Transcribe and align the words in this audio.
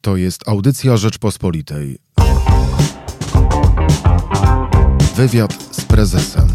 To 0.00 0.16
jest 0.16 0.48
audycja 0.48 0.96
Rzeczpospolitej. 0.96 1.98
Wywiad 5.16 5.52
z 5.70 5.84
prezesem. 5.84 6.48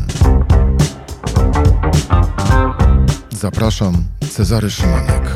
Zapraszam, 3.30 4.04
Cezary 4.32 4.72
Szymanek. 4.72 5.34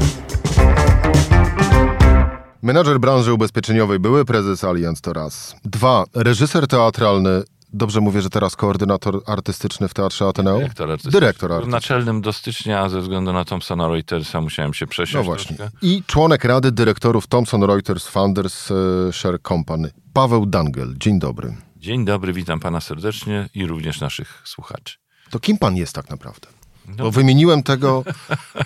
Menadżer 2.62 3.00
branży 3.00 3.34
ubezpieczeniowej, 3.34 4.00
były 4.00 4.26
prezes 4.26 4.64
Allianz 4.64 5.02
to 5.02 5.14
raz. 5.14 5.56
Dwa, 5.66 6.04
reżyser 6.16 6.68
teatralny, 6.68 7.44
dobrze 7.74 8.02
mówię, 8.02 8.22
że 8.22 8.30
teraz 8.30 8.56
koordynator 8.56 9.22
artystyczny 9.26 9.88
w 9.88 9.94
Teatrze 9.94 10.26
Ateneu? 10.28 10.58
Dyrektor 10.60 10.92
artystyczny. 10.92 11.20
Dyrektor 11.20 11.52
artystyczny. 11.52 11.72
Naczelnym 11.72 12.22
do 12.22 12.34
stycznia, 12.34 12.80
a 12.80 12.90
ze 12.90 13.02
względu 13.02 13.34
na 13.34 13.46
Thomsona 13.46 13.88
Reutersa 13.88 14.42
musiałem 14.42 14.74
się 14.74 14.88
przesiąść 14.88 15.14
No 15.16 15.24
właśnie. 15.24 15.56
troszkę. 15.58 15.78
I 15.82 16.04
członek 16.08 16.44
Rady 16.44 16.72
Dyrektorów 16.72 17.28
Thomson 17.28 17.64
Reuters 17.64 18.08
Founders 18.08 18.72
e, 18.72 18.76
Share 19.14 19.42
Company, 19.48 19.92
Paweł 20.14 20.46
Dangel. 20.46 20.96
Dzień 20.98 21.20
dobry. 21.20 21.56
Dzień 21.78 22.06
dobry, 22.06 22.34
witam 22.34 22.60
pana 22.60 22.82
serdecznie 22.82 23.50
i 23.56 23.66
również 23.68 24.02
naszych 24.02 24.42
słuchaczy. 24.46 24.98
To 25.30 25.40
kim 25.40 25.58
pan 25.58 25.76
jest 25.78 25.96
tak 25.96 26.10
naprawdę? 26.10 26.48
No. 26.88 26.96
Bo 27.04 27.12
wymieniłem 27.12 27.64
tego, 27.64 28.04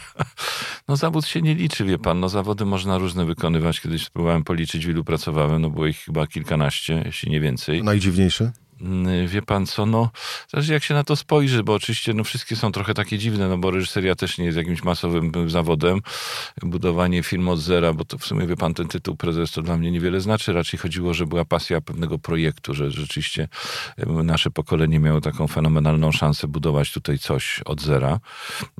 No 0.87 0.97
zawód 0.97 1.25
się 1.25 1.41
nie 1.41 1.55
liczy, 1.55 1.85
wie 1.85 1.97
pan, 1.99 2.19
no 2.19 2.29
zawody 2.29 2.65
można 2.65 2.97
różne 2.97 3.25
wykonywać. 3.25 3.81
Kiedyś 3.81 4.05
spróbowałem 4.05 4.43
policzyć, 4.43 4.85
w 4.85 4.89
ilu 4.89 5.03
pracowałem, 5.03 5.61
no 5.61 5.69
było 5.69 5.87
ich 5.87 5.97
chyba 5.97 6.27
kilkanaście, 6.27 7.01
jeśli 7.05 7.31
nie 7.31 7.39
więcej. 7.39 7.83
najdziwniejszy. 7.83 8.51
Mm, 8.83 9.27
Wie 9.27 9.41
pan 9.41 9.65
co, 9.65 9.85
no 9.85 10.09
zależy 10.51 10.73
jak 10.73 10.83
się 10.83 10.93
na 10.93 11.03
to 11.03 11.15
spojrzy, 11.15 11.63
bo 11.63 11.73
oczywiście 11.73 12.13
no 12.13 12.23
wszystkie 12.23 12.55
są 12.55 12.71
trochę 12.71 12.93
takie 12.93 13.17
dziwne, 13.17 13.47
no 13.49 13.57
bo 13.57 13.71
reżyseria 13.71 14.15
też 14.15 14.37
nie 14.37 14.45
jest 14.45 14.57
jakimś 14.57 14.83
masowym 14.83 15.31
y, 15.45 15.49
zawodem. 15.49 16.01
Budowanie 16.61 17.23
filmu 17.23 17.51
od 17.51 17.59
zera, 17.59 17.93
bo 17.93 18.05
to 18.05 18.17
w 18.17 18.25
sumie 18.25 18.47
wie 18.47 18.57
pan, 18.57 18.73
ten 18.73 18.87
tytuł 18.87 19.15
prezes 19.15 19.51
to 19.51 19.61
dla 19.61 19.77
mnie 19.77 19.91
niewiele 19.91 20.21
znaczy. 20.21 20.53
Raczej 20.53 20.79
chodziło, 20.79 21.13
że 21.13 21.25
była 21.25 21.45
pasja 21.45 21.81
pewnego 21.81 22.19
projektu, 22.19 22.73
że 22.73 22.91
rzeczywiście 22.91 23.47
y, 23.99 24.05
nasze 24.23 24.51
pokolenie 24.51 24.99
miało 24.99 25.21
taką 25.21 25.47
fenomenalną 25.47 26.11
szansę 26.11 26.47
budować 26.47 26.91
tutaj 26.91 27.19
coś 27.19 27.61
od 27.65 27.81
zera. 27.81 28.19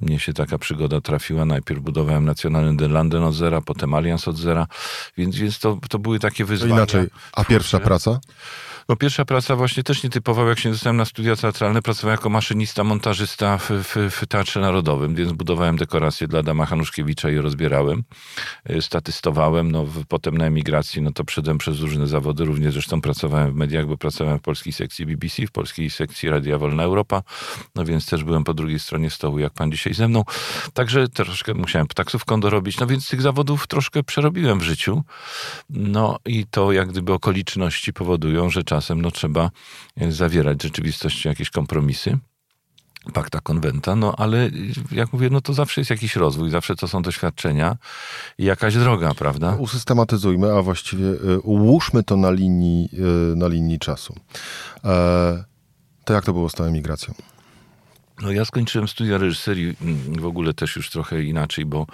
Mnie 0.02 0.20
się 0.20 0.34
taka 0.34 0.58
przygoda 0.58 1.02
trafiła. 1.02 1.46
Najpierw 1.46 1.82
budowałem 1.82 2.26
Nacjonalny 2.26 2.78
Den 2.78 3.24
od 3.24 3.36
zera, 3.36 3.62
potem 3.62 3.94
Allianz 3.94 4.28
od 4.28 4.38
zera, 4.38 4.68
więc, 5.18 5.36
więc 5.36 5.60
to, 5.60 5.80
to 5.90 6.00
były 6.00 6.20
takie 6.20 6.44
To 6.44 6.48
wyzwania. 6.48 6.74
inaczej. 6.76 7.08
A 7.34 7.44
pierwsza 7.44 7.80
praca? 7.80 8.20
No 8.90 8.96
pierwsza 8.96 9.26
praca 9.26 9.56
właśnie 9.56 9.84
też 9.84 10.04
nietypowa, 10.04 10.50
jak 10.50 10.60
się 10.60 10.72
dostałem 10.72 10.98
na 10.98 11.06
studia 11.06 11.36
teatralne, 11.36 11.82
pracowałem 11.82 12.18
jako 12.18 12.30
maszynista, 12.30 12.84
montażysta 12.84 13.58
w, 13.58 13.70
w, 13.70 13.96
w 14.12 14.28
Teatrze 14.28 14.60
Narodowym, 14.60 15.16
więc 15.16 15.32
budowałem 15.32 15.78
dekoracje 15.78 16.28
dla 16.28 16.40
Adama 16.40 16.66
Hanuszkiewicza 16.66 17.30
i 17.30 17.38
rozbierałem. 17.38 18.04
Y, 18.70 18.82
Statystowałem, 18.82 19.72
no 19.72 19.86
potem 20.08 20.38
na 20.38 20.46
emigracji, 20.46 21.02
no 21.02 21.12
to 21.12 21.24
przedem 21.24 21.58
przez 21.58 21.80
różne 21.80 22.08
zawody, 22.08 22.46
również 22.46 22.74
zresztą 22.74 23.02
pracowałem 23.02 23.52
w 23.52 23.56
mediach, 23.56 23.88
bo 23.88 23.98
pracowałem 23.98 24.40
w 24.40 24.42
polskiej 24.42 24.74
sekcji 24.74 25.06
BBC, 25.06 25.48
w 25.48 25.52
polskiej 25.52 25.90
sekcji 25.90 26.30
Radia 26.30 26.58
Wolna 26.58 26.84
Europa, 26.84 27.24
no 27.76 27.86
więc 27.86 28.06
też 28.06 28.24
byłem 28.24 28.44
po 28.44 28.54
drugiej 28.54 28.80
stronie 28.80 29.10
stołu, 29.10 29.40
jak 29.40 29.54
pan 29.54 29.72
dzisiaj 29.72 29.94
ze 29.94 30.08
mną. 30.08 30.24
Także 30.74 31.08
troszkę 31.08 31.54
musiałem 31.54 31.88
taksówką 31.88 32.40
dorobić, 32.40 32.80
no 32.80 32.88
więc 32.88 33.08
tych 33.08 33.22
zawodów 33.22 33.68
troszkę 33.68 34.04
przerobiłem 34.04 34.60
w 34.60 34.64
życiu. 34.64 35.04
No 35.70 36.20
i 36.26 36.46
to 36.46 36.72
jak 36.72 36.90
gdyby 36.90 37.14
okoliczności 37.14 37.94
powodują, 37.94 38.50
że 38.50 38.64
czasem 38.74 39.02
no, 39.02 39.12
trzeba 39.12 39.52
e, 39.98 40.12
zawierać 40.12 40.58
w 40.58 40.64
rzeczywistości 40.64 41.28
jakieś 41.28 41.50
kompromisy. 41.50 42.18
Pakta 43.14 43.40
konwenta, 43.40 43.96
no 43.96 44.16
ale 44.18 44.50
jak 44.92 45.14
mówię, 45.14 45.30
no 45.30 45.42
to 45.42 45.54
zawsze 45.54 45.82
jest 45.82 45.92
jakiś 45.92 46.16
rozwój, 46.16 46.50
zawsze 46.50 46.76
to 46.76 46.88
są 46.88 47.02
doświadczenia 47.02 47.78
i 48.38 48.44
jakaś 48.44 48.76
droga, 48.76 49.14
prawda? 49.14 49.56
Usystematyzujmy, 49.56 50.54
a 50.54 50.62
właściwie 50.62 51.06
y, 51.06 51.40
ułóżmy 51.40 52.04
to 52.04 52.18
na 52.18 52.32
linii, 52.32 52.90
na 53.36 53.48
linii 53.48 53.80
czasu. 53.80 54.16
E, 54.84 55.44
to 56.06 56.14
jak 56.14 56.26
to 56.26 56.34
było 56.34 56.50
z 56.50 56.54
tą 56.54 56.64
emigracją? 56.64 57.14
No 58.22 58.32
ja 58.32 58.46
skończyłem 58.46 58.88
studia 58.88 59.18
reżyserii 59.18 59.76
mm, 59.82 60.22
w 60.22 60.26
ogóle 60.26 60.54
też 60.54 60.76
już 60.76 60.90
trochę 60.90 61.24
inaczej, 61.24 61.66
bo 61.66 61.88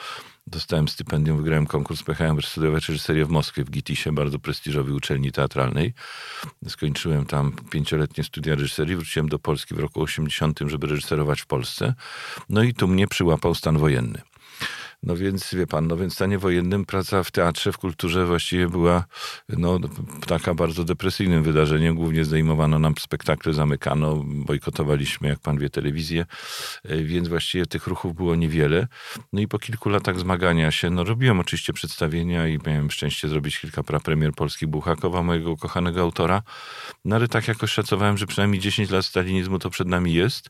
dostałem 0.50 0.88
stypendium, 0.88 1.38
wygrałem 1.38 1.66
konkurs, 1.66 2.04
pojechałem 2.04 2.42
studiować 2.42 2.90
reżyserię 2.90 3.26
w 3.26 3.30
Moskwie, 3.30 3.64
w 3.64 3.70
GITISie, 3.70 4.12
bardzo 4.12 4.40
prestiżowej 4.40 4.94
uczelni 4.94 5.32
teatralnej. 5.32 5.94
Skończyłem 6.68 7.26
tam 7.26 7.52
pięcioletnie 7.70 8.24
studia 8.24 8.56
reżyserii, 8.56 8.96
wróciłem 8.96 9.30
do 9.30 9.40
Polski 9.40 9.76
w 9.76 9.80
roku 9.80 10.02
80, 10.02 10.60
żeby 10.66 10.88
reżyserować 10.88 11.42
w 11.42 11.46
Polsce. 11.46 11.94
No 12.50 12.64
i 12.64 12.74
tu 12.74 12.88
mnie 12.88 13.08
przyłapał 13.08 13.56
stan 13.56 13.78
wojenny. 13.78 14.22
No 15.04 15.16
więc 15.16 15.56
wie 15.56 15.68
pan, 15.68 15.88
no 15.88 15.98
więc 15.98 16.14
w 16.14 16.16
stanie 16.16 16.40
wojennym 16.40 16.86
praca 16.86 17.24
w 17.24 17.32
teatrze, 17.32 17.72
w 17.72 17.78
kulturze 17.78 18.26
właściwie 18.26 18.70
była 18.70 19.06
no, 19.50 19.80
taka 20.28 20.54
bardzo 20.54 20.84
depresyjnym 20.84 21.44
wydarzeniem. 21.44 21.96
Głównie 21.96 22.26
zdejmowano 22.26 22.80
nam 22.80 22.94
spektakle, 23.00 23.54
zamykano, 23.54 24.24
bojkotowaliśmy, 24.26 25.28
jak 25.28 25.40
pan 25.40 25.58
wie, 25.58 25.70
telewizję, 25.70 26.26
E, 26.84 27.04
więc 27.04 27.28
właściwie 27.28 27.66
tych 27.66 27.88
ruchów 27.88 28.16
było 28.16 28.36
niewiele. 28.36 28.88
No 29.34 29.42
i 29.42 29.48
po 29.48 29.60
kilku 29.60 29.90
latach 29.90 30.20
zmagania 30.20 30.72
się, 30.72 30.90
no 30.90 31.04
robiłem 31.04 31.40
oczywiście 31.40 31.74
przedstawienia 31.74 32.48
i 32.48 32.60
miałem 32.68 32.92
szczęście 32.92 33.28
zrobić 33.28 33.60
kilka 33.60 33.84
prapremier 33.84 34.34
polskich 34.34 34.70
Buchakowa, 34.70 35.24
mojego 35.24 35.52
ukochanego 35.52 36.02
autora. 36.02 36.42
No 37.06 37.16
ale 37.16 37.28
tak 37.28 37.48
jakoś 37.48 37.72
szacowałem, 37.72 38.18
że 38.18 38.28
przynajmniej 38.28 38.62
10 38.62 38.90
lat 38.90 39.06
stalinizmu 39.06 39.60
to 39.60 39.70
przed 39.70 39.88
nami 39.88 40.14
jest. 40.14 40.50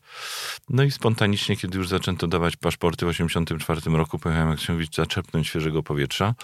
No 0.70 0.84
i 0.84 0.92
spontanicznie, 0.92 1.58
kiedy 1.58 1.78
już 1.78 1.88
zaczęto 1.88 2.28
dawać 2.28 2.56
paszporty 2.56 3.06
w 3.06 3.09
1984 3.09 3.98
roku, 3.98 4.20
pojechałem, 4.20 4.39
jak 4.48 4.60
się 4.60 4.74
mówić, 4.74 4.96
zaczepnąć 4.96 5.48
świeżego 5.48 5.84
powietrza. 5.84 6.36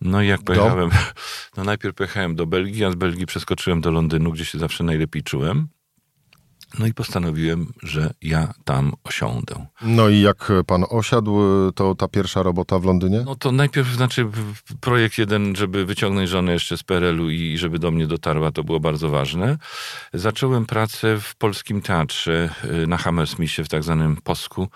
No 0.00 0.22
i 0.22 0.28
jak 0.28 0.42
pojechałem, 0.42 0.90
no 1.56 1.64
najpierw 1.64 1.94
pojechałem 1.94 2.34
do 2.34 2.46
Belgii, 2.46 2.84
a 2.84 2.90
z 2.90 2.94
Belgii 2.94 3.26
przeskoczyłem 3.26 3.80
do 3.80 3.90
Londynu, 3.90 4.32
gdzie 4.32 4.44
się 4.44 4.58
zawsze 4.58 4.84
najlepiej 4.84 5.22
czułem. 5.22 5.68
No 6.78 6.86
i 6.86 6.94
postanowiłem, 6.94 7.72
że 7.82 8.10
ja 8.22 8.54
tam 8.64 8.92
osiądę. 9.04 9.66
No 9.82 10.08
i 10.08 10.20
jak 10.20 10.52
pan 10.66 10.84
osiadł, 10.90 11.38
to 11.74 11.94
ta 11.94 12.08
pierwsza 12.08 12.42
robota 12.42 12.78
w 12.78 12.84
Londynie? 12.84 13.22
No 13.26 13.36
to 13.36 13.52
najpierw, 13.52 13.88
znaczy 13.88 14.26
projekt 14.80 15.18
jeden, 15.18 15.56
żeby 15.56 15.84
wyciągnąć 15.86 16.30
żonę 16.30 16.52
jeszcze 16.52 16.76
z 16.76 16.82
PRL-u 16.82 17.30
i 17.30 17.58
żeby 17.58 17.78
do 17.78 17.90
mnie 17.90 18.06
dotarła, 18.06 18.52
to 18.52 18.64
było 18.64 18.80
bardzo 18.80 19.08
ważne. 19.08 19.58
Zacząłem 20.14 20.66
pracę 20.66 21.18
w 21.20 21.34
Polskim 21.36 21.82
Teatrze 21.82 22.50
y, 22.84 22.86
na 22.86 22.96
Hammersmithie 22.96 23.64
w 23.64 23.68
tak 23.68 23.82
zwanym 23.84 24.16
Posku, 24.16 24.68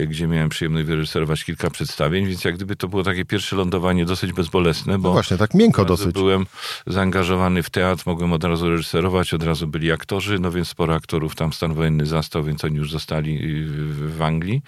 y, 0.00 0.06
gdzie 0.06 0.26
miałem 0.26 0.48
przyjemność 0.48 0.86
wyreżyserować 0.86 1.44
kilka 1.44 1.70
przedstawień, 1.70 2.26
więc 2.26 2.44
jak 2.44 2.54
gdyby 2.56 2.76
to 2.76 2.88
było 2.88 3.02
takie 3.02 3.24
pierwsze 3.24 3.56
lądowanie 3.56 4.04
dosyć 4.04 4.32
bezbolesne, 4.32 4.98
bo 4.98 5.08
No 5.08 5.12
właśnie, 5.12 5.36
tak 5.36 5.54
miękko 5.54 5.84
dosyć. 5.84 6.12
byłem 6.12 6.46
zaangażowany 6.86 7.62
w 7.62 7.70
teatr, 7.70 8.02
mogłem 8.06 8.32
od 8.32 8.44
razu 8.44 8.70
reżyserować, 8.70 9.34
od 9.34 9.42
razu 9.42 9.66
byli 9.66 9.92
aktorzy, 9.92 10.38
no 10.38 10.50
więc 10.50 10.68
sporo 10.68 10.94
aktorów 10.94 11.29
tam 11.34 11.52
stan 11.52 11.74
wojenny 11.74 12.06
zastał, 12.06 12.44
więc 12.44 12.64
oni 12.64 12.76
już 12.76 12.90
zostali 12.90 13.38
y, 13.44 13.66
w 14.08 14.22
Anglii. 14.22 14.62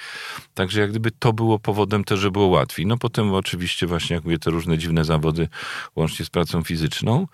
Także 0.54 0.80
jak 0.80 0.90
gdyby 0.90 1.10
to 1.10 1.32
było 1.32 1.58
powodem 1.58 2.04
też, 2.04 2.20
że 2.20 2.30
było 2.30 2.46
łatwiej. 2.46 2.86
No 2.86 2.98
potem 2.98 3.34
oczywiście 3.34 3.86
właśnie, 3.86 4.16
jak 4.16 4.24
mówię, 4.24 4.38
te 4.38 4.50
różne 4.50 4.78
dziwne 4.78 5.04
zawody, 5.04 5.48
łącznie 5.96 6.24
z 6.24 6.30
pracą 6.30 6.62
fizyczną. 6.62 7.26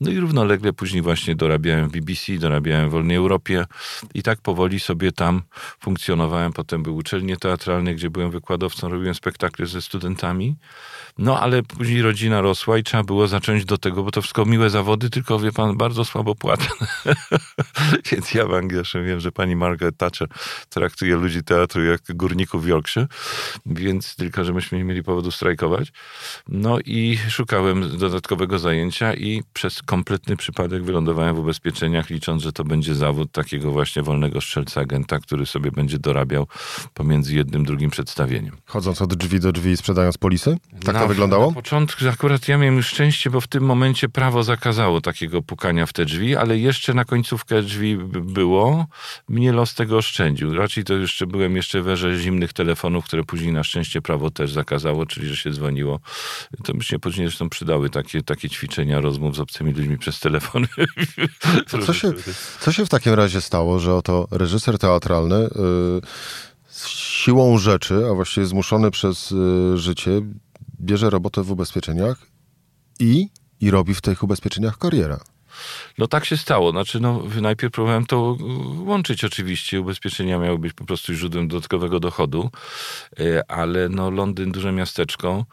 No 0.00 0.10
i 0.10 0.18
równolegle 0.18 0.72
później 0.72 1.02
właśnie 1.02 1.34
dorabiałem 1.34 1.88
w 1.88 1.92
BBC, 1.92 2.32
dorabiałem 2.32 2.88
w 2.88 2.92
Wolnej 2.92 3.16
Europie 3.16 3.64
i 4.14 4.22
tak 4.22 4.40
powoli 4.40 4.80
sobie 4.80 5.12
tam 5.12 5.42
funkcjonowałem. 5.80 6.52
Potem 6.52 6.82
były 6.82 6.96
uczelnie 6.96 7.36
teatralne, 7.36 7.94
gdzie 7.94 8.10
byłem 8.10 8.30
wykładowcą, 8.30 8.88
robiłem 8.88 9.14
spektakle 9.14 9.66
ze 9.66 9.82
studentami. 9.82 10.56
No 11.18 11.40
ale 11.40 11.62
później 11.62 12.02
rodzina 12.02 12.40
rosła 12.40 12.78
i 12.78 12.82
trzeba 12.82 13.02
było 13.02 13.28
zacząć 13.28 13.64
do 13.64 13.78
tego, 13.78 14.02
bo 14.02 14.10
to 14.10 14.22
wszystko 14.22 14.44
miłe 14.44 14.70
zawody, 14.70 15.10
tylko 15.10 15.38
wie 15.38 15.52
pan, 15.52 15.76
bardzo 15.76 16.04
słabo 16.04 16.34
płatne. 16.34 16.86
Więc 18.12 18.34
ja 18.34 18.46
w 18.46 18.54
Anglii 18.54 18.82
wiem, 18.94 19.20
że 19.20 19.32
pani 19.32 19.56
Margaret 19.56 19.96
Thatcher 19.96 20.28
traktuje 20.68 21.16
ludzi 21.16 21.42
teatru 21.42 21.84
jak 21.84 22.00
górników 22.08 22.64
w 22.64 22.66
Yorkshire, 22.66 23.06
więc 23.66 24.16
tylko, 24.16 24.44
że 24.44 24.52
myśmy 24.52 24.78
nie 24.78 24.84
mieli 24.84 25.02
powodu 25.02 25.30
strajkować. 25.30 25.92
No 26.48 26.78
i 26.84 27.18
szukałem 27.28 27.98
dodatkowego 27.98 28.58
zajęcia 28.58 29.14
i 29.14 29.42
przez 29.52 29.82
kompletny 29.82 30.36
przypadek 30.36 30.84
wylądowałem 30.84 31.36
w 31.36 31.38
ubezpieczeniach, 31.38 32.10
licząc, 32.10 32.42
że 32.42 32.52
to 32.52 32.64
będzie 32.64 32.94
zawód 32.94 33.32
takiego 33.32 33.70
właśnie 33.70 34.02
wolnego 34.02 34.40
strzelca 34.40 34.80
agenta, 34.80 35.18
który 35.18 35.46
sobie 35.46 35.70
będzie 35.70 35.98
dorabiał 35.98 36.46
pomiędzy 36.94 37.34
jednym, 37.34 37.64
drugim 37.64 37.90
przedstawieniem. 37.90 38.56
Chodząc 38.66 39.02
od 39.02 39.14
drzwi 39.14 39.40
do 39.40 39.52
drzwi 39.52 39.70
i 39.70 39.76
sprzedając 39.76 40.18
polisy? 40.18 40.56
Tak 40.84 40.94
na, 40.94 41.03
to 41.04 41.08
wyglądało? 41.08 41.46
Na 41.46 41.52
początku 41.52 42.08
akurat 42.08 42.48
ja 42.48 42.58
miałem 42.58 42.76
już 42.76 42.86
szczęście, 42.86 43.30
bo 43.30 43.40
w 43.40 43.46
tym 43.46 43.64
momencie 43.64 44.08
prawo 44.08 44.42
zakazało 44.42 45.00
takiego 45.00 45.42
pukania 45.42 45.86
w 45.86 45.92
te 45.92 46.04
drzwi, 46.04 46.36
ale 46.36 46.58
jeszcze 46.58 46.94
na 46.94 47.04
końcówkę 47.04 47.62
drzwi 47.62 47.96
było. 48.22 48.86
Mnie 49.28 49.52
los 49.52 49.74
tego 49.74 49.96
oszczędził. 49.96 50.54
Raczej 50.54 50.84
to 50.84 50.94
jeszcze 50.94 51.26
byłem 51.26 51.56
jeszcze 51.56 51.82
w 51.82 51.88
erze 51.88 52.18
zimnych 52.18 52.52
telefonów, 52.52 53.04
które 53.04 53.24
później 53.24 53.52
na 53.52 53.64
szczęście 53.64 54.02
prawo 54.02 54.30
też 54.30 54.52
zakazało, 54.52 55.06
czyli 55.06 55.28
że 55.28 55.36
się 55.36 55.50
dzwoniło. 55.50 56.00
To 56.64 56.74
by 56.74 56.84
się 56.84 56.98
później 56.98 57.26
zresztą 57.26 57.48
przydały 57.48 57.90
takie, 57.90 58.22
takie 58.22 58.50
ćwiczenia 58.50 59.00
rozmów 59.00 59.36
z 59.36 59.40
obcymi 59.40 59.72
ludźmi 59.72 59.98
przez 59.98 60.20
telefony. 60.20 60.66
Co 61.86 61.92
się, 61.92 62.12
co 62.60 62.72
się 62.72 62.86
w 62.86 62.88
takim 62.88 63.14
razie 63.14 63.40
stało, 63.40 63.78
że 63.78 63.94
oto 63.94 64.28
reżyser 64.30 64.78
teatralny 64.78 65.36
y, 65.36 65.50
z 66.66 66.88
siłą 66.88 67.58
rzeczy, 67.58 68.06
a 68.10 68.14
właściwie 68.14 68.46
zmuszony 68.46 68.90
przez 68.90 69.32
y, 69.32 69.78
życie, 69.78 70.10
bierze 70.84 71.10
robotę 71.10 71.42
w 71.42 71.50
ubezpieczeniach 71.50 72.26
i, 73.00 73.28
i 73.60 73.70
robi 73.70 73.94
w 73.94 74.00
tych 74.00 74.22
ubezpieczeniach 74.22 74.78
karierę. 74.78 75.18
No 75.98 76.06
tak 76.06 76.24
się 76.24 76.36
stało. 76.36 76.70
Znaczy, 76.70 77.00
no, 77.00 77.22
najpierw 77.40 77.72
próbowałem 77.72 78.06
to 78.06 78.36
łączyć 78.78 79.24
oczywiście. 79.24 79.80
Ubezpieczenia 79.80 80.38
miały 80.38 80.58
być 80.58 80.72
po 80.72 80.84
prostu 80.84 81.14
źródłem 81.14 81.48
dodatkowego 81.48 82.00
dochodu, 82.00 82.50
e, 83.20 83.50
ale 83.50 83.88
no, 83.88 84.10
Londyn, 84.10 84.52
duże 84.52 84.72
miasteczko, 84.72 85.44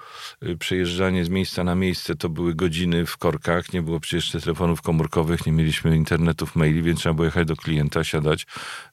e, 0.42 0.56
przejeżdżanie 0.56 1.26
z 1.26 1.30
miejsca 1.30 1.64
na 1.64 1.76
miejsce 1.76 2.16
to 2.16 2.30
były 2.30 2.56
godziny 2.56 3.06
w 3.06 3.18
korkach, 3.18 3.74
nie 3.74 3.82
było 3.82 4.00
przecież 4.00 4.32
telefonów 4.32 4.82
komórkowych, 4.82 5.46
nie 5.46 5.52
mieliśmy 5.52 5.96
internetów, 5.96 6.56
maili, 6.56 6.84
więc 6.84 7.00
trzeba 7.00 7.14
było 7.14 7.26
jechać 7.26 7.48
do 7.48 7.56
klienta, 7.56 8.04
siadać, 8.04 8.46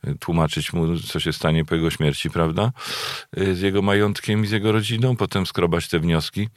e, 0.04 0.14
tłumaczyć 0.14 0.72
mu, 0.72 0.99
co 0.99 1.20
się 1.20 1.32
stanie 1.32 1.64
po 1.64 1.75
jego 1.75 1.90
śmierci, 1.90 2.31
prawda? 2.31 2.72
Z 3.32 3.61
jego 3.61 3.82
majątkiem 3.82 4.44
i 4.44 4.46
z 4.46 4.50
jego 4.50 4.72
rodziną, 4.72 5.16
potem 5.16 5.46
skrobać 5.46 5.88
te 5.88 6.00
wnioski, 6.00 6.49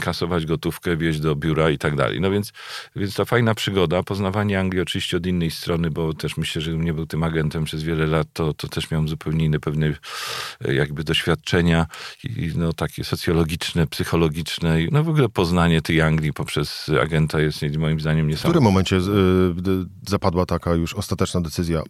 kasować 0.00 0.46
gotówkę, 0.46 0.96
wieźć 0.96 1.20
do 1.20 1.36
biura 1.36 1.70
i 1.70 1.78
tak 1.78 1.96
dalej. 1.96 2.20
No 2.20 2.30
więc, 2.30 2.52
więc 2.96 3.14
ta 3.14 3.24
fajna 3.24 3.54
przygoda, 3.54 3.79
poznawanie 4.02 4.60
Anglii 4.60 4.82
oczywiście 4.82 5.16
od 5.16 5.26
innej 5.26 5.50
strony, 5.50 5.90
bo 5.90 6.14
też 6.14 6.36
myślę, 6.36 6.62
że 6.62 6.72
nie 6.72 6.94
był 6.94 7.06
tym 7.06 7.22
agentem 7.22 7.64
przez 7.64 7.82
wiele 7.82 8.06
lat, 8.06 8.28
to, 8.32 8.54
to 8.54 8.68
też 8.68 8.90
miałem 8.90 9.08
zupełnie 9.08 9.44
inne 9.44 9.60
pewne 9.60 9.94
e, 10.64 10.74
jakby 10.74 11.04
doświadczenia 11.04 11.86
i 12.24 12.52
no 12.56 12.72
takie 12.72 13.04
socjologiczne, 13.04 13.86
psychologiczne 13.86 14.78
no 14.90 15.04
w 15.04 15.08
ogóle 15.08 15.28
poznanie 15.28 15.82
tej 15.82 16.00
Anglii 16.00 16.32
poprzez 16.32 16.90
agenta 17.02 17.40
jest 17.40 17.62
moim 17.78 18.00
zdaniem 18.00 18.28
niesamowite. 18.28 18.48
W 18.48 18.50
którym 18.50 18.64
momencie 18.64 18.96
y, 18.96 20.08
zapadła 20.08 20.46
taka 20.46 20.74
już 20.74 20.94
ostateczna 20.94 21.40
decyzja? 21.40 21.82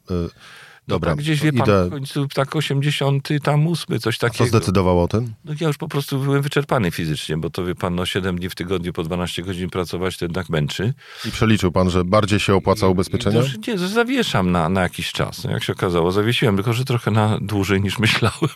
Y 0.90 0.94
Dobra, 0.94 1.10
no 1.10 1.16
tak 1.16 1.24
gdzieś 1.24 1.40
wie 1.40 1.52
pan, 1.52 1.62
idę... 1.62 1.86
w 1.86 1.90
końcu 1.90 2.28
tak 2.28 2.56
80, 2.56 3.28
tam 3.42 3.68
8, 3.68 4.00
coś 4.00 4.18
takiego. 4.18 4.44
A 4.44 4.46
co 4.46 4.56
zdecydowało 4.58 5.02
o 5.02 5.08
tym? 5.08 5.34
No 5.44 5.54
ja 5.60 5.66
już 5.66 5.76
po 5.76 5.88
prostu 5.88 6.18
byłem 6.18 6.42
wyczerpany 6.42 6.90
fizycznie, 6.90 7.36
bo 7.36 7.50
to 7.50 7.64
wie 7.64 7.74
pan, 7.74 7.94
no 7.94 8.06
7 8.06 8.38
dni 8.38 8.48
w 8.48 8.54
tygodniu 8.54 8.92
po 8.92 9.02
12 9.02 9.42
godzin 9.42 9.70
pracować 9.70 10.18
to 10.18 10.24
jednak 10.24 10.48
męczy. 10.48 10.94
I 11.24 11.30
przeliczył 11.30 11.72
pan, 11.72 11.90
że 11.90 12.04
bardziej 12.04 12.40
się 12.40 12.54
opłaca 12.54 12.86
ubezpieczenie? 12.86 13.40
I, 13.40 13.70
i 13.70 13.70
nie, 13.70 13.78
zawieszam 13.78 14.50
na, 14.50 14.68
na 14.68 14.82
jakiś 14.82 15.12
czas. 15.12 15.44
No 15.44 15.50
jak 15.50 15.64
się 15.64 15.72
okazało, 15.72 16.12
zawiesiłem, 16.12 16.56
tylko 16.56 16.72
że 16.72 16.84
trochę 16.84 17.10
na 17.10 17.38
dłużej 17.40 17.80
niż 17.80 17.98
myślałem. 18.04 18.50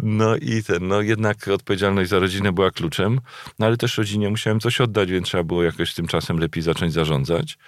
no 0.00 0.36
i 0.36 0.62
ten, 0.62 0.88
no 0.88 1.00
jednak 1.00 1.48
odpowiedzialność 1.48 2.10
za 2.10 2.18
rodzinę 2.18 2.52
była 2.52 2.70
kluczem, 2.70 3.20
no 3.58 3.66
ale 3.66 3.76
też 3.76 3.98
rodzinie 3.98 4.30
musiałem 4.30 4.60
coś 4.60 4.80
oddać, 4.80 5.10
więc 5.10 5.26
trzeba 5.26 5.44
było 5.44 5.62
jakoś 5.62 5.94
tym 5.94 6.06
czasem 6.06 6.38
lepiej 6.38 6.62
zacząć 6.62 6.92
zarządzać. 6.92 7.58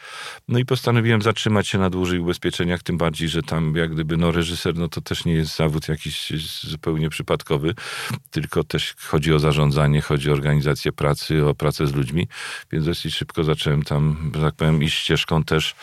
No 0.49 0.59
i 0.59 0.65
postanowiłem 0.65 1.23
zatrzymać 1.23 1.69
się 1.69 1.79
na 1.79 1.91
dłużej 1.91 2.19
ubezpieczeniach, 2.19 2.83
tym 2.83 2.99
bardziej 2.99 3.28
że 3.29 3.43
tam 3.43 3.77
jak 3.77 3.95
gdyby 3.95 4.17
no, 4.17 4.33
reżyser, 4.33 4.77
no 4.77 4.89
to 4.89 5.01
też 5.01 5.25
nie 5.25 5.33
jest 5.33 5.57
zawód 5.57 5.89
jakiś 5.89 6.33
zupełnie 6.63 7.11
przypadkowy, 7.11 7.75
tylko 8.31 8.65
też 8.65 8.95
chodzi 9.07 9.35
o 9.35 9.39
zarządzanie, 9.39 10.01
chodzi 10.01 10.31
o 10.31 10.33
organizację 10.33 10.93
pracy, 10.93 11.47
o 11.47 11.55
pracę 11.55 11.87
z 11.87 11.95
ludźmi, 11.95 12.29
więc 12.73 12.87
dosyć 12.87 13.15
szybko 13.15 13.45
zacząłem 13.45 13.83
tam, 13.83 14.33
że 14.35 14.43
tak 14.43 14.55
powiem, 14.55 14.83
iść 14.83 14.99
ścieżką 14.99 15.45
też 15.45 15.75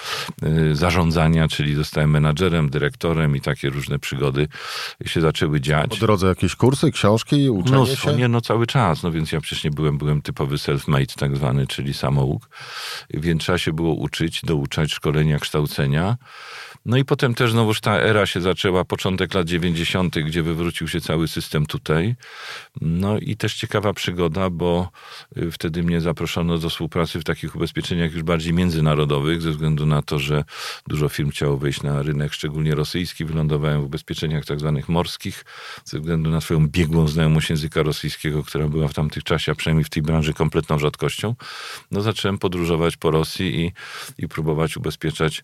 y, 0.44 0.76
zarządzania, 0.76 1.48
czyli 1.48 1.76
zostałem 1.76 2.10
menadżerem, 2.10 2.70
dyrektorem 2.70 3.36
i 3.36 3.42
takie 3.42 3.70
różne 3.70 4.00
przygody 4.00 4.48
się 5.06 5.22
zaczęły 5.22 5.62
dziać. 5.62 5.90
Po 5.90 5.96
drodze 5.96 6.28
jakieś 6.28 6.56
kursy, 6.56 6.92
książki, 6.92 7.50
uczenie 7.50 7.78
no, 7.78 7.86
się? 7.86 8.14
Nie, 8.14 8.28
no 8.28 8.42
cały 8.42 8.68
czas, 8.68 9.04
no 9.04 9.12
więc 9.12 9.32
ja 9.32 9.42
przecież 9.42 9.64
nie 9.64 9.72
byłem, 9.72 9.98
byłem 9.98 10.22
typowy 10.22 10.56
self-made 10.56 11.16
tak 11.20 11.36
zwany, 11.36 11.68
czyli 11.68 11.94
samouk, 11.94 12.50
więc 13.10 13.42
trzeba 13.42 13.58
się 13.58 13.74
było 13.74 13.94
uczyć, 13.94 14.42
douczać 14.44 14.92
szkolenia, 14.92 15.40
kształcenia. 15.40 16.18
No 16.86 16.98
i 16.98 17.06
potem 17.06 17.36
też 17.36 17.52
znowuż 17.52 17.82
ta 17.82 18.00
era 18.00 18.26
się 18.26 18.42
zaczęła, 18.42 18.86
początek 18.86 19.34
lat 19.34 19.48
90., 19.48 20.20
gdzie 20.20 20.44
wywrócił 20.44 20.88
się 20.88 21.02
cały 21.02 21.28
system 21.28 21.66
tutaj. 21.66 22.16
No 22.82 23.20
i 23.20 23.38
też 23.38 23.56
ciekawa 23.56 23.94
przygoda, 23.94 24.50
bo 24.50 24.90
y, 25.38 25.52
wtedy 25.52 25.84
mnie 25.84 26.02
zaproszono 26.02 26.58
do 26.58 26.70
współpracy 26.70 27.20
w 27.20 27.24
takich 27.24 27.56
ubezpieczeniach 27.56 28.14
już 28.14 28.24
bardziej 28.24 28.54
międzynarodowych, 28.54 29.42
ze 29.42 29.52
względu 29.52 29.86
na 29.86 30.02
to, 30.02 30.20
że 30.20 30.44
dużo 30.88 31.10
firm 31.10 31.30
chciało 31.30 31.58
wejść 31.58 31.84
na 31.84 32.02
rynek, 32.02 32.34
szczególnie 32.34 32.76
rosyjski. 32.76 33.26
Wylądowałem 33.26 33.82
w 33.82 33.86
ubezpieczeniach 33.86 34.46
tak 34.46 34.60
zwanych 34.60 34.90
morskich, 34.90 35.46
ze 35.86 36.00
względu 36.00 36.30
na 36.30 36.42
swoją 36.42 36.68
biegłą 36.68 37.08
znajomość 37.08 37.50
języka 37.50 37.84
rosyjskiego, 37.84 38.44
która 38.44 38.68
była 38.68 38.88
w 38.88 38.94
tamtych 38.94 39.24
czasie, 39.24 39.52
a 39.52 39.56
przynajmniej 39.56 39.86
w 39.86 39.90
tej 39.90 40.04
branży 40.04 40.34
kompletną 40.34 40.80
rzadkością. 40.80 41.36
No 41.92 42.02
zacząłem 42.02 42.38
podróżować 42.38 42.98
po 42.98 43.12
Rosji 43.12 43.66
i, 43.66 43.72
i 44.18 44.28
próbować 44.28 44.78
ubezpieczać 44.78 45.44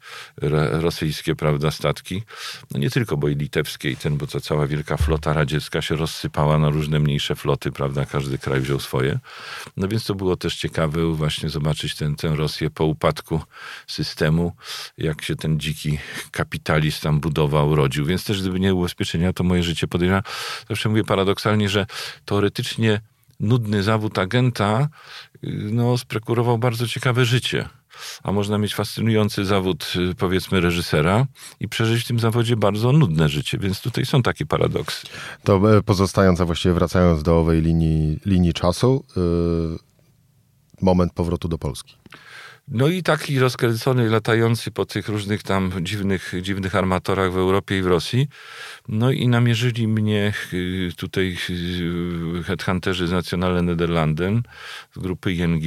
rosyjskie, 0.71 1.30
prawda, 1.35 1.71
statki. 1.71 2.23
No 2.71 2.79
nie 2.79 2.89
tylko, 2.89 3.17
bo 3.17 3.29
i 3.29 3.35
litewskie 3.35 3.89
i 3.89 3.97
ten, 3.97 4.17
bo 4.17 4.27
to 4.27 4.41
cała 4.41 4.67
wielka 4.67 4.97
flota 4.97 5.33
radziecka 5.33 5.81
się 5.81 5.95
rozsypała 5.95 6.57
na 6.57 6.69
różne 6.69 6.99
mniejsze 6.99 7.35
floty, 7.35 7.71
prawda, 7.71 8.05
każdy 8.05 8.37
kraj 8.37 8.61
wziął 8.61 8.79
swoje. 8.79 9.19
No 9.77 9.87
więc 9.87 10.05
to 10.05 10.15
było 10.15 10.35
też 10.35 10.55
ciekawe 10.55 11.05
właśnie 11.05 11.49
zobaczyć 11.49 11.95
ten, 11.95 12.15
tę 12.15 12.35
Rosję 12.35 12.69
po 12.69 12.85
upadku 12.85 13.41
systemu, 13.87 14.55
jak 14.97 15.21
się 15.21 15.35
ten 15.35 15.59
dziki 15.59 15.99
kapitalizm 16.31 17.01
tam 17.01 17.19
budował, 17.19 17.75
rodził. 17.75 18.05
Więc 18.05 18.25
też 18.25 18.41
gdyby 18.41 18.59
nie 18.59 18.73
ubezpieczenia, 18.73 19.33
to 19.33 19.43
moje 19.43 19.63
życie 19.63 19.87
podejrzewam. 19.87 20.23
Zawsze 20.69 20.89
mówię 20.89 21.03
paradoksalnie, 21.03 21.69
że 21.69 21.85
teoretycznie 22.25 23.01
nudny 23.39 23.83
zawód 23.83 24.19
agenta 24.19 24.89
y, 25.43 25.47
no, 25.71 25.97
sprekurował 25.97 26.57
bardzo 26.57 26.87
ciekawe 26.87 27.25
życie 27.25 27.69
a 28.23 28.31
można 28.31 28.57
mieć 28.57 28.75
fascynujący 28.75 29.45
zawód, 29.45 29.93
y, 30.11 30.15
powiedzmy, 30.15 30.61
reżysera 30.61 31.25
i 31.59 31.67
przeżyć 31.67 32.03
w 32.03 32.07
tym 32.07 32.19
zawodzie 32.19 32.55
bardzo 32.55 32.91
nudne 32.91 33.29
życie, 33.29 33.57
więc 33.57 33.81
tutaj 33.81 34.05
są 34.05 34.23
takie 34.23 34.45
paradoksy. 34.45 35.07
To 35.43 35.77
e, 35.77 35.81
pozostając, 35.81 36.41
a 36.41 36.45
właściwie 36.45 36.73
wracając 36.73 37.23
do 37.23 37.39
owej 37.39 37.61
linii, 37.61 38.19
linii 38.25 38.53
czasu, 38.53 39.05
yy, 39.15 39.77
moment 40.81 41.13
powrotu 41.13 41.47
do 41.47 41.57
Polski. 41.57 41.95
No 42.73 42.87
i 42.87 43.03
taki 43.03 43.39
rozkręcony, 43.39 44.09
latający 44.09 44.71
po 44.71 44.85
tych 44.85 45.07
różnych 45.07 45.43
tam 45.43 45.71
dziwnych, 45.81 46.33
dziwnych 46.41 46.75
armatorach 46.75 47.31
w 47.31 47.37
Europie 47.37 47.77
i 47.77 47.81
w 47.81 47.87
Rosji. 47.87 48.27
No 48.87 49.11
i 49.11 49.27
namierzyli 49.27 49.87
mnie 49.87 50.33
y, 50.53 50.91
tutaj 50.97 51.37
y, 51.49 52.43
headhunterzy 52.43 53.07
z 53.07 53.11
Nationale 53.11 53.61
Nederlanden 53.61 54.41
z 54.95 54.99
grupy 54.99 55.33
ING, 55.33 55.63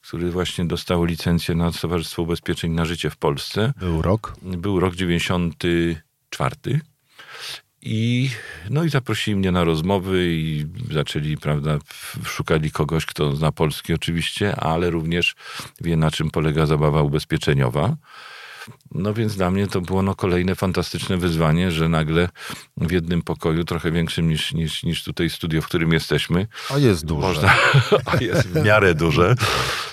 który 0.00 0.30
właśnie 0.30 0.64
dostał 0.64 1.04
licencję 1.04 1.54
na 1.54 1.72
Towarzystwo 1.72 2.22
Ubezpieczeń 2.22 2.72
na 2.72 2.84
Życie 2.84 3.10
w 3.10 3.16
Polsce. 3.16 3.72
Był 3.76 4.02
rok? 4.02 4.34
Był 4.42 4.80
rok 4.80 4.94
94. 4.94 6.80
I, 7.82 8.30
no 8.70 8.84
i 8.84 8.88
zaprosili 8.88 9.36
mnie 9.36 9.52
na 9.52 9.64
rozmowy 9.64 10.26
i 10.28 10.66
zaczęli, 10.90 11.36
prawda, 11.36 11.78
szukali 12.24 12.70
kogoś, 12.70 13.06
kto 13.06 13.36
zna 13.36 13.52
polski 13.52 13.94
oczywiście, 13.94 14.56
ale 14.56 14.90
również 14.90 15.34
wie, 15.80 15.96
na 15.96 16.10
czym 16.10 16.30
polega 16.30 16.66
zabawa 16.66 17.02
ubezpieczeniowa. 17.02 17.96
No 18.94 19.14
więc 19.14 19.36
dla 19.36 19.50
mnie 19.50 19.66
to 19.66 19.80
było 19.80 20.02
no 20.02 20.14
kolejne 20.14 20.54
fantastyczne 20.54 21.16
wyzwanie, 21.16 21.70
że 21.70 21.88
nagle 21.88 22.28
w 22.76 22.90
jednym 22.90 23.22
pokoju, 23.22 23.64
trochę 23.64 23.92
większym 23.92 24.28
niż, 24.28 24.54
niż, 24.54 24.82
niż 24.82 25.04
tutaj 25.04 25.30
studio, 25.30 25.62
w 25.62 25.66
którym 25.66 25.92
jesteśmy. 25.92 26.46
A 26.70 26.78
jest 26.78 27.04
duże. 27.04 27.26
Można, 27.26 27.54
a 28.12 28.16
jest 28.24 28.48
w 28.48 28.64
miarę 28.64 28.94
duże. 28.94 29.34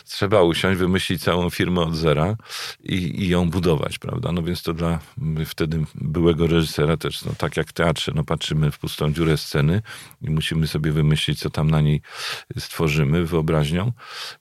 Trzeba 0.05 0.41
usiąść, 0.41 0.79
wymyślić 0.79 1.23
całą 1.23 1.49
firmę 1.49 1.81
od 1.81 1.95
zera 1.95 2.35
i, 2.83 3.23
i 3.23 3.29
ją 3.29 3.49
budować, 3.49 3.99
prawda? 3.99 4.31
No 4.31 4.43
więc 4.43 4.63
to 4.63 4.73
dla 4.73 4.99
wtedy 5.45 5.83
byłego 5.95 6.47
reżysera 6.47 6.97
też, 6.97 7.25
no 7.25 7.31
tak 7.37 7.57
jak 7.57 7.67
w 7.67 7.73
teatrze, 7.73 8.11
no 8.15 8.23
patrzymy 8.23 8.71
w 8.71 8.79
pustą 8.79 9.13
dziurę 9.13 9.37
sceny 9.37 9.81
i 10.21 10.29
musimy 10.29 10.67
sobie 10.67 10.91
wymyślić, 10.91 11.39
co 11.39 11.49
tam 11.49 11.71
na 11.71 11.81
niej 11.81 12.01
stworzymy 12.59 13.25
wyobraźnią 13.25 13.91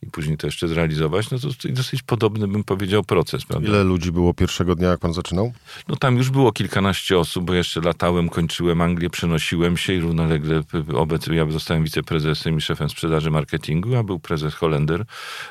i 0.02 0.10
później 0.10 0.36
to 0.36 0.46
jeszcze 0.46 0.68
zrealizować. 0.68 1.30
No 1.30 1.38
to 1.38 1.48
dosyć 1.64 2.02
podobny, 2.02 2.48
bym 2.48 2.64
powiedział, 2.64 3.04
proces, 3.04 3.44
prawda? 3.44 3.68
Ile 3.68 3.84
ludzi 3.84 4.12
było 4.12 4.34
pierwszego 4.46 4.74
dnia, 4.74 4.88
jak 4.88 5.00
pan 5.00 5.12
zaczynał? 5.12 5.52
No 5.88 5.96
tam 5.96 6.16
już 6.16 6.30
było 6.30 6.52
kilkanaście 6.52 7.18
osób, 7.18 7.44
bo 7.44 7.54
jeszcze 7.54 7.80
latałem, 7.80 8.28
kończyłem 8.28 8.80
Anglię, 8.80 9.10
przenosiłem 9.10 9.76
się 9.76 9.92
i 9.92 10.00
równolegle 10.00 10.62
obecnie 10.94 11.36
ja 11.36 11.50
zostałem 11.50 11.84
wiceprezesem 11.84 12.58
i 12.58 12.60
szefem 12.60 12.88
sprzedaży 12.88 13.30
marketingu, 13.30 13.96
a 13.96 14.02
był 14.02 14.18
prezes 14.18 14.54
Holender, 14.54 15.04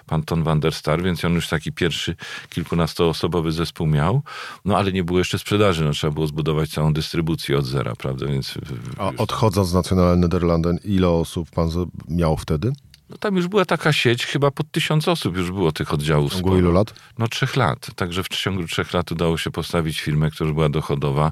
pan 0.06 0.24
Ton 0.24 0.44
van 0.44 0.60
der 0.60 0.74
Star, 0.74 1.04
więc 1.04 1.26
on 1.26 1.34
już 1.34 1.48
taki 1.48 1.72
pierwszy 1.72 2.16
kilkunastoosobowy 2.50 3.52
zespół 3.52 3.88
miał, 3.88 4.22
no 4.66 4.78
ale 4.78 4.92
nie 4.92 5.04
było 5.04 5.20
jeszcze 5.20 5.40
sprzedaży, 5.40 5.84
no 5.84 5.92
trzeba 5.92 6.14
było 6.14 6.28
zbudować 6.28 6.70
całą 6.70 6.94
dystrybucję 6.94 7.58
od 7.58 7.66
zera, 7.66 7.94
prawda, 7.96 8.26
więc... 8.26 8.54
A 8.98 9.12
odchodząc 9.18 9.70
z 9.70 9.74
Nationale 9.74 10.16
Nederlanden, 10.16 10.78
ile 10.84 11.10
osób 11.10 11.50
pan 11.50 11.70
miał 12.08 12.38
wtedy? 12.38 12.72
No 13.10 13.18
tam 13.18 13.36
już 13.36 13.48
była 13.48 13.66
taka 13.66 13.94
sieć, 13.94 14.26
chyba 14.26 14.52
pod 14.52 14.72
tysiąc 14.72 15.08
osób 15.08 15.38
już 15.38 15.52
było 15.52 15.72
tych 15.72 15.94
oddziałów. 15.94 16.32
W 16.32 16.36
ciągu 16.36 16.58
ilu 16.58 16.72
lat? 16.72 16.94
No 17.18 17.28
trzech 17.28 17.56
lat. 17.56 17.88
Także 17.96 18.24
w 18.24 18.28
ciągu 18.28 18.68
trzech 18.68 18.94
lat 18.94 19.12
udało 19.12 19.38
się 19.38 19.52
postawić 19.52 20.02
firmę, 20.02 20.32
która 20.32 20.54
była 20.54 20.70
dochodowa 20.70 21.32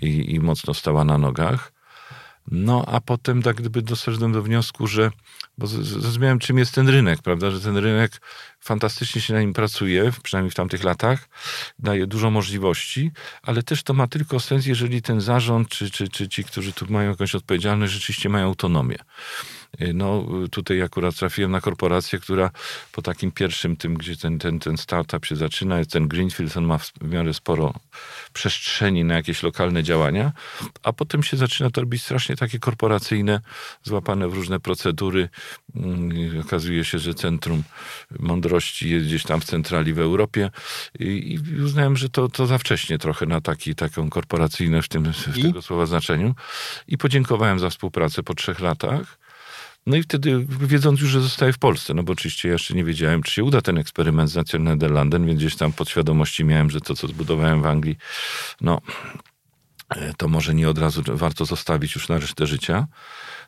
i, 0.00 0.34
i 0.34 0.40
mocno 0.40 0.74
stała 0.74 1.04
na 1.04 1.18
nogach. 1.18 1.72
No 2.50 2.84
a 2.86 3.00
potem 3.00 3.42
tak 3.42 3.56
gdyby 3.56 3.82
doszedłem 3.82 4.32
do 4.32 4.42
wniosku, 4.42 4.86
że 4.86 5.10
bo 5.58 5.66
zrozumiałem 5.66 6.38
czym 6.38 6.58
jest 6.58 6.74
ten 6.74 6.88
rynek, 6.88 7.22
prawda, 7.22 7.50
że 7.50 7.60
ten 7.60 7.76
rynek 7.76 8.20
fantastycznie 8.60 9.20
się 9.20 9.34
na 9.34 9.40
nim 9.40 9.52
pracuje, 9.52 10.12
przynajmniej 10.22 10.50
w 10.50 10.54
tamtych 10.54 10.84
latach, 10.84 11.28
daje 11.78 12.06
dużo 12.06 12.30
możliwości, 12.30 13.10
ale 13.42 13.62
też 13.62 13.82
to 13.82 13.94
ma 13.94 14.06
tylko 14.06 14.40
sens, 14.40 14.66
jeżeli 14.66 15.02
ten 15.02 15.20
zarząd, 15.20 15.68
czy, 15.68 15.90
czy, 15.90 16.08
czy 16.08 16.28
ci, 16.28 16.44
którzy 16.44 16.72
tu 16.72 16.86
mają 16.88 17.10
jakąś 17.10 17.34
odpowiedzialność, 17.34 17.92
rzeczywiście 17.92 18.28
mają 18.28 18.46
autonomię. 18.46 18.98
Y, 19.80 19.94
no 19.94 20.26
tutaj 20.50 20.82
akurat 20.82 21.14
trafiłem 21.14 21.50
na 21.50 21.60
korporację, 21.60 22.18
która 22.18 22.50
po 22.92 23.02
takim 23.02 23.32
pierwszym 23.32 23.76
tym, 23.76 23.94
gdzie 23.94 24.16
ten, 24.16 24.38
ten, 24.38 24.58
ten 24.58 24.76
startup 24.76 25.26
się 25.26 25.36
zaczyna, 25.36 25.78
jest 25.78 25.90
ten 25.90 26.08
Greenfield, 26.08 26.56
on 26.56 26.64
ma 26.64 26.78
w 26.78 26.92
miarę 27.02 27.34
sporo 27.34 27.74
przestrzeni 28.32 29.04
na 29.04 29.14
jakieś 29.14 29.42
lokalne 29.42 29.82
działania, 29.82 30.32
a 30.82 30.92
potem 30.92 31.22
się 31.22 31.36
zaczyna 31.36 31.70
to 31.70 31.80
robić 31.80 32.02
strasznie 32.02 32.36
takie 32.36 32.58
korporacyjne, 32.58 33.40
złapane 33.82 34.28
w 34.28 34.34
różne 34.34 34.60
procedury. 34.60 35.28
Mm, 35.76 36.40
okazuje 36.40 36.84
się, 36.84 36.98
że 36.98 37.14
centrum 37.14 37.62
mądrości 38.18 38.90
jest 38.90 39.06
gdzieś 39.06 39.22
tam 39.22 39.40
w 39.40 39.44
centrali 39.44 39.92
w 39.92 39.98
Europie 39.98 40.50
i, 40.98 41.04
i 41.04 41.62
uznałem, 41.62 41.96
że 41.96 42.08
to, 42.08 42.28
to 42.28 42.46
za 42.46 42.58
wcześnie 42.58 42.98
trochę 42.98 43.26
na 43.26 43.40
taki, 43.40 43.74
taką 43.74 44.10
korporacyjne 44.10 44.82
w 44.82 44.88
tym 44.88 45.12
w 45.12 45.42
tego 45.42 45.62
słowa 45.62 45.86
znaczeniu. 45.86 46.34
I 46.88 46.98
podziękowałem 46.98 47.58
za 47.58 47.70
współpracę 47.70 48.22
po 48.22 48.34
trzech 48.34 48.60
latach. 48.60 49.23
No 49.86 49.96
i 49.96 50.02
wtedy, 50.02 50.46
wiedząc 50.48 51.00
już, 51.00 51.10
że 51.10 51.20
zostaję 51.20 51.52
w 51.52 51.58
Polsce, 51.58 51.94
no 51.94 52.02
bo 52.02 52.12
oczywiście 52.12 52.48
jeszcze 52.48 52.74
nie 52.74 52.84
wiedziałem, 52.84 53.22
czy 53.22 53.32
się 53.32 53.44
uda 53.44 53.60
ten 53.60 53.78
eksperyment 53.78 54.30
z 54.30 54.58
Nederlanden, 54.58 55.26
więc 55.26 55.38
gdzieś 55.38 55.56
tam 55.56 55.72
podświadomości 55.72 56.44
miałem, 56.44 56.70
że 56.70 56.80
to, 56.80 56.94
co 56.94 57.06
zbudowałem 57.06 57.62
w 57.62 57.66
Anglii, 57.66 57.96
no 58.60 58.80
e, 59.88 60.14
to 60.14 60.28
może 60.28 60.54
nie 60.54 60.68
od 60.68 60.78
razu 60.78 61.02
warto 61.06 61.44
zostawić 61.44 61.94
już 61.94 62.08
na 62.08 62.18
resztę 62.18 62.46
życia. 62.46 62.86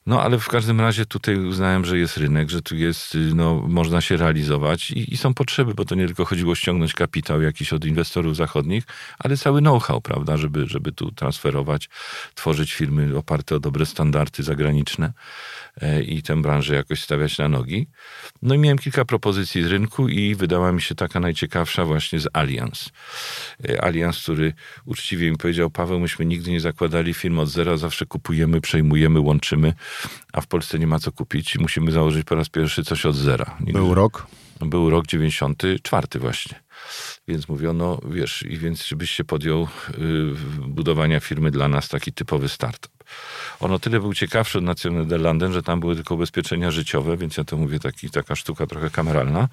No 0.07 0.23
ale 0.23 0.39
w 0.39 0.49
każdym 0.49 0.81
razie 0.81 1.07
tutaj 1.07 1.37
uznałem, 1.37 1.85
że 1.85 1.99
jest 1.99 2.17
rynek, 2.17 2.51
że 2.51 2.63
tu 2.63 2.77
jest, 2.77 3.15
y, 3.15 3.19
no, 3.35 3.65
można 3.69 4.01
się 4.01 4.17
realizować 4.17 4.91
i, 4.91 5.15
i 5.15 5.17
są 5.17 5.35
potrzeby, 5.35 5.75
bo 5.75 5.85
to 5.85 5.95
nie 5.95 6.07
tylko 6.07 6.25
chodziło 6.25 6.55
ściągnąć 6.55 6.95
kapitał 6.95 7.43
jakiś 7.43 7.73
od 7.73 7.85
inwestorów 7.85 8.37
zachodnich, 8.37 8.85
ale 9.19 9.37
cały 9.37 9.61
know-how, 9.61 10.01
prawda, 10.01 10.37
żeby, 10.37 10.67
żeby 10.67 10.93
tu 10.93 11.13
transferować, 11.13 11.89
tworzyć 12.35 12.75
firmy 12.75 13.17
oparte 13.19 13.57
o 13.57 13.61
dobre 13.61 13.87
standardy 13.87 14.43
zagraniczne. 14.43 15.13
E, 15.83 16.03
i 16.03 16.23
tę 16.23 16.43
branżę 16.43 16.75
jakoś 16.75 17.03
stawiać 17.03 17.39
na 17.39 17.49
nogi. 17.49 17.87
No 18.43 18.55
i 18.55 18.59
miałem 18.59 18.79
kilka 18.79 19.05
propozycji 19.05 19.63
z 19.63 19.67
rynku 19.67 20.09
i 20.09 20.35
wydała 20.35 20.73
mi 20.73 20.83
się 20.83 20.95
taka 20.95 21.21
najciekawsza 21.21 21.85
właśnie 21.85 22.21
z 22.21 22.29
Allianz. 22.33 22.91
E, 23.69 23.85
Allianz, 23.85 24.23
który 24.23 24.53
uczciwie 24.85 25.31
mi 25.31 25.37
powiedział, 25.37 25.71
Paweł, 25.71 26.01
myśmy 26.01 26.25
nigdy 26.27 26.51
nie 26.51 26.61
zakładali 26.61 27.15
firm 27.15 27.39
od 27.39 27.49
zera, 27.49 27.77
zawsze 27.77 28.07
kupujemy, 28.07 28.61
przejmujemy, 28.61 29.21
łączymy, 29.21 29.75
a 30.33 30.41
w 30.41 30.47
Polsce 30.47 30.79
nie 30.79 30.87
ma 30.87 30.99
co 30.99 31.13
kupić 31.13 31.55
i 31.55 31.59
musimy 31.59 31.93
założyć 31.93 32.25
po 32.25 32.35
raz 32.35 32.49
pierwszy 32.49 32.85
coś 32.85 33.07
od 33.07 33.17
zera. 33.17 33.57
Nigdy... 33.61 33.73
Był 33.73 33.95
rok? 33.95 34.27
Był 34.61 34.91
rok 34.91 35.07
94 35.07 36.07
właśnie. 36.19 36.61
Więc 37.29 37.49
mówiono, 37.49 38.01
wiesz, 38.11 38.43
i 38.43 38.59
więc 38.59 38.87
żebyś 38.87 39.11
się 39.11 39.25
podjął 39.25 39.63
y, 39.63 39.69
budowania 40.69 41.21
firmy 41.21 41.51
dla 41.51 41.69
nas, 41.69 41.89
taki 41.89 42.13
typowy 42.13 42.49
startup. 43.07 43.61
Ono 43.61 43.79
tyle 43.79 44.01
był 44.01 44.15
ciekawszy 44.15 44.59
od 44.59 44.65
Nationalderlanden, 44.65 45.53
że 45.53 45.63
tam 45.63 45.81
były 45.81 45.95
tylko 45.95 46.15
ubezpieczenia 46.15 46.71
życiowe, 46.71 47.17
więc 47.17 47.37
ja 47.37 47.45
to 47.45 47.57
mówię 47.57 47.81
taki, 47.81 48.11
taka 48.11 48.37
sztuka 48.37 48.67
trochę 48.67 48.91
kameralna. 48.91 49.49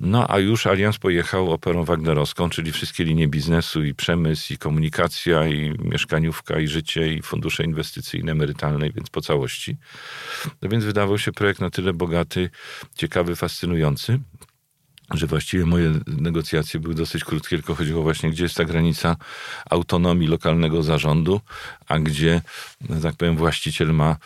No 0.00 0.26
a 0.30 0.38
już 0.38 0.66
Allianz 0.66 0.98
pojechał 0.98 1.52
operą 1.52 1.84
wagnerowską, 1.84 2.50
czyli 2.50 2.72
wszystkie 2.72 3.04
linie 3.04 3.28
biznesu 3.28 3.84
i 3.84 3.94
przemysł, 3.94 4.52
i 4.52 4.58
komunikacja, 4.58 5.46
i 5.46 5.74
mieszkaniówka, 5.78 6.58
i 6.60 6.68
życie, 6.68 7.14
i 7.14 7.22
fundusze 7.22 7.64
inwestycyjne, 7.64 8.32
emerytalne, 8.32 8.90
więc 8.90 9.10
po 9.10 9.20
całości. 9.20 9.76
No 10.62 10.68
więc 10.68 10.84
wydawał 10.84 11.18
się 11.18 11.32
projekt 11.32 11.60
na 11.60 11.70
tyle 11.70 11.92
bogaty, 11.92 12.50
ciekawy, 12.96 13.36
fascynujący 13.36 14.20
że 15.16 15.26
właściwie 15.26 15.66
moje 15.66 15.92
negocjacje 16.06 16.80
były 16.80 16.94
dosyć 16.94 17.24
krótkie, 17.24 17.56
tylko 17.56 17.74
chodziło 17.74 18.02
właśnie, 18.02 18.30
gdzie 18.30 18.42
jest 18.42 18.54
ta 18.54 18.64
granica 18.64 19.16
autonomii 19.70 20.28
lokalnego 20.28 20.82
zarządu, 20.82 21.40
a 21.88 21.98
gdzie, 21.98 22.42
tak 23.02 23.14
powiem, 23.14 23.36
właściciel 23.36 23.94
ma 23.94 24.16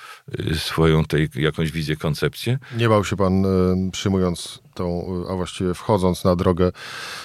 y, 0.41 0.59
swoją 0.59 1.05
tej 1.05 1.29
jakąś 1.35 1.73
wizję, 1.73 1.97
koncepcję. 1.97 2.59
Nie 2.77 2.89
bał 2.89 3.05
się 3.05 3.17
pan, 3.17 3.45
y, 3.45 3.91
przyjmując 3.93 4.59
tą, 4.75 5.07
a 5.31 5.35
właściwie 5.35 5.75
wchodząc 5.75 6.25
na 6.25 6.37
drogę 6.37 6.73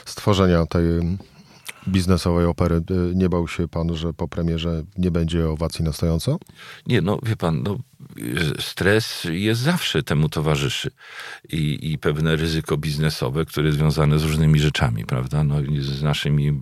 stworzenia 0.05 0.65
tej 0.65 0.84
biznesowej 1.88 2.46
opery. 2.46 2.75
Y, 2.75 3.15
nie 3.15 3.29
bał 3.29 3.48
się 3.48 3.67
pan, 3.67 3.96
że 3.96 4.13
po 4.13 4.27
premierze 4.27 4.84
nie 4.98 5.12
będzie 5.12 5.50
owacji 5.50 5.86
na 5.86 5.93
stojąco? 5.93 6.38
Nie, 6.88 7.01
no 7.01 7.20
wie 7.24 7.36
pan, 7.36 7.63
no, 7.63 7.77
stres 8.60 9.27
jest 9.31 9.62
zawsze 9.62 10.03
temu 10.03 10.29
towarzyszy 10.29 10.91
I, 11.50 11.91
i 11.91 11.98
pewne 11.98 12.36
ryzyko 12.36 12.77
biznesowe, 12.77 13.45
które 13.45 13.65
jest 13.65 13.77
związane 13.77 14.19
z 14.19 14.24
różnymi 14.24 14.60
rzeczami, 14.60 15.05
prawda? 15.05 15.43
No, 15.43 15.55
z 15.79 16.03
naszymi 16.03 16.60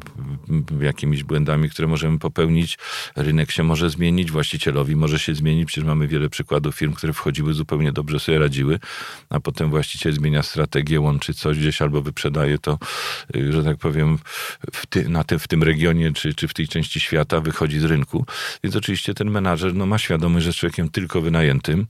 jakimiś 0.82 1.24
błędami, 1.24 1.70
które 1.70 1.88
możemy 1.88 2.20
popełnić. 2.20 2.78
Rynek 3.16 3.52
się 3.52 3.64
może 3.64 3.90
zmienić, 3.90 4.32
właścicielowi 4.32 4.96
może 4.96 5.20
się 5.20 5.36
zmienić. 5.36 5.68
Przecież 5.68 5.84
mamy 5.84 6.08
wiele 6.08 6.30
przykładów 6.30 6.76
firm, 6.76 6.94
które 6.94 7.14
wchodziły 7.14 7.54
zupełnie 7.54 7.92
dobrze 7.92 8.20
sobie 8.20 8.40
radziły, 8.40 8.80
a 9.30 9.40
potem 9.40 9.70
właściciel 9.70 10.14
zmienia 10.14 10.44
strategię, 10.44 11.00
łączy 11.02 11.34
coś 11.34 11.60
gdzieś 11.60 11.82
albo 11.82 12.02
wyprzedaje 12.02 12.60
to, 12.60 12.80
y, 13.36 13.54
że 13.54 13.64
tak 13.64 13.78
powiem, 13.78 14.18
ty, 14.90 15.10
na 15.10 15.24
tym, 15.24 15.40
w 15.40 15.48
tym 15.48 15.64
regionie 15.64 16.14
czy, 16.14 16.34
czy 16.34 16.48
w 16.48 16.54
tej 16.54 16.68
części 16.68 17.00
świata 17.00 17.42
wychodzi 17.42 17.80
z 17.80 17.84
rynku. 17.84 18.26
Więc 18.64 18.76
oczywiście 18.76 19.14
ten 19.14 19.32
menadżer 19.32 19.76
no, 19.76 19.86
ma 19.86 19.98
świadomość, 19.98 20.46
że 20.46 20.54
człowiekiem 20.54 20.90
tylko 20.90 21.22
wynajętym. 21.32 21.88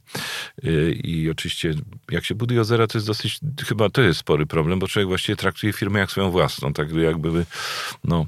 Y, 0.66 0.92
i 1.04 1.30
oczywiście 1.30 1.74
jak 2.12 2.26
się 2.26 2.36
buduje 2.36 2.62
od 2.62 2.68
zera, 2.68 2.88
to 2.88 2.98
jest 2.98 3.08
dosyć, 3.08 3.40
chyba 3.68 3.90
to 3.90 4.02
jest 4.02 4.20
spory 4.20 4.46
problem, 4.46 4.80
bo 4.80 4.88
człowiek 4.88 5.08
właściwie 5.08 5.36
traktuje 5.36 5.74
firmę 5.74 6.00
jak 6.00 6.12
swoją 6.12 6.32
własną, 6.32 6.74
tak 6.74 6.92
jakby 6.92 7.46
no, 8.04 8.26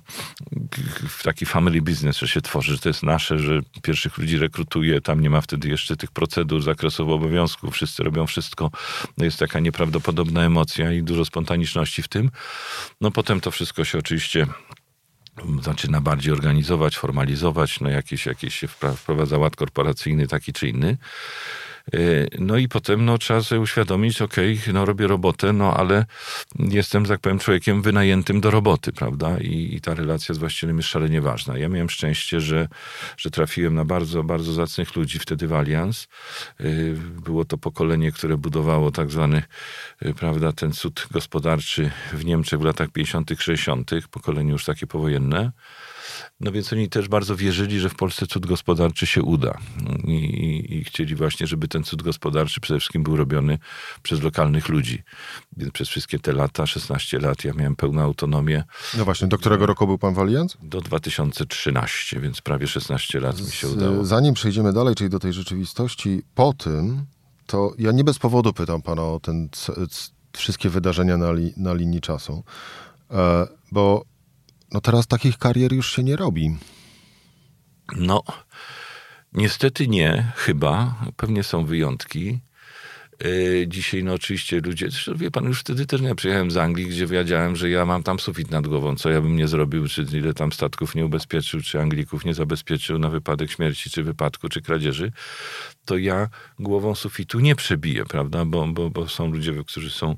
taki 1.23 1.45
family 1.45 1.81
business, 1.81 2.17
że 2.17 2.27
się 2.27 2.41
tworzy, 2.41 2.71
że 2.73 2.79
to 2.79 2.89
jest 2.89 3.03
nasze, 3.03 3.39
że 3.39 3.61
pierwszych 3.81 4.17
ludzi 4.17 4.37
rekrutuje, 4.37 5.01
tam 5.01 5.21
nie 5.21 5.29
ma 5.29 5.41
wtedy 5.41 5.69
jeszcze 5.69 5.95
tych 5.95 6.11
procedur 6.11 6.61
zakresowo 6.61 7.13
obowiązków, 7.13 7.73
wszyscy 7.73 8.03
robią 8.03 8.27
wszystko, 8.27 8.71
no 9.17 9.25
jest 9.25 9.39
taka 9.39 9.59
nieprawdopodobna 9.59 10.43
emocja 10.43 10.91
i 10.91 11.03
dużo 11.03 11.25
spontaniczności 11.25 12.03
w 12.03 12.07
tym. 12.07 12.31
No 13.01 13.11
potem 13.11 13.41
to 13.41 13.51
wszystko 13.51 13.85
się 13.85 13.97
oczywiście 13.97 14.47
zaczyna 15.61 16.01
bardziej 16.01 16.33
organizować, 16.33 16.97
formalizować, 16.97 17.79
no 17.79 17.89
jakieś, 17.89 18.25
jakieś 18.25 18.55
się 18.55 18.67
wprowadza 18.67 19.37
ład 19.37 19.55
korporacyjny 19.55 20.27
taki 20.27 20.53
czy 20.53 20.69
inny. 20.69 20.97
E, 21.93 21.97
no 22.39 22.57
i 22.57 22.67
potem 22.67 23.05
no, 23.05 23.17
trzeba 23.17 23.41
sobie 23.41 23.61
uświadomić, 23.61 24.21
okay, 24.21 24.57
no 24.73 24.85
robię 24.85 25.07
robotę, 25.07 25.53
no 25.53 25.73
ale 25.77 26.05
jestem, 26.59 27.05
tak 27.05 27.19
powiem, 27.19 27.39
człowiekiem 27.39 27.81
wynajętym 27.81 28.41
do 28.41 28.51
roboty, 28.51 28.93
prawda? 28.93 29.37
I, 29.37 29.75
I, 29.75 29.81
ta 29.81 29.93
relacja 29.93 30.35
z 30.35 30.37
właścicielem 30.37 30.77
jest 30.77 30.89
szalenie 30.89 31.21
ważna. 31.21 31.57
Ja 31.57 31.69
miałem 31.69 31.89
szczęście, 31.89 32.41
że, 32.41 32.67
że 33.17 33.31
trafiłem 33.31 33.75
na 33.75 33.85
bardzo, 33.85 34.23
bardzo 34.23 34.53
zacnych 34.53 34.95
ludzi 34.95 35.19
wtedy 35.19 35.47
w 35.47 35.53
Allianz. 35.53 36.07
E, 36.59 36.63
było 37.21 37.45
to 37.45 37.57
pokolenie, 37.57 38.11
które 38.11 38.37
budowało 38.37 38.91
tak 38.91 39.11
zwany, 39.11 39.43
e, 40.01 40.13
prawda, 40.13 40.51
ten 40.51 40.71
cud 40.71 41.07
gospodarczy 41.11 41.91
w 42.13 42.25
Niemczech 42.25 42.59
w 42.59 42.63
latach 42.63 42.89
50., 42.89 43.31
60., 43.39 43.91
pokolenie 44.11 44.51
już 44.51 44.65
takie 44.65 44.87
powojenne. 44.87 45.51
No 46.39 46.51
więc 46.51 46.73
oni 46.73 46.89
też 46.89 47.07
bardzo 47.07 47.35
wierzyli, 47.35 47.79
że 47.79 47.89
w 47.89 47.95
Polsce 47.95 48.27
cud 48.27 48.45
gospodarczy 48.45 49.05
się 49.05 49.21
uda. 49.21 49.57
I, 50.03 50.77
i, 50.77 50.83
chcieli 50.83 51.15
właśnie, 51.15 51.47
żeby 51.47 51.67
ten 51.67 51.83
cud 51.83 52.01
gospodarczy 52.01 52.61
przede 52.61 52.79
wszystkim 52.79 53.03
był 53.03 53.17
robiony 53.17 53.57
przez 54.03 54.21
lokalnych 54.21 54.69
ludzi. 54.69 55.03
Więc 55.57 55.71
przez 55.71 55.89
wszystkie 55.89 56.19
te 56.19 56.33
lata, 56.33 56.65
16 56.65 57.19
lat, 57.19 57.43
ja 57.43 57.53
miałem 57.53 57.75
pełną 57.75 58.01
autonomię. 58.01 58.63
No 58.97 59.05
właśnie, 59.05 59.27
do 59.27 59.37
którego 59.37 59.65
roku 59.65 59.87
był 59.87 59.97
pan 59.97 60.13
w 60.13 60.19
Allianz? 60.19 60.57
Do 60.61 60.81
2013, 60.81 62.19
więc 62.19 62.41
prawie 62.41 62.67
16 62.67 63.19
lat 63.19 63.41
mi 63.41 63.51
się 63.51 63.67
udało. 63.67 64.05
Zanim 64.05 64.33
przejdziemy 64.33 64.73
dalej, 64.73 64.95
czyli 64.95 65.09
do 65.09 65.19
tej 65.19 65.33
rzeczywistości, 65.33 66.21
po 66.35 66.53
tym, 66.53 67.05
to 67.45 67.73
ja 67.77 67.91
nie 67.91 68.03
bez 68.03 68.19
powodu 68.19 68.53
pytam 68.53 68.81
pana 68.81 69.01
o 69.01 69.19
ten, 69.19 69.49
wszystkie 70.37 70.69
wydarzenia 70.69 71.17
na, 71.17 71.31
li, 71.31 71.53
na 71.57 71.73
linii 71.73 72.01
czasu, 72.01 72.43
e, 73.11 73.47
bo 73.71 74.05
no 74.73 74.81
teraz 74.81 75.07
takich 75.07 75.37
karier 75.37 75.73
już 75.73 75.95
się 75.95 76.03
nie 76.03 76.15
robi. 76.15 76.57
No, 77.95 78.23
niestety 79.33 79.87
nie, 79.87 80.31
chyba. 80.35 80.95
Pewnie 81.17 81.43
są 81.43 81.65
wyjątki. 81.65 82.39
E, 83.23 83.67
dzisiaj, 83.67 84.03
no 84.03 84.13
oczywiście 84.13 84.61
ludzie, 84.65 84.89
zresztą 84.89 85.15
wie 85.15 85.31
pan, 85.31 85.45
już 85.45 85.59
wtedy 85.59 85.85
też 85.85 86.01
nie 86.01 86.15
przyjechałem 86.15 86.51
z 86.51 86.57
Anglii, 86.57 86.87
gdzie 86.87 87.07
wiedziałem, 87.07 87.55
że 87.55 87.69
ja 87.69 87.85
mam 87.85 88.03
tam 88.03 88.19
sufit 88.19 88.51
nad 88.51 88.67
głową, 88.67 88.95
co 88.95 89.09
ja 89.09 89.21
bym 89.21 89.35
nie 89.35 89.47
zrobił, 89.47 89.87
czy 89.87 90.05
ile 90.13 90.33
tam 90.33 90.51
statków 90.51 90.95
nie 90.95 91.05
ubezpieczył, 91.05 91.61
czy 91.61 91.81
Anglików 91.81 92.25
nie 92.25 92.33
zabezpieczył 92.33 92.99
na 92.99 93.09
wypadek 93.09 93.51
śmierci, 93.51 93.89
czy 93.89 94.03
wypadku, 94.03 94.49
czy 94.49 94.61
kradzieży, 94.61 95.11
to 95.85 95.97
ja 95.97 96.27
głową 96.59 96.95
sufitu 96.95 97.39
nie 97.39 97.55
przebiję, 97.55 98.05
prawda, 98.05 98.45
bo, 98.45 98.67
bo, 98.67 98.89
bo 98.89 99.09
są 99.09 99.31
ludzie, 99.31 99.53
którzy 99.67 99.91
są 99.91 100.15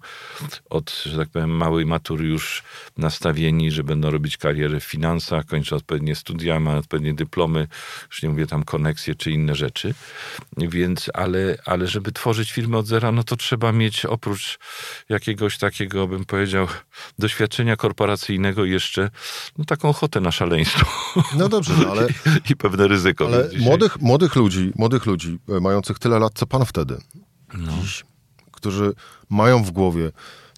od, 0.70 1.04
że 1.06 1.18
tak 1.18 1.30
powiem, 1.30 1.50
małej 1.50 1.86
matury 1.86 2.26
już 2.26 2.64
nastawieni, 2.98 3.72
że 3.72 3.84
będą 3.84 4.12
robić 4.12 4.38
karierę 4.38 4.80
w 4.80 4.84
finansach, 4.84 5.46
kończą 5.46 5.76
odpowiednie 5.76 6.16
studia, 6.16 6.60
mają 6.60 6.78
odpowiednie 6.78 7.14
dyplomy, 7.14 7.68
już 8.12 8.24
nie 8.24 8.30
mówię 8.30 8.48
tam 8.48 8.64
koneksje, 8.64 9.16
czy 9.16 9.32
inne 9.32 9.56
rzeczy, 9.56 9.94
więc, 10.58 11.10
ale, 11.14 11.58
ale 11.66 11.88
żeby 11.88 12.12
tworzyć 12.12 12.52
firmę 12.52 12.78
od 12.78 12.88
zera, 12.88 13.12
no 13.12 13.24
to 13.24 13.36
trzeba 13.36 13.72
mieć 13.72 14.06
oprócz 14.06 14.60
jakiegoś 15.10 15.58
takiego, 15.58 16.08
bym 16.08 16.26
powiedział, 16.26 16.68
doświadczenia 17.20 17.76
korporacyjnego 17.76 18.66
jeszcze 18.66 19.10
no, 19.58 19.66
taką 19.66 19.90
ochotę 19.90 20.22
na 20.22 20.32
szaleństwo. 20.32 20.86
No 21.38 21.50
dobrze, 21.50 21.74
no 21.84 21.92
ale... 21.92 22.08
I 22.50 22.56
pewne 22.56 22.88
ryzyko. 22.88 23.26
Ale 23.28 23.50
młodych, 23.60 24.02
młodych 24.02 24.36
ludzi, 24.36 24.72
młodych 24.76 25.06
ludzi 25.06 25.40
e, 25.50 25.55
mających 25.62 26.00
tyle 26.00 26.20
lat, 26.20 26.32
co 26.36 26.46
pan 26.46 26.66
wtedy, 26.66 26.98
no. 27.54 27.74
dziś, 27.74 28.04
którzy 28.52 28.94
mają 29.30 29.64
w 29.64 29.72
głowie 29.72 30.12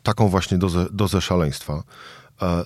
taką 0.03 0.27
właśnie 0.27 0.57
dozę, 0.57 0.85
dozę 0.91 1.21
szaleństwa, 1.21 1.83
e, 2.41 2.63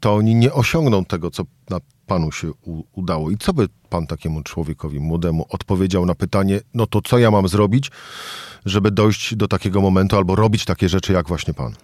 to 0.00 0.14
oni 0.14 0.34
nie 0.34 0.52
osiągną 0.52 1.04
tego, 1.04 1.30
co 1.30 1.42
na 1.70 1.80
panu 2.06 2.32
się 2.32 2.52
u, 2.62 2.82
udało. 2.92 3.30
I 3.30 3.36
co 3.36 3.52
by 3.52 3.68
pan 3.88 4.06
takiemu 4.06 4.42
człowiekowi 4.42 5.00
młodemu 5.00 5.46
odpowiedział 5.48 6.06
na 6.06 6.14
pytanie, 6.14 6.60
no 6.74 6.86
to 6.86 7.02
co 7.02 7.18
ja 7.18 7.30
mam 7.30 7.48
zrobić, 7.48 7.90
żeby 8.64 8.90
dojść 8.90 9.34
do 9.34 9.48
takiego 9.48 9.80
momentu 9.80 10.16
albo 10.16 10.36
robić 10.36 10.64
takie 10.64 10.88
rzeczy 10.88 11.12
jak 11.12 11.28
właśnie 11.28 11.54
pan? 11.54 11.74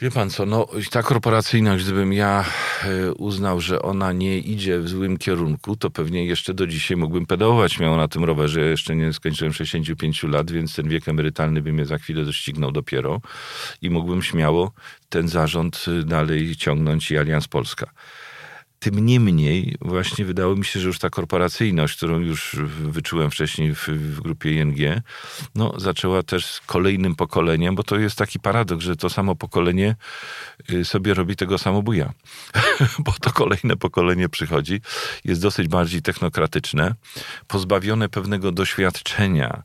Wie 0.00 0.10
pan 0.10 0.30
co, 0.30 0.46
no 0.46 0.68
ta 0.90 1.02
korporacyjność, 1.02 1.84
gdybym 1.84 2.12
ja 2.12 2.44
e, 2.84 3.12
uznał, 3.12 3.60
że 3.60 3.82
ona 3.82 4.12
nie 4.12 4.38
idzie 4.38 4.78
w 4.78 4.88
złym 4.88 5.18
kierunku, 5.18 5.76
to 5.76 5.90
pewnie 5.90 6.26
jeszcze 6.26 6.54
do 6.54 6.66
dzisiaj 6.66 6.96
mógłbym 6.96 7.26
pedałować 7.26 7.78
miał 7.78 7.96
na 7.96 8.08
tym 8.08 8.24
rowerze. 8.24 8.60
Ja 8.60 8.66
jeszcze 8.66 8.96
nie 8.96 9.12
skończyłem 9.12 9.52
65 9.52 10.22
lat, 10.22 10.50
więc 10.50 10.74
ten 10.76 10.88
wiek 10.88 11.08
emerytalny 11.08 11.62
by 11.62 11.72
mnie 11.72 11.86
za 11.86 11.98
chwilę 11.98 12.24
doścignął 12.24 12.72
dopiero 12.72 13.20
i 13.82 13.90
mógłbym 13.90 14.22
śmiało 14.22 14.72
ten 15.08 15.28
zarząd 15.28 15.84
e, 15.88 16.04
dalej 16.04 16.56
ciągnąć 16.56 17.10
i 17.10 17.18
Alians 17.18 17.48
Polska. 17.48 17.90
Tym 18.78 19.06
niemniej 19.06 19.76
właśnie 19.80 20.24
wydało 20.24 20.56
mi 20.56 20.64
się, 20.64 20.80
że 20.80 20.86
już 20.86 20.98
ta 20.98 21.10
korporacyjność, 21.10 21.96
którą 21.96 22.18
już 22.18 22.56
wyczułem 22.84 23.30
wcześniej 23.30 23.74
w, 23.74 23.88
w, 23.88 24.20
grupie 24.20 24.52
ING, 24.52 25.02
no, 25.54 25.72
zaczęła 25.76 26.22
też 26.22 26.46
z 26.46 26.60
kolejnym 26.60 27.14
pokoleniem, 27.14 27.74
bo 27.74 27.82
to 27.82 27.98
jest 27.98 28.16
taki 28.16 28.40
paradoks, 28.40 28.84
że 28.84 28.96
to 28.96 29.10
samo 29.10 29.34
pokolenie 29.34 29.96
y, 30.70 30.84
sobie 30.84 31.14
robi 31.14 31.36
tego 31.36 31.58
samo 31.58 31.82
buja. 31.82 32.12
bo 33.04 33.12
to 33.20 33.32
kolejne 33.32 33.76
pokolenie 33.76 34.28
przychodzi, 34.28 34.80
jest 35.24 35.42
dosyć 35.42 35.68
bardziej 35.68 36.02
technokratyczne, 36.02 36.94
pozbawione 37.46 38.08
pewnego 38.08 38.52
doświadczenia 38.52 39.62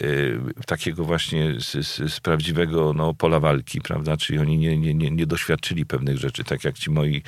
y, 0.00 0.40
takiego 0.66 1.04
właśnie 1.04 1.54
z, 1.60 1.86
z, 1.86 2.12
z, 2.12 2.20
prawdziwego 2.20 2.92
no, 2.96 3.14
pola 3.14 3.40
walki, 3.40 3.80
prawda? 3.80 4.16
Czyli 4.16 4.38
oni 4.38 4.58
nie, 4.58 4.78
nie, 4.78 4.94
nie, 4.94 5.10
nie 5.10 5.26
doświadczyli 5.26 5.86
pewnych 5.86 6.18
rzeczy, 6.18 6.44
tak 6.44 6.64
jak 6.64 6.78
ci 6.78 6.90
moi 6.90 7.22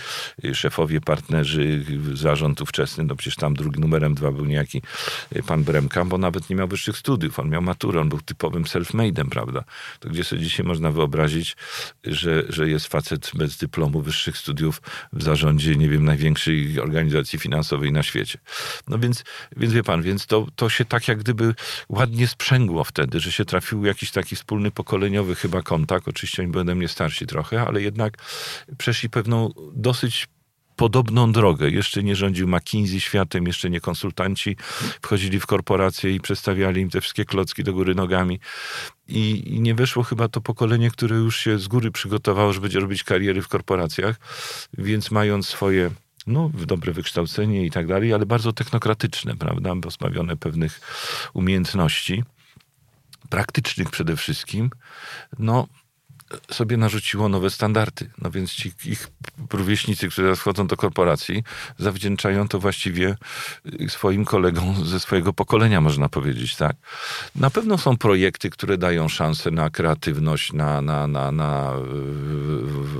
y, 0.44 0.54
szefowie, 0.54 1.00
partnerzy, 1.00 1.21
partnerzy, 1.22 1.84
zarząd 2.14 2.60
ówczesny, 2.60 3.04
no 3.04 3.16
przecież 3.16 3.36
tam 3.36 3.54
drugi 3.54 3.80
numerem 3.80 4.14
dwa 4.14 4.32
był 4.32 4.44
niejaki 4.44 4.82
e, 5.32 5.42
pan 5.42 5.64
Bremka, 5.64 6.04
bo 6.04 6.18
nawet 6.18 6.50
nie 6.50 6.56
miał 6.56 6.68
wyższych 6.68 6.98
studiów, 6.98 7.38
on 7.38 7.48
miał 7.48 7.62
maturę, 7.62 8.00
on 8.00 8.08
był 8.08 8.20
typowym 8.20 8.62
self-made'em, 8.62 9.28
prawda? 9.28 9.64
To 10.00 10.08
gdzie 10.08 10.24
sobie 10.24 10.42
dzisiaj 10.42 10.66
można 10.66 10.90
wyobrazić, 10.90 11.56
że, 12.04 12.42
że 12.48 12.68
jest 12.68 12.86
facet 12.86 13.30
bez 13.34 13.56
dyplomu 13.56 14.02
wyższych 14.02 14.38
studiów 14.38 14.82
w 15.12 15.22
zarządzie, 15.22 15.76
nie 15.76 15.88
wiem, 15.88 16.04
największej 16.04 16.80
organizacji 16.80 17.38
finansowej 17.38 17.92
na 17.92 18.02
świecie. 18.02 18.38
No 18.88 18.98
więc, 18.98 19.24
więc 19.56 19.72
wie 19.72 19.82
pan, 19.82 20.02
więc 20.02 20.26
to, 20.26 20.46
to 20.56 20.68
się 20.68 20.84
tak 20.84 21.08
jak 21.08 21.18
gdyby 21.18 21.54
ładnie 21.88 22.28
sprzęgło 22.28 22.84
wtedy, 22.84 23.20
że 23.20 23.32
się 23.32 23.44
trafił 23.44 23.84
jakiś 23.84 24.10
taki 24.10 24.36
wspólny 24.36 24.70
pokoleniowy 24.70 25.34
chyba 25.34 25.62
kontakt, 25.62 26.08
oczywiście 26.08 26.42
oni 26.42 26.52
będą 26.52 26.74
mnie 26.74 26.88
starsi 26.88 27.26
trochę, 27.26 27.62
ale 27.62 27.82
jednak 27.82 28.16
przeszli 28.78 29.10
pewną 29.10 29.50
dosyć 29.72 30.26
podobną 30.76 31.32
drogę. 31.32 31.70
Jeszcze 31.70 32.02
nie 32.02 32.16
rządził 32.16 32.48
McKinsey 32.48 33.00
światem, 33.00 33.46
jeszcze 33.46 33.70
nie 33.70 33.80
konsultanci 33.80 34.56
wchodzili 35.02 35.40
w 35.40 35.46
korporacje 35.46 36.14
i 36.14 36.20
przedstawiali 36.20 36.80
im 36.80 36.90
te 36.90 37.00
wszystkie 37.00 37.24
klocki 37.24 37.64
do 37.64 37.72
góry 37.72 37.94
nogami. 37.94 38.40
I, 39.08 39.54
I, 39.54 39.60
nie 39.60 39.74
weszło 39.74 40.02
chyba 40.02 40.28
to 40.28 40.40
pokolenie, 40.40 40.90
które 40.90 41.16
już 41.16 41.36
się 41.36 41.58
z 41.58 41.68
góry 41.68 41.90
przygotowało, 41.90 42.52
że 42.52 42.60
będzie 42.60 42.80
robić 42.80 43.04
kariery 43.04 43.42
w 43.42 43.48
korporacjach, 43.48 44.16
więc 44.78 45.10
mając 45.10 45.48
swoje 45.48 45.90
no, 46.26 46.50
dobre 46.66 46.92
wykształcenie 46.92 47.66
i 47.66 47.70
tak 47.70 47.86
dalej, 47.86 48.12
ale 48.12 48.26
bardzo 48.26 48.52
technokratyczne, 48.52 49.36
prawda, 49.36 49.76
pozbawione 49.82 50.36
pewnych 50.36 50.80
umiejętności, 51.34 52.24
praktycznych 53.30 53.90
przede 53.90 54.16
wszystkim, 54.16 54.70
no, 55.38 55.66
sobie 56.50 56.76
narzuciło 56.76 57.28
nowe 57.28 57.50
standardy. 57.50 58.10
No 58.18 58.30
więc 58.30 58.52
ci 58.52 58.72
ich 58.84 59.08
rówieśnicy, 59.52 60.08
którzy 60.08 60.36
wchodzą 60.36 60.66
do 60.66 60.76
korporacji, 60.76 61.44
zawdzięczają 61.78 62.48
to 62.48 62.58
właściwie 62.58 63.16
y, 63.80 63.88
swoim 63.88 64.24
kolegom 64.24 64.86
ze 64.86 65.00
swojego 65.00 65.32
pokolenia, 65.32 65.80
można 65.80 66.08
powiedzieć, 66.08 66.56
tak. 66.56 66.76
Na 67.34 67.50
pewno 67.50 67.78
są 67.78 67.96
projekty, 67.96 68.50
które 68.50 68.78
dają 68.78 69.08
szansę 69.08 69.50
na 69.50 69.70
kreatywność, 69.70 70.52
na, 70.52 70.82
na, 70.82 71.06
na, 71.06 71.32
na 71.32 71.72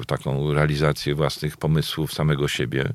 taką 0.06 0.54
realizację 0.54 1.14
własnych 1.14 1.56
pomysłów 1.56 2.12
samego 2.12 2.48
siebie. 2.48 2.92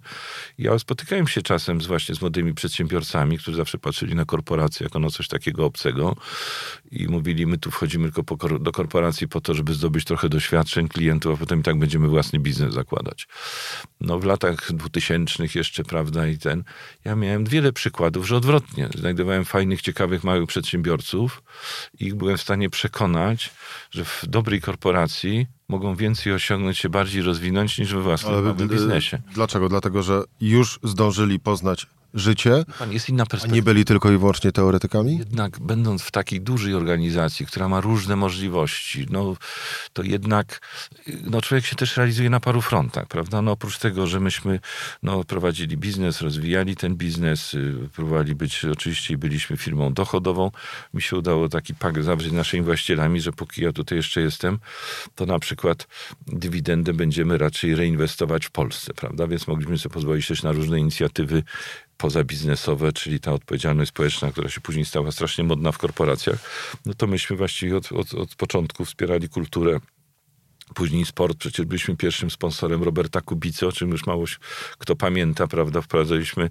Ja 0.58 0.80
spotykałem 0.80 1.28
się 1.28 1.42
czasem 1.42 1.82
z, 1.82 1.88
właśnie 1.88 2.16
z 2.16 2.22
młodymi 2.22 2.54
przedsiębiorcami, 2.54 3.38
którzy 3.38 3.58
zawsze 3.58 3.78
patrzyli 3.78 4.16
na 4.16 4.26
korporację 4.26 4.84
jako 4.84 5.00
na 5.00 5.10
coś 5.10 5.28
takiego 5.28 5.66
obcego 5.66 6.16
i 6.92 7.08
mówili, 7.08 7.48
my 7.48 7.58
tu 7.58 7.72
wchodzimy 7.72 8.12
tylko 8.12 8.60
do 8.60 8.72
korporacji 8.72 9.28
po 9.28 9.42
to, 9.42 9.54
żeby 9.54 9.74
zdobyć 9.74 10.06
trochę 10.06 10.30
doświadczeń 10.30 10.88
klientów, 10.88 11.34
a 11.34 11.38
potem 11.38 11.60
i 11.60 11.64
tak 11.64 11.80
będziemy 11.80 12.08
własny 12.08 12.40
biznes 12.40 12.74
zakładać. 12.74 13.28
No 14.02 14.20
w 14.20 14.26
latach 14.26 14.74
dwutysięcznych 14.74 15.56
jeszcze, 15.56 15.84
prawda, 15.84 16.28
i 16.28 16.38
ten, 16.38 16.64
ja 17.06 17.16
miałem 17.16 17.46
wiele 17.46 17.74
przykładów, 17.74 18.28
że 18.28 18.36
odwrotnie. 18.36 18.90
Znajdowałem 18.96 19.46
fajnych, 19.46 19.82
ciekawych, 19.82 20.24
małych 20.24 20.48
przedsiębiorców 20.48 21.44
i 22.00 22.06
ich 22.06 22.16
byłem 22.16 22.38
w 22.38 22.42
stanie 22.42 22.70
przekonać, 22.70 23.52
że 23.92 24.06
w 24.06 24.24
dobrej 24.28 24.62
korporacji 24.62 25.48
mogą 25.70 25.96
więcej 25.96 26.34
osiągnąć, 26.34 26.78
się 26.78 26.90
bardziej 26.90 27.22
rozwinąć 27.22 27.78
niż 27.78 27.94
we 27.94 28.02
własnym 28.02 28.58
biznesie. 28.68 29.22
Dlaczego? 29.34 29.70
Dlatego, 29.70 30.04
że 30.04 30.24
już 30.42 30.80
zdążyli 30.84 31.40
poznać 31.40 31.88
życie, 32.14 32.66
a 33.44 33.48
nie 33.48 33.62
byli 33.62 33.86
tylko 33.86 34.12
i 34.12 34.18
wyłącznie 34.18 34.52
teoretykami? 34.52 35.18
Jednak 35.18 35.60
będąc 35.60 36.02
w 36.02 36.12
takiej 36.12 36.42
dużej 36.42 36.74
organizacji, 36.74 37.46
która 37.46 37.70
ma 37.70 37.82
różne 37.82 38.16
możliwości, 38.16 39.08
no 39.10 39.36
to 39.94 40.04
jednak 40.04 40.60
no, 41.24 41.42
człowiek 41.42 41.66
się 41.66 41.76
też 41.76 41.98
realizuje 41.98 42.30
na 42.30 42.40
paru 42.40 42.62
frontach, 42.62 43.08
prawda? 43.08 43.42
No 43.42 43.52
oprócz 43.52 43.78
tego, 43.78 44.08
że 44.08 44.20
myśmy 44.20 44.60
no, 45.04 45.24
prowadzili 45.24 45.78
biznes, 45.78 46.22
rozwijali 46.22 46.76
ten 46.76 46.96
biznes, 46.96 47.54
y, 47.54 47.90
próbowali 47.96 48.36
być 48.36 48.66
oczywiście 48.66 49.18
byliśmy 49.18 49.58
firmą 49.58 49.94
dochodową, 49.94 50.52
mi 50.94 51.02
się 51.02 51.16
udało 51.18 51.50
taki 51.50 51.76
pakt 51.76 52.04
zawrzeć 52.04 52.32
naszymi 52.32 52.64
właścicielami, 52.64 53.22
że 53.22 53.32
póki 53.32 53.64
ja 53.64 53.74
tutaj 53.74 53.98
jeszcze 53.98 54.22
jestem, 54.22 54.60
to 55.16 55.26
na 55.26 55.40
przykład 55.40 55.88
dywidendę 56.28 56.94
będziemy 56.94 57.38
raczej 57.38 57.76
reinwestować 57.76 58.46
w 58.46 58.52
Polsce, 58.52 58.94
prawda? 58.94 59.28
Więc 59.28 59.48
mogliśmy 59.48 59.78
sobie 59.78 59.94
pozwolić 59.94 60.28
też 60.28 60.44
na 60.44 60.52
różne 60.52 60.80
inicjatywy 60.80 61.44
pozabiznesowe, 61.98 62.94
czyli 62.94 63.20
ta 63.20 63.34
odpowiedzialność 63.34 63.90
społeczna, 63.90 64.32
która 64.32 64.50
się 64.50 64.62
później 64.62 64.86
stała 64.86 65.12
strasznie 65.12 65.44
modna 65.44 65.72
w 65.72 65.78
korporacjach, 65.78 66.40
no 66.86 66.94
to 66.94 67.08
myśmy 67.08 67.36
właściwie 67.36 67.78
od, 67.78 67.92
od, 67.92 68.14
od 68.14 68.36
początku 68.36 68.86
wspierali 68.86 69.30
kulturę 69.30 69.80
Później 70.76 71.06
sport, 71.06 71.38
przecież 71.38 71.66
byliśmy 71.66 71.96
pierwszym 71.96 72.32
sponsorem 72.32 72.84
Roberta 72.84 73.22
Kubicy, 73.22 73.68
o 73.68 73.72
czym 73.72 73.90
już 73.90 74.06
mało 74.06 74.26
kto 74.78 74.96
pamięta, 74.96 75.48
prawda? 75.48 75.82
Wprowadzaliśmy 75.82 76.50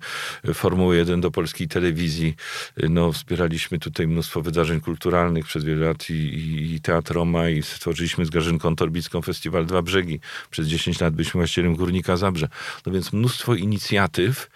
Formułę 0.54 0.96
1 0.96 1.20
do 1.20 1.30
polskiej 1.30 1.68
telewizji, 1.68 2.34
no, 2.76 3.12
wspieraliśmy 3.12 3.78
tutaj 3.78 4.06
mnóstwo 4.06 4.42
wydarzeń 4.42 4.80
kulturalnych 4.80 5.44
przez 5.44 5.64
wiele 5.64 5.86
lat 5.86 6.10
i, 6.10 6.12
i, 6.12 6.74
i 6.74 6.80
Teatr 6.80 7.14
Roma 7.14 7.48
i 7.48 7.62
stworzyliśmy 7.62 8.26
z 8.26 8.30
Grażynką 8.30 8.76
Torbicką 8.76 9.22
Festiwal 9.22 9.66
Dwa 9.66 9.82
Brzegi. 9.82 10.20
Przez 10.50 10.66
10 10.66 11.00
lat 11.00 11.14
byliśmy 11.14 11.38
właścicielem 11.38 11.76
Górnika 11.76 12.16
Zabrze. 12.16 12.48
No 12.86 12.92
więc 12.92 13.12
mnóstwo 13.12 13.54
inicjatyw, 13.54 14.50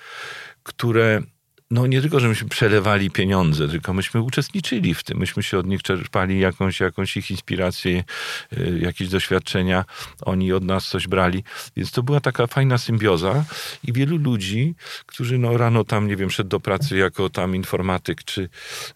które 0.62 1.22
no 1.70 1.86
nie 1.86 2.00
tylko, 2.00 2.20
że 2.20 2.28
myśmy 2.28 2.48
przelewali 2.48 3.10
pieniądze, 3.10 3.68
tylko 3.68 3.92
myśmy 3.92 4.20
uczestniczyli 4.20 4.94
w 4.94 5.02
tym. 5.02 5.18
Myśmy 5.18 5.42
się 5.42 5.58
od 5.58 5.66
nich 5.66 5.82
czerpali 5.82 6.40
jakąś, 6.40 6.80
jakąś 6.80 7.16
ich 7.16 7.30
inspirację, 7.30 8.04
y, 8.52 8.78
jakieś 8.82 9.08
doświadczenia. 9.08 9.84
Oni 10.22 10.52
od 10.52 10.64
nas 10.64 10.88
coś 10.88 11.08
brali. 11.08 11.44
Więc 11.76 11.90
to 11.90 12.02
była 12.02 12.20
taka 12.20 12.46
fajna 12.46 12.78
symbioza 12.78 13.44
i 13.84 13.92
wielu 13.92 14.16
ludzi, 14.16 14.74
którzy 15.06 15.38
no 15.38 15.56
rano 15.56 15.84
tam, 15.84 16.08
nie 16.08 16.16
wiem, 16.16 16.30
szedł 16.30 16.48
do 16.48 16.60
pracy 16.60 16.96
jako 16.96 17.30
tam 17.30 17.56
informatyk, 17.56 18.24
czy, 18.24 18.48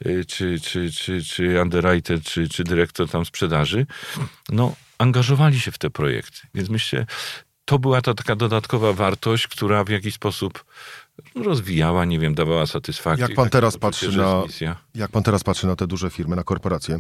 y, 0.07 0.25
czy, 0.25 0.61
czy, 0.61 0.93
czy, 0.93 1.25
czy 1.25 1.63
underwriter, 1.63 2.23
czy, 2.23 2.49
czy 2.49 2.65
dyrektor 2.65 3.09
tam 3.09 3.25
sprzedaży, 3.25 3.87
no 4.49 4.75
angażowali 4.99 5.61
się 5.61 5.73
w 5.73 5.79
te 5.79 5.91
projekty. 5.91 6.41
Więc 6.55 6.69
myślę, 6.69 7.07
to 7.65 7.79
była 7.79 8.03
ta 8.03 8.15
taka 8.15 8.37
dodatkowa 8.37 8.93
wartość, 8.93 9.49
która 9.49 9.85
w 9.85 9.89
jakiś 9.89 10.15
sposób 10.15 10.65
rozwijała, 11.35 12.05
nie 12.05 12.19
wiem, 12.19 12.35
dawała 12.35 12.67
satysfakcję. 12.67 13.27
Jak 13.27 13.35
pan 13.35 13.51
teraz 13.51 13.77
patrzy 13.77 14.17
na, 14.17 14.43
jak 14.95 15.11
pan 15.11 15.23
teraz 15.23 15.45
patrzy 15.45 15.67
na 15.67 15.77
te 15.77 15.87
duże 15.87 16.11
firmy, 16.11 16.37
na 16.37 16.45
korporacje, 16.45 16.99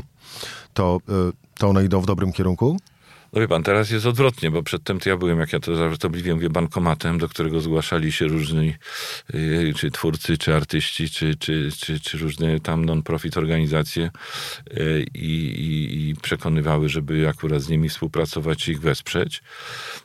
to, 0.74 1.00
y, 1.30 1.32
to 1.58 1.68
one 1.68 1.84
idą 1.84 2.00
w 2.00 2.06
dobrym 2.06 2.32
kierunku? 2.32 2.76
No 3.34 3.40
wie 3.40 3.48
pan, 3.48 3.62
teraz 3.62 3.90
jest 3.90 4.06
odwrotnie, 4.06 4.50
bo 4.50 4.62
przedtem 4.62 5.00
to 5.00 5.08
ja 5.08 5.16
byłem, 5.16 5.40
jak 5.40 5.52
ja 5.52 5.60
to 5.60 5.76
żartobliwie 5.76 6.34
mówię, 6.34 6.50
bankomatem, 6.50 7.18
do 7.18 7.28
którego 7.28 7.60
zgłaszali 7.60 8.12
się 8.12 8.26
różni 8.26 8.74
yy, 9.34 9.74
czy 9.76 9.90
twórcy, 9.90 10.38
czy 10.38 10.54
artyści, 10.54 11.10
czy, 11.10 11.34
czy, 11.34 11.70
czy, 11.80 12.00
czy 12.00 12.18
różne 12.18 12.60
tam 12.60 12.84
non-profit 12.84 13.36
organizacje 13.36 14.10
yy, 14.70 15.04
i, 15.14 16.08
i 16.08 16.14
przekonywały, 16.22 16.88
żeby 16.88 17.28
akurat 17.28 17.62
z 17.62 17.68
nimi 17.68 17.88
współpracować 17.88 18.68
i 18.68 18.70
ich 18.70 18.80
wesprzeć. 18.80 19.42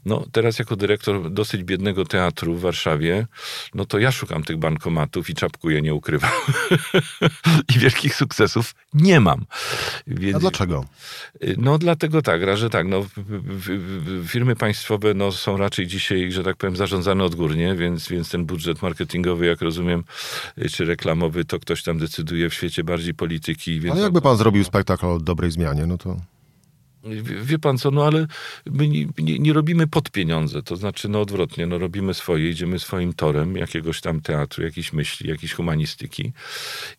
No 0.06 0.26
teraz 0.32 0.60
jako 0.60 0.76
dyrektor 0.76 1.32
dosyć 1.32 1.64
biednego 1.64 2.06
teatru 2.06 2.56
w 2.56 2.62
Warszawie, 2.62 3.28
no 3.74 3.86
to 3.86 4.00
ja 4.00 4.12
szukam 4.12 4.44
tych 4.44 4.58
bankomatów 4.58 5.30
i 5.30 5.36
czapkuję, 5.36 5.82
nie 5.82 5.94
ukrywam. 5.94 6.32
I 7.76 7.80
wielkich 7.80 8.16
sukcesów 8.16 8.76
nie 8.94 9.20
mam. 9.20 9.46
Więc, 10.08 10.36
A 10.36 10.40
dlaczego? 10.40 10.86
No 11.58 11.78
dlatego 11.78 12.22
tak, 12.22 12.58
że 12.58 12.70
tak, 12.70 12.88
no 12.88 13.06
firmy 14.28 14.56
państwowe 14.56 15.14
no, 15.14 15.32
są 15.32 15.58
raczej 15.58 15.88
dzisiaj, 15.88 16.32
że 16.32 16.44
tak 16.44 16.58
powiem, 16.58 16.76
zarządzane 16.76 17.24
odgórnie, 17.24 17.76
więc, 17.76 18.10
więc 18.10 18.30
ten 18.30 18.46
budżet 18.46 18.82
marketingowy, 18.82 19.46
jak 19.46 19.62
rozumiem, 19.62 20.04
czy 20.72 20.86
reklamowy, 20.86 21.46
to 21.46 21.60
ktoś 21.60 21.84
tam 21.84 21.98
decyduje 21.98 22.50
w 22.50 22.54
świecie 22.54 22.84
bardziej 22.84 23.14
polityki. 23.14 23.82
Ale 23.92 24.02
jakby 24.02 24.22
pan 24.22 24.38
zrobił 24.38 24.64
spektakl 24.64 25.06
o 25.06 25.20
dobrej 25.20 25.52
zmianie, 25.52 25.86
no 25.86 25.98
to... 25.98 26.18
Wie 27.44 27.60
pan 27.60 27.78
co, 27.78 27.92
no 27.92 28.06
ale 28.06 28.28
my 28.66 28.88
nie, 28.88 29.08
nie, 29.18 29.40
nie, 29.40 29.54
robimy 29.54 29.88
pod 29.88 30.12
pieniądze, 30.12 30.64
to 30.64 30.76
znaczy 30.76 31.10
no 31.10 31.22
odwrotnie, 31.22 31.68
no 31.68 31.78
robimy 31.78 32.14
swoje, 32.14 32.50
idziemy 32.50 32.80
swoim 32.80 33.14
torem 33.14 33.56
jakiegoś 33.56 34.02
tam 34.02 34.22
teatru, 34.22 34.64
jakiejś 34.64 34.94
myśli, 34.94 35.30
jakiejś 35.30 35.54
humanistyki 35.54 36.34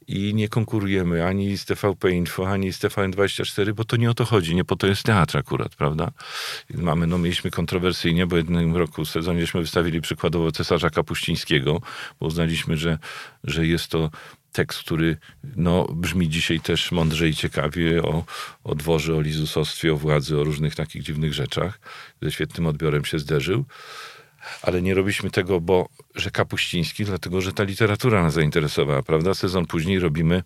i 0.08 0.34
nie 0.34 0.48
konkurujemy 0.48 1.26
ani 1.26 1.58
z 1.58 1.64
TVP 1.64 2.10
Info, 2.10 2.48
ani 2.48 2.72
z 2.72 2.78
TVN24, 2.78 3.72
bo 3.72 3.84
to 3.84 3.96
nie 3.96 4.10
o 4.10 4.14
to 4.14 4.24
chodzi, 4.24 4.54
nie 4.54 4.64
po 4.64 4.76
to 4.76 4.86
jest 4.86 5.02
teatr 5.02 5.38
akurat, 5.38 5.74
prawda? 5.74 6.10
Mamy, 6.74 7.06
no 7.06 7.18
mieliśmy 7.18 7.50
kontrowersyjnie, 7.50 8.26
bo 8.26 8.36
jednym 8.36 8.76
roku 8.76 9.04
w 9.04 9.08
sezonieśmy 9.10 9.60
wystawili 9.60 10.00
przykładowo 10.00 10.52
cesarza 10.52 10.90
Kapuścińskiego, 10.90 11.80
bo 12.20 12.26
uznaliśmy, 12.26 12.76
że, 12.76 12.98
że 13.44 13.66
jest 13.66 13.88
to 13.88 14.10
tekst, 14.52 14.80
który 14.80 15.16
no, 15.56 15.84
brzmi 15.84 16.28
dzisiaj 16.28 16.60
też 16.60 16.92
mądrze 16.92 17.28
i 17.28 17.34
ciekawie 17.34 18.02
o, 18.02 18.24
o 18.64 18.74
dworze, 18.74 19.16
o 19.16 19.20
lizusostwie, 19.20 19.92
o 19.92 19.96
władzy, 19.96 20.38
o 20.38 20.44
różnych 20.44 20.74
takich 20.74 21.02
dziwnych 21.02 21.34
rzeczach. 21.34 21.80
Ze 22.22 22.32
świetnym 22.32 22.66
odbiorem 22.66 23.04
się 23.04 23.18
zderzył. 23.18 23.64
Ale 24.62 24.82
nie 24.82 24.94
robiliśmy 24.94 25.30
tego, 25.30 25.60
bo 25.60 25.88
że 26.14 26.30
Kapuściński, 26.30 27.04
dlatego 27.04 27.40
że 27.40 27.52
ta 27.52 27.62
literatura 27.64 28.22
nas 28.22 28.34
zainteresowała, 28.34 29.02
prawda? 29.02 29.34
Sezon 29.34 29.66
później 29.66 29.98
robimy 29.98 30.42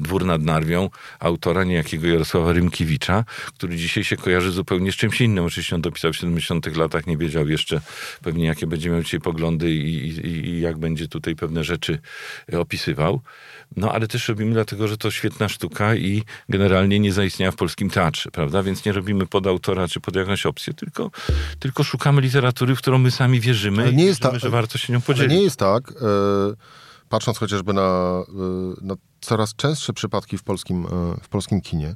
Dwór 0.00 0.24
nad 0.24 0.42
Narwią, 0.42 0.90
autora 1.18 1.64
niejakiego 1.64 2.06
Jarosława 2.06 2.52
Rymkiewicza, 2.52 3.24
który 3.56 3.76
dzisiaj 3.76 4.04
się 4.04 4.16
kojarzy 4.16 4.50
zupełnie 4.50 4.92
z 4.92 4.94
czymś 4.96 5.20
innym. 5.20 5.44
Oczywiście 5.44 5.76
on 5.76 5.82
dopisał 5.82 6.12
w 6.12 6.16
70 6.16 6.76
latach, 6.76 7.06
nie 7.06 7.16
wiedział 7.16 7.48
jeszcze 7.48 7.80
pewnie 8.22 8.46
jakie 8.46 8.66
będzie 8.66 8.90
miał 8.90 9.02
dzisiaj 9.02 9.20
poglądy 9.20 9.70
i, 9.70 10.08
i, 10.08 10.48
i 10.48 10.60
jak 10.60 10.78
będzie 10.78 11.08
tutaj 11.08 11.36
pewne 11.36 11.64
rzeczy 11.64 11.98
opisywał. 12.52 13.20
No 13.76 13.92
ale 13.92 14.08
też 14.08 14.28
robimy 14.28 14.52
dlatego, 14.52 14.88
że 14.88 14.96
to 14.96 15.10
świetna 15.10 15.48
sztuka 15.48 15.94
i 15.94 16.22
generalnie 16.48 17.00
nie 17.00 17.12
zaistniała 17.12 17.52
w 17.52 17.56
polskim 17.56 17.90
teatrze, 17.90 18.30
prawda? 18.30 18.62
Więc 18.62 18.84
nie 18.84 18.92
robimy 18.92 19.26
pod 19.26 19.46
autora 19.46 19.88
czy 19.88 20.00
pod 20.00 20.16
jakąś 20.16 20.46
opcję, 20.46 20.74
tylko, 20.74 21.10
tylko 21.58 21.84
szukamy 21.84 22.20
literatury, 22.20 22.74
w 22.74 22.78
którą 22.78 22.98
my 22.98 23.10
sami 23.10 23.40
wierzymy 23.40 23.82
ale 23.82 23.92
nie 23.92 24.04
i 24.04 24.06
jest 24.06 24.20
wierzymy, 24.20 24.40
ta... 24.40 24.46
że 24.46 24.50
warto 24.50 24.78
się 24.78 24.92
nią 24.92 25.00
podzielić. 25.00 25.30
Ale 25.30 25.38
nie 25.38 25.44
jest 25.44 25.56
tak... 25.56 25.92
Yy 26.00 26.88
patrząc 27.08 27.38
chociażby 27.38 27.72
na, 27.72 28.22
y, 28.28 28.84
na 28.86 28.94
coraz 29.20 29.54
częstsze 29.54 29.92
przypadki 29.92 30.38
w 30.38 30.42
polskim, 30.42 30.86
y, 30.86 30.88
w 31.22 31.28
polskim 31.28 31.60
kinie, 31.60 31.94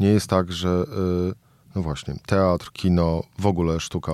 nie 0.00 0.08
jest 0.08 0.26
tak, 0.26 0.52
że 0.52 0.68
y, 0.68 1.34
no 1.74 1.82
właśnie, 1.82 2.14
teatr, 2.26 2.72
kino, 2.72 3.22
w 3.38 3.46
ogóle 3.46 3.80
sztuka 3.80 4.12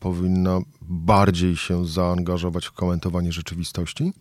powinna 0.00 0.60
bardziej 0.82 1.56
się 1.56 1.86
zaangażować 1.86 2.66
w 2.66 2.72
komentowanie 2.72 3.32
rzeczywistości? 3.32 4.12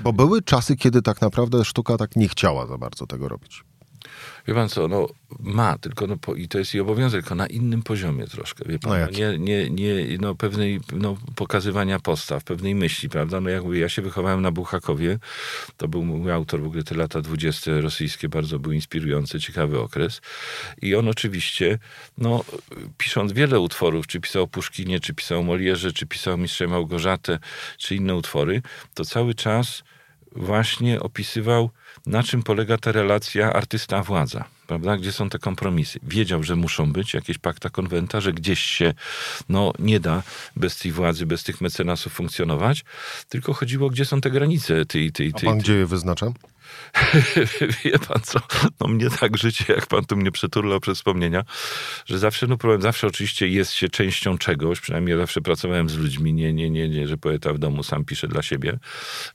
Bo 0.00 0.12
były 0.12 0.42
czasy, 0.42 0.76
kiedy 0.76 1.02
tak 1.02 1.20
naprawdę 1.20 1.64
sztuka 1.64 1.96
tak 1.96 2.16
nie 2.16 2.28
chciała 2.28 2.66
za 2.66 2.78
bardzo 2.78 3.06
tego 3.06 3.28
robić. 3.28 3.64
Wie 4.48 4.54
pan 4.54 4.68
co, 4.68 4.88
no 4.88 5.08
ma, 5.40 5.78
tylko 5.78 6.06
no, 6.06 6.16
po, 6.16 6.34
i 6.34 6.48
to 6.48 6.58
jest 6.58 6.74
jej 6.74 6.80
obowiązek, 6.80 7.22
tylko 7.22 7.34
na 7.34 7.46
innym 7.46 7.82
poziomie 7.82 8.26
troszkę, 8.26 8.64
wie 8.68 8.78
pan. 8.78 9.00
No, 9.00 9.06
no 9.06 9.18
nie, 9.18 9.38
nie, 9.38 9.70
nie, 9.70 10.18
no 10.20 10.34
pewnej, 10.34 10.80
no 10.92 11.16
pokazywania 11.36 12.00
postaw, 12.00 12.44
pewnej 12.44 12.74
myśli, 12.74 13.08
prawda? 13.08 13.40
No 13.40 13.50
jakby 13.50 13.78
ja 13.78 13.88
się 13.88 14.02
wychowałem 14.02 14.42
na 14.42 14.50
Buchakowie, 14.50 15.18
to 15.76 15.88
był 15.88 16.04
mój 16.04 16.32
autor, 16.32 16.60
w 16.60 16.66
ogóle 16.66 16.82
te 16.82 16.94
lata 16.94 17.20
dwudzieste 17.20 17.80
rosyjskie 17.80 18.28
bardzo 18.28 18.58
był 18.58 18.72
inspirujący, 18.72 19.40
ciekawy 19.40 19.80
okres. 19.80 20.20
I 20.82 20.94
on 20.94 21.08
oczywiście, 21.08 21.78
no 22.18 22.44
pisząc 22.98 23.32
wiele 23.32 23.60
utworów, 23.60 24.06
czy 24.06 24.20
pisał 24.20 24.48
Puszkinie, 24.48 25.00
czy 25.00 25.14
pisał 25.14 25.44
Molierze, 25.44 25.92
czy 25.92 26.06
pisał 26.06 26.38
Mistrze 26.38 26.66
Małgorzatę, 26.66 27.38
czy 27.78 27.94
inne 27.94 28.14
utwory, 28.14 28.62
to 28.94 29.04
cały 29.04 29.34
czas 29.34 29.84
właśnie 30.32 31.00
opisywał 31.00 31.70
na 32.06 32.22
czym 32.22 32.42
polega 32.42 32.78
ta 32.78 32.92
relacja 32.92 33.52
artysta-władza, 33.52 34.44
prawda? 34.66 34.96
Gdzie 34.96 35.12
są 35.12 35.28
te 35.28 35.38
kompromisy? 35.38 36.00
Wiedział, 36.02 36.42
że 36.42 36.56
muszą 36.56 36.92
być 36.92 37.14
jakieś 37.14 37.38
pakta 37.38 37.70
konwenta, 37.70 38.20
że 38.20 38.32
gdzieś 38.32 38.60
się 38.60 38.94
no, 39.48 39.72
nie 39.78 40.00
da 40.00 40.22
bez 40.56 40.78
tej 40.78 40.92
władzy, 40.92 41.26
bez 41.26 41.42
tych 41.42 41.60
mecenasów 41.60 42.12
funkcjonować, 42.12 42.84
tylko 43.28 43.52
chodziło, 43.52 43.90
gdzie 43.90 44.04
są 44.04 44.20
te 44.20 44.30
granice 44.30 44.86
tej... 44.86 45.12
tej, 45.12 45.32
tej 45.32 45.48
A 45.48 45.52
pan 45.52 45.58
gdzie 45.58 45.74
je 45.74 45.86
wyznacza? 45.86 46.32
Wie 47.84 47.98
pan 47.98 48.22
co, 48.22 48.40
no 48.80 48.88
mnie 48.88 49.10
tak 49.10 49.36
życie, 49.36 49.64
jak 49.68 49.86
pan 49.86 50.04
tu 50.04 50.16
mnie 50.16 50.32
przeturlał 50.32 50.80
przez 50.80 50.98
wspomnienia, 50.98 51.44
że 52.06 52.18
zawsze, 52.18 52.46
no 52.46 52.56
problem, 52.56 52.82
zawsze 52.82 53.06
oczywiście 53.06 53.48
jest 53.48 53.72
się 53.72 53.88
częścią 53.88 54.38
czegoś, 54.38 54.80
przynajmniej 54.80 55.12
ja 55.12 55.18
zawsze 55.18 55.40
pracowałem 55.40 55.88
z 55.88 55.96
ludźmi, 55.96 56.34
nie, 56.34 56.52
nie, 56.52 56.70
nie, 56.70 56.88
nie, 56.88 57.08
że 57.08 57.16
poeta 57.16 57.52
w 57.52 57.58
domu 57.58 57.82
sam 57.82 58.04
pisze 58.04 58.28
dla 58.28 58.42
siebie, 58.42 58.78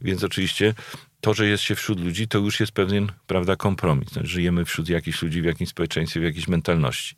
więc 0.01 0.23
oczywiście 0.23 0.73
to, 1.21 1.33
że 1.33 1.47
jest 1.47 1.63
się 1.63 1.75
wśród 1.75 1.99
ludzi, 1.99 2.27
to 2.27 2.37
już 2.37 2.59
jest 2.59 2.71
pewien, 2.71 3.11
prawda, 3.27 3.55
kompromis. 3.55 4.09
Znaczy, 4.09 4.27
żyjemy 4.27 4.65
wśród 4.65 4.89
jakichś 4.89 5.21
ludzi 5.21 5.41
w 5.41 5.45
jakimś 5.45 5.69
społeczeństwie, 5.69 6.19
w 6.19 6.23
jakiejś 6.23 6.47
mentalności. 6.47 7.15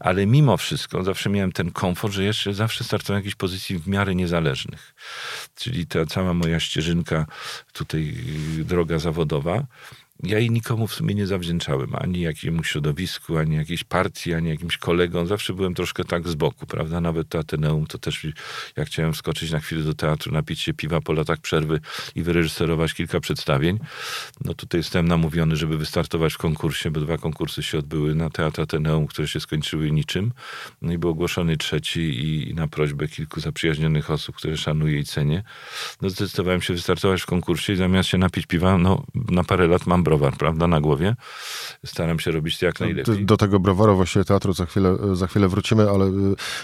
Ale 0.00 0.26
mimo 0.26 0.56
wszystko 0.56 1.02
zawsze 1.02 1.30
miałem 1.30 1.52
ten 1.52 1.70
komfort, 1.70 2.14
że 2.14 2.24
jeszcze 2.24 2.54
zawsze 2.54 2.84
startowałem 2.84 3.22
w 3.22 3.24
jakiejś 3.24 3.34
pozycji 3.34 3.78
w 3.78 3.88
miarę 3.88 4.14
niezależnych. 4.14 4.94
Czyli 5.54 5.86
ta 5.86 6.06
cała 6.06 6.34
moja 6.34 6.60
ścieżynka, 6.60 7.26
tutaj 7.72 8.14
droga 8.58 8.98
zawodowa, 8.98 9.66
ja 10.26 10.38
jej 10.38 10.50
nikomu 10.50 10.86
w 10.86 10.94
sumie 10.94 11.14
nie 11.14 11.26
zawdzięczałem, 11.26 11.94
ani 11.94 12.20
jakiemuś 12.20 12.68
środowisku, 12.68 13.38
ani 13.38 13.56
jakiejś 13.56 13.84
partii, 13.84 14.34
ani 14.34 14.48
jakimś 14.48 14.78
kolegom. 14.78 15.26
Zawsze 15.26 15.54
byłem 15.54 15.74
troszkę 15.74 16.04
tak 16.04 16.28
z 16.28 16.34
boku, 16.34 16.66
prawda? 16.66 17.00
Nawet 17.00 17.28
to 17.28 17.38
Ateneum, 17.38 17.86
to 17.86 17.98
też 17.98 18.26
jak 18.76 18.86
chciałem 18.88 19.12
wskoczyć 19.12 19.50
na 19.52 19.60
chwilę 19.60 19.82
do 19.82 19.94
teatru, 19.94 20.32
napić 20.32 20.60
się 20.60 20.74
piwa 20.74 21.00
po 21.00 21.12
latach 21.12 21.38
przerwy 21.38 21.80
i 22.14 22.22
wyreżyserować 22.22 22.94
kilka 22.94 23.20
przedstawień, 23.20 23.78
no 24.44 24.54
tutaj 24.54 24.80
jestem 24.80 25.08
namówiony, 25.08 25.56
żeby 25.56 25.78
wystartować 25.78 26.34
w 26.34 26.38
konkursie, 26.38 26.90
bo 26.90 27.00
dwa 27.00 27.18
konkursy 27.18 27.62
się 27.62 27.78
odbyły 27.78 28.14
na 28.14 28.30
Teatr 28.30 28.60
Ateneum, 28.60 29.06
które 29.06 29.28
się 29.28 29.40
skończyły 29.40 29.90
niczym. 29.90 30.32
No 30.82 30.92
i 30.92 30.98
był 30.98 31.10
ogłoszony 31.10 31.56
trzeci 31.56 32.00
i 32.00 32.54
na 32.54 32.68
prośbę 32.68 33.08
kilku 33.08 33.40
zaprzyjaźnionych 33.40 34.10
osób, 34.10 34.36
które 34.36 34.56
szanuję 34.56 34.98
i 34.98 35.04
cenię, 35.04 35.42
no 36.02 36.10
zdecydowałem 36.10 36.62
się 36.62 36.74
wystartować 36.74 37.22
w 37.22 37.26
konkursie 37.26 37.72
i 37.72 37.76
zamiast 37.76 38.08
się 38.08 38.18
napić 38.18 38.46
piwa, 38.46 38.78
no 38.78 39.04
na 39.14 39.44
parę 39.44 39.66
lat 39.66 39.86
mam 39.86 40.04
browar, 40.18 40.36
prawda, 40.36 40.66
na 40.66 40.80
głowie. 40.80 41.16
Staram 41.86 42.20
się 42.20 42.30
robić 42.30 42.58
to 42.58 42.66
jak 42.66 42.80
najlepiej. 42.80 43.26
Do, 43.26 43.36
tego 43.36 43.60
browaru 43.60 43.96
właściwie 43.96 44.24
teatru 44.24 44.52
za 44.52 44.66
chwilę, 44.66 44.96
za 45.12 45.26
chwilę 45.26 45.48
wrócimy, 45.48 45.90
ale 45.90 46.04
y, 46.04 46.10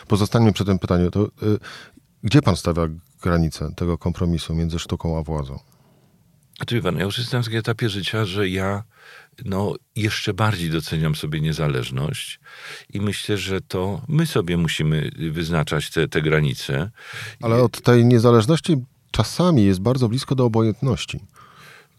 pozostańmy 0.08 0.52
przy 0.52 0.64
tym 0.64 0.78
pytaniu. 0.78 1.10
To, 1.10 1.24
y, 1.24 1.28
gdzie 2.22 2.42
pan 2.42 2.56
stawia 2.56 2.82
granicę 3.22 3.70
tego 3.76 3.98
kompromisu 3.98 4.54
między 4.54 4.78
sztuką 4.78 5.18
a 5.18 5.22
władzą? 5.22 5.58
Czy 6.66 6.82
pan, 6.82 6.96
ja 6.96 7.04
już 7.04 7.18
jestem 7.18 7.42
w 7.42 7.44
takim 7.44 7.58
etapie 7.58 7.88
życia, 7.88 8.24
że 8.24 8.48
ja 8.48 8.82
no, 9.44 9.74
jeszcze 9.96 10.34
bardziej 10.34 10.70
doceniam 10.70 11.14
sobie 11.14 11.40
niezależność 11.40 12.40
i 12.92 13.00
myślę, 13.00 13.36
że 13.36 13.60
to 13.60 14.02
my 14.08 14.26
sobie 14.26 14.56
musimy 14.56 15.10
wyznaczać 15.30 15.90
te, 15.90 16.08
te 16.08 16.22
granice. 16.22 16.90
Ale 17.42 17.62
od 17.62 17.82
tej 17.82 18.04
niezależności 18.04 18.76
czasami 19.10 19.64
jest 19.64 19.80
bardzo 19.80 20.08
blisko 20.08 20.34
do 20.34 20.44
obojętności. 20.44 21.20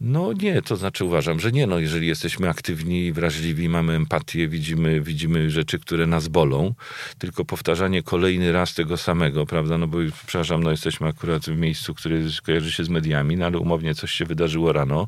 No 0.03 0.33
nie, 0.33 0.61
to 0.61 0.75
znaczy 0.75 1.05
uważam, 1.05 1.39
że 1.39 1.51
nie. 1.51 1.67
No, 1.67 1.79
jeżeli 1.79 2.07
jesteśmy 2.07 2.49
aktywni, 2.49 3.13
wrażliwi, 3.13 3.69
mamy 3.69 3.93
empatię, 3.93 4.47
widzimy, 4.47 5.01
widzimy 5.01 5.49
rzeczy, 5.49 5.79
które 5.79 6.07
nas 6.07 6.27
bolą, 6.27 6.73
tylko 7.17 7.45
powtarzanie 7.45 8.03
kolejny 8.03 8.51
raz 8.51 8.73
tego 8.73 8.97
samego, 8.97 9.45
prawda? 9.45 9.77
No 9.77 9.87
bo, 9.87 9.97
przepraszam, 10.27 10.63
no 10.63 10.71
jesteśmy 10.71 11.07
akurat 11.07 11.45
w 11.45 11.57
miejscu, 11.57 11.93
które 11.93 12.17
kojarzy 12.43 12.71
się 12.71 12.83
z 12.83 12.89
mediami, 12.89 13.37
no 13.37 13.45
ale 13.45 13.57
umownie 13.57 13.95
coś 13.95 14.11
się 14.11 14.25
wydarzyło 14.25 14.73
rano, 14.73 15.07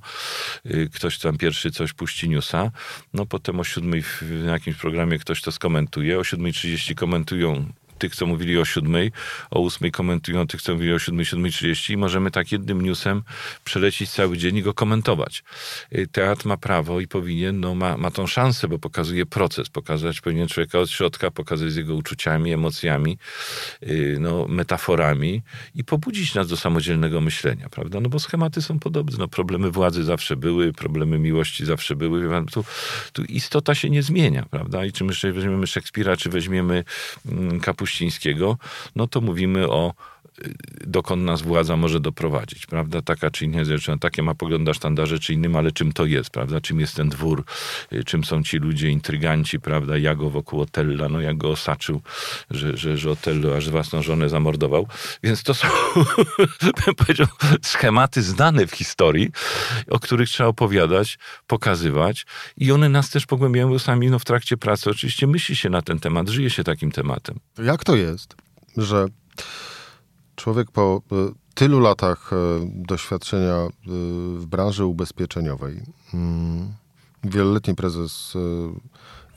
y, 0.65 0.89
ktoś 0.93 1.19
tam 1.19 1.38
pierwszy 1.38 1.71
coś 1.71 1.93
puści 1.93 2.29
newsa, 2.29 2.71
no 3.13 3.25
potem 3.25 3.60
o 3.60 3.63
siódmej 3.63 4.01
w 4.03 4.45
jakimś 4.47 4.75
programie 4.77 5.19
ktoś 5.19 5.41
to 5.41 5.51
skomentuje, 5.51 6.19
o 6.19 6.21
7.30 6.21 6.95
komentują 6.95 7.65
tych, 8.03 8.15
co 8.15 8.25
mówili 8.25 8.57
o 8.57 8.65
siódmej, 8.65 9.11
o 9.51 9.59
ósmej 9.59 9.91
komentują 9.91 10.47
tych, 10.47 10.61
co 10.61 10.73
mówili 10.73 10.93
o 10.93 10.99
siódmej, 10.99 11.25
siódmej 11.25 11.51
trzydzieści 11.51 11.93
i 11.93 11.97
możemy 11.97 12.31
tak 12.31 12.51
jednym 12.51 12.81
newsem 12.81 13.23
przelecić 13.63 14.09
cały 14.09 14.37
dzień 14.37 14.57
i 14.57 14.61
go 14.61 14.73
komentować. 14.73 15.43
Y, 15.95 16.07
teatr 16.07 16.45
ma 16.45 16.57
prawo 16.57 16.99
i 16.99 17.07
powinien, 17.07 17.59
no 17.59 17.75
ma, 17.75 17.97
ma 17.97 18.11
tą 18.11 18.27
szansę, 18.27 18.67
bo 18.67 18.79
pokazuje 18.79 19.25
proces, 19.25 19.69
pokazać 19.69 20.21
powinien 20.21 20.47
człowieka 20.47 20.79
od 20.79 20.89
środka, 20.89 21.31
pokazać 21.31 21.71
z 21.71 21.75
jego 21.75 21.95
uczuciami, 21.95 22.53
emocjami, 22.53 23.17
y, 23.83 24.17
no, 24.19 24.47
metaforami 24.47 25.41
i 25.75 25.83
pobudzić 25.83 26.35
nas 26.35 26.47
do 26.47 26.57
samodzielnego 26.57 27.21
myślenia, 27.21 27.69
prawda? 27.69 27.99
No 27.99 28.09
bo 28.09 28.19
schematy 28.19 28.61
są 28.61 28.79
podobne, 28.79 29.17
no 29.19 29.27
problemy 29.27 29.71
władzy 29.71 30.03
zawsze 30.03 30.35
były, 30.35 30.73
problemy 30.73 31.19
miłości 31.19 31.65
zawsze 31.65 31.95
były, 31.95 32.45
tu, 32.51 32.65
tu 33.13 33.23
istota 33.23 33.75
się 33.75 33.89
nie 33.89 34.03
zmienia, 34.03 34.45
prawda? 34.49 34.85
I 34.85 34.91
czy 34.91 35.03
my 35.03 35.13
weźmiemy 35.33 35.67
Szekspira, 35.67 36.17
czy 36.17 36.29
weźmiemy 36.29 36.83
mm, 37.25 37.59
Kapuścińskiego, 37.93 38.58
no 38.95 39.08
to 39.08 39.21
mówimy 39.21 39.69
o 39.69 39.93
dokąd 40.88 41.23
nas 41.23 41.41
władza 41.41 41.77
może 41.77 41.99
doprowadzić, 41.99 42.65
prawda? 42.65 43.01
Taka 43.01 43.29
czy 43.29 43.45
inna 43.45 43.65
rzecz, 43.65 43.88
takie 43.99 44.23
ma 44.23 44.36
pogląd 44.36 44.65
na 44.65 44.73
sztandarze 44.73 45.19
czy 45.19 45.34
innym, 45.34 45.56
ale 45.56 45.71
czym 45.71 45.91
to 45.91 46.06
jest, 46.06 46.29
prawda? 46.29 46.62
Czym 46.62 46.79
jest 46.79 46.95
ten 46.95 47.10
dwór, 47.10 47.43
y, 47.93 48.03
czym 48.03 48.23
są 48.23 48.43
ci 48.43 48.58
ludzie, 48.58 48.89
intryganci, 48.89 49.60
prawda? 49.60 49.97
Jak 49.97 50.17
go 50.17 50.29
wokół 50.29 50.62
Otella, 50.62 51.10
no 51.10 51.21
jak 51.21 51.38
go 51.38 51.49
osaczył, 51.49 52.01
że, 52.51 52.77
że, 52.77 52.97
że 52.97 53.12
Otello 53.12 53.58
aż 53.58 53.69
własną 53.69 54.01
żonę 54.01 54.29
zamordował. 54.29 54.88
Więc 55.23 55.43
to 55.43 55.53
są, 55.53 55.67
bym 56.86 56.95
powiedział, 56.95 57.27
schematy 57.62 58.21
znane 58.21 58.67
w 58.67 58.71
historii, 58.71 59.29
o 59.89 59.99
których 59.99 60.29
trzeba 60.29 60.49
opowiadać, 60.49 61.17
pokazywać 61.47 62.25
i 62.58 62.71
one 62.71 62.89
nas 62.89 63.10
też 63.10 63.25
pogłębiają, 63.25 63.69
bo 63.69 63.79
sami 63.79 64.10
no, 64.10 64.19
w 64.19 64.25
trakcie 64.25 64.58
pracy 64.58 64.89
oczywiście 64.89 65.27
myśli 65.27 65.56
się 65.56 65.69
na 65.69 65.82
ten 65.82 65.99
temat, 65.99 66.29
żyje 66.29 66.49
się 66.49 66.63
takim 66.63 66.91
tematem. 66.91 67.39
Jak 67.58 67.84
to 67.84 67.95
jest, 67.95 68.36
że 68.77 69.08
człowiek 70.43 70.71
po 70.71 71.01
e, 71.12 71.15
tylu 71.53 71.79
latach 71.79 72.34
e, 72.34 72.36
doświadczenia 72.75 73.53
e, 73.53 73.69
w 74.38 74.45
branży 74.45 74.86
ubezpieczeniowej, 74.86 75.82
mm, 76.13 76.73
wieloletni 77.23 77.75
prezes, 77.75 78.34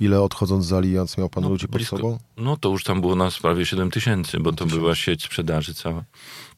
ile 0.00 0.20
odchodząc 0.22 0.64
z 0.64 0.72
Allianz 0.72 1.18
miał 1.18 1.28
pan 1.28 1.42
no, 1.42 1.48
ludzi 1.50 1.66
pod 1.66 1.76
blisko, 1.76 1.96
sobą? 1.96 2.18
No 2.36 2.56
to 2.56 2.68
już 2.68 2.84
tam 2.84 3.00
było 3.00 3.14
nas 3.14 3.38
prawie 3.38 3.66
7 3.66 3.90
tysięcy, 3.90 4.40
bo 4.40 4.52
to 4.52 4.66
była 4.66 4.94
sieć 4.94 5.24
sprzedaży 5.24 5.74
cała. 5.74 6.04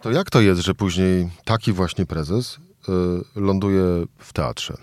To 0.01 0.11
jak 0.11 0.31
to 0.31 0.41
jest, 0.41 0.61
że 0.61 0.75
później 0.75 1.29
taki 1.45 1.73
właśnie 1.73 2.07
prezes 2.07 2.59
ląduje 3.37 3.83
w 4.19 4.33
teatrze? 4.33 4.77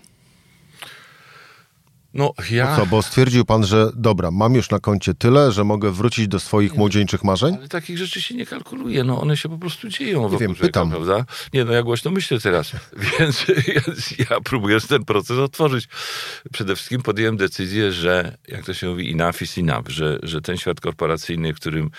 No 2.15 2.33
ja... 2.51 2.75
Co, 2.75 2.85
bo 2.85 3.01
stwierdził 3.01 3.45
pan, 3.45 3.65
że 3.65 3.91
dobra, 3.95 4.31
mam 4.31 4.55
już 4.55 4.69
na 4.69 4.79
koncie 4.79 5.13
tyle, 5.13 5.51
że 5.51 5.63
mogę 5.63 5.91
wrócić 5.91 6.27
do 6.27 6.39
swoich 6.39 6.71
nie, 6.71 6.77
młodzieńczych 6.77 7.23
marzeń? 7.23 7.55
Ale 7.55 7.67
takich 7.67 7.97
rzeczy 7.97 8.21
się 8.21 8.35
nie 8.35 8.45
kalkuluje, 8.45 9.03
no 9.03 9.21
one 9.21 9.37
się 9.37 9.49
po 9.49 9.57
prostu 9.57 9.89
dzieją. 9.89 10.29
Nie 10.29 10.37
wiem, 10.37 10.55
człowieka, 10.55 10.65
pytam. 10.65 10.89
Prawda? 10.89 11.25
Nie, 11.53 11.65
no 11.65 11.73
ja 11.73 11.83
głośno 11.83 12.11
myślę 12.11 12.39
teraz, 12.39 12.71
więc 13.19 13.45
ja, 13.67 13.81
ja, 14.29 14.37
próbuję 14.43 14.77
ten 14.81 15.05
proces 15.05 15.37
otworzyć. 15.37 15.87
Przede 16.51 16.75
wszystkim 16.75 17.01
podjąłem 17.01 17.37
decyzję, 17.37 17.91
że, 17.91 18.37
jak 18.47 18.65
to 18.65 18.73
się 18.73 18.89
mówi, 18.89 19.11
enough 19.11 19.41
is 19.41 19.57
enough, 19.57 19.89
że, 19.89 20.19
że 20.23 20.41
ten 20.41 20.57
świat 20.57 20.81
korporacyjny, 20.81 21.53
w 21.53 21.55
którym 21.55 21.91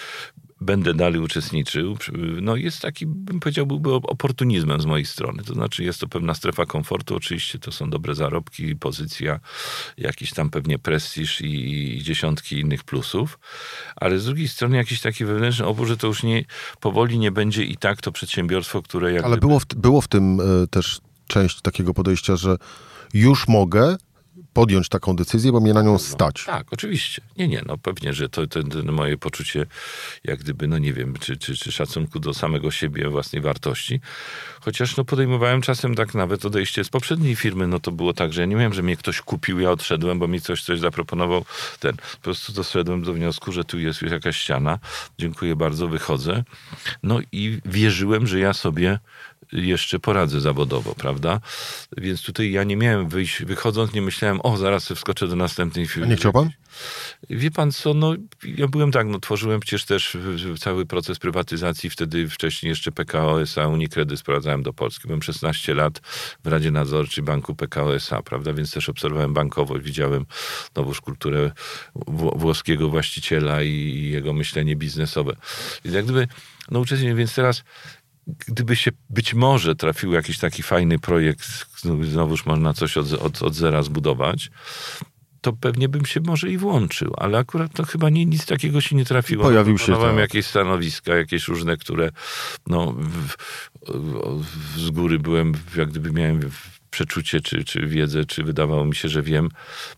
będę 0.61 0.95
dalej 0.95 1.21
uczestniczył, 1.21 1.97
no 2.42 2.57
jest 2.57 2.81
taki, 2.83 3.07
bym 3.07 3.40
powiedział, 3.40 3.66
byłby 3.66 3.95
oportunizmem 3.95 4.81
z 4.81 4.87
mojej 4.87 5.07
strony. 5.07 5.42
To 5.42 5.55
znaczy 5.55 5.85
jest 5.85 6.01
to 6.01 6.09
pewna 6.09 6.35
strefa 6.35 6.66
komfortu, 6.66 7.16
oczywiście. 7.16 7.59
To 7.59 7.73
są 7.73 7.90
dobre 7.90 8.14
zarobki, 8.14 8.77
pozycja, 8.77 9.40
jakiś 9.99 10.33
tam 10.33 10.51
pewnie 10.51 10.79
prestiż 10.79 11.40
i, 11.40 11.97
i 11.97 12.03
dziesiątki 12.03 12.61
innych 12.61 12.85
plusów, 12.85 13.38
ale 13.97 14.19
z 14.19 14.25
drugiej 14.25 14.49
strony 14.49 14.77
jakiś 14.77 15.01
taki 15.01 15.25
wewnętrzny 15.25 15.66
opór, 15.66 15.87
że 15.87 15.97
to 15.97 16.07
już 16.07 16.23
nie, 16.23 16.45
powoli 16.81 17.19
nie 17.19 17.33
będzie 17.33 17.64
i 17.64 17.77
tak 17.77 18.01
to 18.01 18.12
przedsiębiorstwo, 18.12 18.83
które... 18.83 19.12
Jak 19.12 19.25
ale 19.25 19.37
było 19.37 19.61
w, 19.61 19.66
było 19.66 20.01
w 20.01 20.09
tym 20.09 20.40
y, 20.40 20.69
też 20.69 21.01
część 21.27 21.61
takiego 21.61 21.95
podejścia, 21.95 22.37
że 22.37 22.57
już 23.14 23.49
mogę, 23.49 23.97
podjąć 24.57 24.88
taką 24.88 25.16
decyzję, 25.16 25.53
bo 25.53 25.61
mnie 25.61 25.75
na 25.75 25.83
nią 25.83 25.99
stać. 25.99 26.45
Tak, 26.45 26.66
oczywiście. 26.71 27.23
Nie, 27.37 27.49
nie, 27.49 27.62
no 27.66 27.79
pewnie, 27.79 28.12
że 28.12 28.29
to, 28.29 28.47
to, 28.47 28.62
to 28.62 28.92
moje 28.92 29.19
poczucie, 29.19 29.66
jak 30.25 30.38
gdyby, 30.38 30.69
no 30.69 30.79
nie 30.79 30.92
wiem, 30.92 31.14
czy, 31.21 31.37
czy, 31.37 31.57
czy 31.57 31.73
szacunku 31.73 32.21
do 32.21 32.35
samego 32.35 32.71
siebie, 32.71 33.09
własnej 33.09 33.42
wartości. 33.42 34.01
Chociaż 34.61 34.97
no 34.97 35.05
podejmowałem 35.05 35.62
czasem 35.62 35.95
tak 35.95 36.14
nawet 36.14 36.45
odejście 36.45 36.85
z 36.85 36.88
poprzedniej 36.88 37.37
firmy, 37.37 37.66
no 37.66 37.81
to 37.81 37.92
było 37.92 38.12
tak, 38.12 38.33
że 38.33 38.40
ja 38.40 38.47
nie 38.47 38.57
wiem, 38.57 38.75
że 38.75 38.83
mnie 38.83 38.97
ktoś 38.97 39.21
kupił, 39.21 39.61
ja 39.61 39.71
odszedłem, 39.71 40.19
bo 40.19 40.29
mi 40.29 40.40
coś, 40.40 40.62
coś 40.62 40.81
zaproponował. 40.81 41.45
Ten, 41.81 41.97
po 41.97 42.23
prostu 42.23 42.53
doszedłem 42.53 43.03
do 43.03 43.12
wniosku, 43.12 43.53
że 43.53 43.64
tu 43.64 43.79
jest 43.79 44.03
już 44.03 44.12
jakaś 44.12 44.37
ściana. 44.37 44.79
Dziękuję 45.19 45.57
bardzo, 45.57 45.88
wychodzę. 45.88 46.45
No 47.03 47.21
i 47.33 47.59
wierzyłem, 47.64 48.27
że 48.27 48.38
ja 48.38 48.53
sobie 48.53 48.99
jeszcze 49.52 49.98
poradzę 49.98 50.40
zawodowo, 50.40 50.94
prawda? 50.94 51.40
Więc 51.96 52.22
tutaj 52.22 52.52
ja 52.52 52.64
nie 52.64 52.76
miałem 52.76 53.09
wyjść, 53.09 53.44
wychodząc 53.44 53.92
nie 53.92 54.02
myślałem, 54.02 54.40
o 54.42 54.56
zaraz 54.56 54.88
wskoczę 54.88 55.28
do 55.28 55.37
następnej 55.37 55.87
firmy. 55.87 56.06
A 56.06 56.11
nie 56.11 56.16
chciał 56.16 56.32
pan? 56.32 56.50
Wie 57.30 57.50
pan 57.50 57.72
co, 57.72 57.94
no 57.94 58.14
ja 58.44 58.68
byłem 58.68 58.92
tak, 58.92 59.06
no 59.06 59.20
tworzyłem 59.20 59.61
przecież 59.61 59.85
też 59.85 60.16
cały 60.59 60.87
proces 60.87 61.18
prywatyzacji, 61.18 61.90
wtedy 61.90 62.28
wcześniej 62.28 62.70
jeszcze 62.70 62.92
PKO 62.92 63.40
SA, 63.40 63.68
Unicredit 63.68 64.18
sprowadzałem 64.18 64.62
do 64.62 64.72
Polski. 64.72 65.06
Byłem 65.06 65.22
16 65.22 65.74
lat 65.74 66.00
w 66.44 66.46
Radzie 66.46 66.70
Nadzorczej 66.70 67.24
Banku 67.24 67.54
PKO 67.54 67.94
SA, 67.94 68.22
prawda, 68.22 68.52
więc 68.52 68.70
też 68.70 68.88
obserwowałem 68.88 69.35
bankowość, 69.35 69.85
widziałem 69.85 70.26
nowóż 70.76 71.00
kulturę 71.00 71.50
włoskiego 72.37 72.88
właściciela 72.88 73.62
i 73.62 74.09
jego 74.12 74.32
myślenie 74.32 74.76
biznesowe. 74.76 75.37
Więc 75.85 75.94
jak 75.94 76.04
gdyby, 76.04 76.28
no 76.70 76.80
uczestniczyłem, 76.80 77.18
więc 77.18 77.35
teraz 77.35 77.64
gdyby 78.26 78.76
się 78.76 78.90
być 79.10 79.34
może 79.34 79.76
trafił 79.76 80.12
jakiś 80.12 80.38
taki 80.38 80.62
fajny 80.62 80.98
projekt, 80.98 81.66
znowuż 82.02 82.46
można 82.46 82.74
coś 82.74 82.96
od, 82.96 83.12
od, 83.12 83.42
od 83.42 83.54
zera 83.54 83.82
zbudować, 83.82 84.50
to 85.40 85.52
pewnie 85.52 85.88
bym 85.88 86.06
się 86.06 86.20
może 86.20 86.50
i 86.50 86.58
włączył, 86.58 87.14
ale 87.16 87.38
akurat 87.38 87.72
to 87.72 87.84
chyba 87.84 88.10
nie, 88.10 88.26
nic 88.26 88.46
takiego 88.46 88.80
się 88.80 88.96
nie 88.96 89.04
trafiło. 89.04 89.44
Pojawił 89.44 89.78
się 89.78 89.96
tak. 89.96 90.16
jakieś 90.16 90.46
stanowiska, 90.46 91.16
jakieś 91.16 91.48
różne, 91.48 91.76
które 91.76 92.10
no, 92.66 92.92
w, 92.92 93.36
w, 93.88 94.80
z 94.80 94.90
góry 94.90 95.18
byłem, 95.18 95.52
jak 95.76 95.90
gdyby 95.90 96.12
miałem 96.12 96.40
przeczucie, 96.96 97.40
czy, 97.40 97.64
czy 97.64 97.87
wiedzę, 97.87 98.24
czy 98.24 98.42
wydawało 98.44 98.85
mi 98.85 98.94
się, 98.94 99.09
że 99.09 99.22
wiem, 99.22 99.48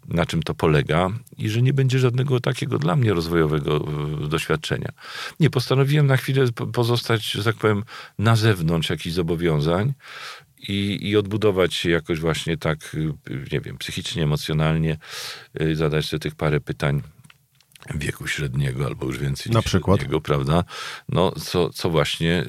na 0.09 0.27
czym 0.27 0.43
to 0.43 0.55
polega 0.55 1.11
i 1.39 1.49
że 1.49 1.63
nie 1.63 1.73
będzie 1.73 1.99
żadnego 1.99 2.41
takiego 2.41 2.79
dla 2.79 2.97
mnie 2.97 3.15
rozwojowego 3.15 3.85
e, 4.25 4.29
doświadczenia. 4.29 4.93
Nie, 5.41 5.51
postanowiłem 5.51 6.07
na 6.07 6.17
chwilę 6.17 6.45
pozostać, 6.73 7.31
że 7.31 7.45
tak 7.45 7.57
powiem, 7.57 7.85
na 8.19 8.37
zewnątrz 8.37 8.91
jakichś 8.91 9.15
zobowiązań 9.15 9.93
i, 10.69 10.99
i 11.09 11.17
odbudować 11.17 11.75
się 11.75 11.91
jakoś 11.91 12.21
właśnie 12.21 12.57
tak, 12.57 12.97
e, 13.31 13.35
nie 13.53 13.61
wiem, 13.61 13.79
psychicznie, 13.79 14.23
emocjonalnie, 14.23 14.99
e, 15.55 15.75
zadać 15.75 16.07
sobie 16.07 16.21
tych 16.21 16.35
parę 16.35 16.61
pytań 16.61 17.03
wieku 17.95 18.27
średniego 18.27 18.87
albo 18.87 19.07
już 19.07 19.19
więcej 19.19 19.53
Na 19.53 19.63
przykład? 19.63 19.99
średniego, 19.99 20.21
prawda? 20.21 20.65
No, 21.09 21.33
co, 21.33 21.71
co 21.71 21.91
właśnie 21.91 22.45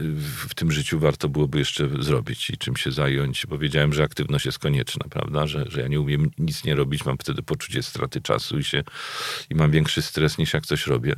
w 0.48 0.56
tym 0.56 0.72
życiu 0.72 1.00
warto 1.00 1.30
byłoby 1.30 1.60
jeszcze 1.60 1.90
zrobić 2.00 2.50
i 2.50 2.58
czym 2.58 2.76
się 2.76 2.92
zająć. 2.92 3.46
Powiedziałem, 3.46 3.94
że 3.94 4.04
aktywność 4.04 4.46
jest 4.46 4.60
konieczna, 4.60 5.06
prawda? 5.10 5.48
Że, 5.48 5.66
że 5.68 5.82
ja 5.82 5.88
nie 5.88 6.02
umiem 6.02 6.32
nic 6.38 6.64
nie 6.64 6.76
robić, 6.76 7.06
mam 7.06 7.18
wtedy 7.18 7.44
poczucie 7.44 7.84
straty 7.84 8.22
czasu 8.22 8.60
i, 8.60 8.64
się, 8.64 8.84
i 9.50 9.56
mam 9.56 9.72
większy 9.72 10.02
stres 10.02 10.38
niż 10.38 10.54
jak 10.54 10.66
coś 10.66 10.88
robię. 10.88 11.16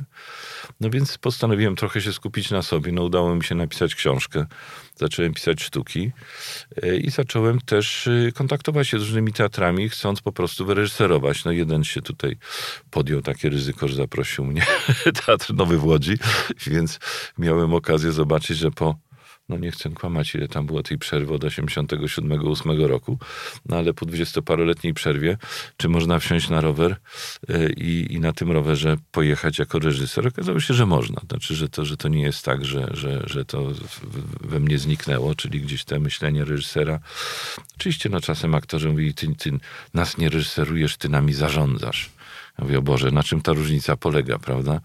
No 0.80 0.90
więc 0.90 1.18
postanowiłem 1.18 1.76
trochę 1.76 2.00
się 2.00 2.12
skupić 2.12 2.50
na 2.50 2.62
sobie. 2.62 2.92
No 2.92 3.02
udało 3.02 3.34
mi 3.34 3.44
się 3.44 3.54
napisać 3.54 3.94
książkę 3.94 4.46
zacząłem 5.02 5.34
pisać 5.34 5.62
sztuki 5.62 6.12
e, 6.82 6.96
i 6.96 7.10
zacząłem 7.10 7.60
też 7.60 8.06
e, 8.06 8.32
kontaktować 8.32 8.88
się 8.88 8.98
z 8.98 9.02
różnymi 9.02 9.32
teatrami, 9.32 9.88
chcąc 9.88 10.20
po 10.20 10.32
prostu 10.32 10.66
wyreżyserować. 10.66 11.44
No 11.44 11.52
jeden 11.52 11.84
się 11.84 12.02
tutaj 12.02 12.36
podjął 12.90 13.22
takie 13.22 13.48
ryzyko, 13.48 13.88
że 13.88 13.94
zaprosił 13.94 14.44
mnie 14.44 14.62
Teatr 15.26 15.54
Nowy 15.54 15.78
w 15.78 15.84
Łodzi, 15.84 16.18
więc 16.66 16.98
miałem 17.38 17.74
okazję 17.74 18.12
zobaczyć, 18.12 18.58
że 18.58 18.70
po 18.70 18.96
no 19.52 19.58
nie 19.58 19.70
chcę 19.70 19.90
kłamać, 19.90 20.34
ile 20.34 20.48
tam 20.48 20.66
było 20.66 20.82
tej 20.82 20.98
przerwy 20.98 21.34
od 21.34 21.44
87-8 21.44 22.86
roku, 22.86 23.18
no 23.66 23.76
ale 23.76 23.94
po 23.94 24.06
dwudziestoparoletniej 24.06 24.94
przerwie, 24.94 25.36
czy 25.76 25.88
można 25.88 26.18
wsiąść 26.18 26.48
na 26.48 26.60
rower 26.60 26.96
e, 27.48 27.72
i, 27.72 28.14
i 28.14 28.20
na 28.20 28.32
tym 28.32 28.52
rowerze 28.52 28.96
pojechać 29.10 29.58
jako 29.58 29.78
reżyser? 29.78 30.28
Okazało 30.28 30.60
się, 30.60 30.74
że 30.74 30.86
można. 30.86 31.20
Znaczy, 31.28 31.54
że 31.54 31.68
to, 31.68 31.84
że 31.84 31.96
to 31.96 32.08
nie 32.08 32.22
jest 32.22 32.44
tak, 32.44 32.64
że, 32.64 32.88
że, 32.90 33.22
że 33.26 33.44
to 33.44 33.72
we 34.40 34.60
mnie 34.60 34.78
zniknęło, 34.78 35.34
czyli 35.34 35.60
gdzieś 35.60 35.84
te 35.84 36.00
myślenie 36.00 36.44
reżysera. 36.44 37.00
Oczywiście, 37.76 38.08
no 38.08 38.20
czasem 38.20 38.54
aktorzy 38.54 38.88
mówili, 38.88 39.14
ty, 39.14 39.34
ty 39.34 39.58
nas 39.94 40.18
nie 40.18 40.28
reżyserujesz, 40.28 40.96
ty 40.96 41.08
nami 41.08 41.32
zarządzasz. 41.32 42.10
Ja 42.58 42.64
mówię, 42.64 42.78
o 42.78 42.82
Boże, 42.82 43.10
na 43.10 43.22
czym 43.22 43.40
ta 43.40 43.52
różnica 43.52 43.96
polega, 43.96 44.38
prawda? 44.38 44.80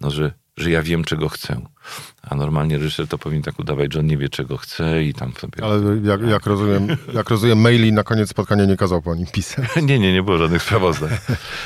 No, 0.00 0.10
że, 0.10 0.32
że 0.56 0.70
ja 0.70 0.82
wiem, 0.82 1.04
czego 1.04 1.28
chcę 1.28 1.73
A 2.22 2.34
normalnie 2.34 2.78
reżyser 2.78 3.08
to 3.08 3.18
powinien 3.18 3.42
tak 3.42 3.58
udawać, 3.58 3.92
że 3.92 4.00
on 4.00 4.06
nie 4.06 4.16
wie, 4.16 4.28
czego 4.28 4.56
chce 4.56 5.04
i 5.04 5.14
tam 5.14 5.32
sobie... 5.32 5.64
Ale 5.64 5.80
jak, 6.02 6.20
jak, 6.20 6.46
rozumiem, 6.46 6.96
jak 7.14 7.30
rozumiem, 7.30 7.60
maili 7.60 7.92
na 7.92 8.02
koniec 8.02 8.30
spotkania 8.30 8.64
nie 8.64 8.76
kazał 8.76 9.02
pan 9.02 9.18
im 9.18 9.26
pisać. 9.26 9.68
Nie, 9.82 9.98
nie, 9.98 10.12
nie 10.12 10.22
było 10.22 10.38
żadnych 10.38 10.62
sprawozdań. 10.62 11.10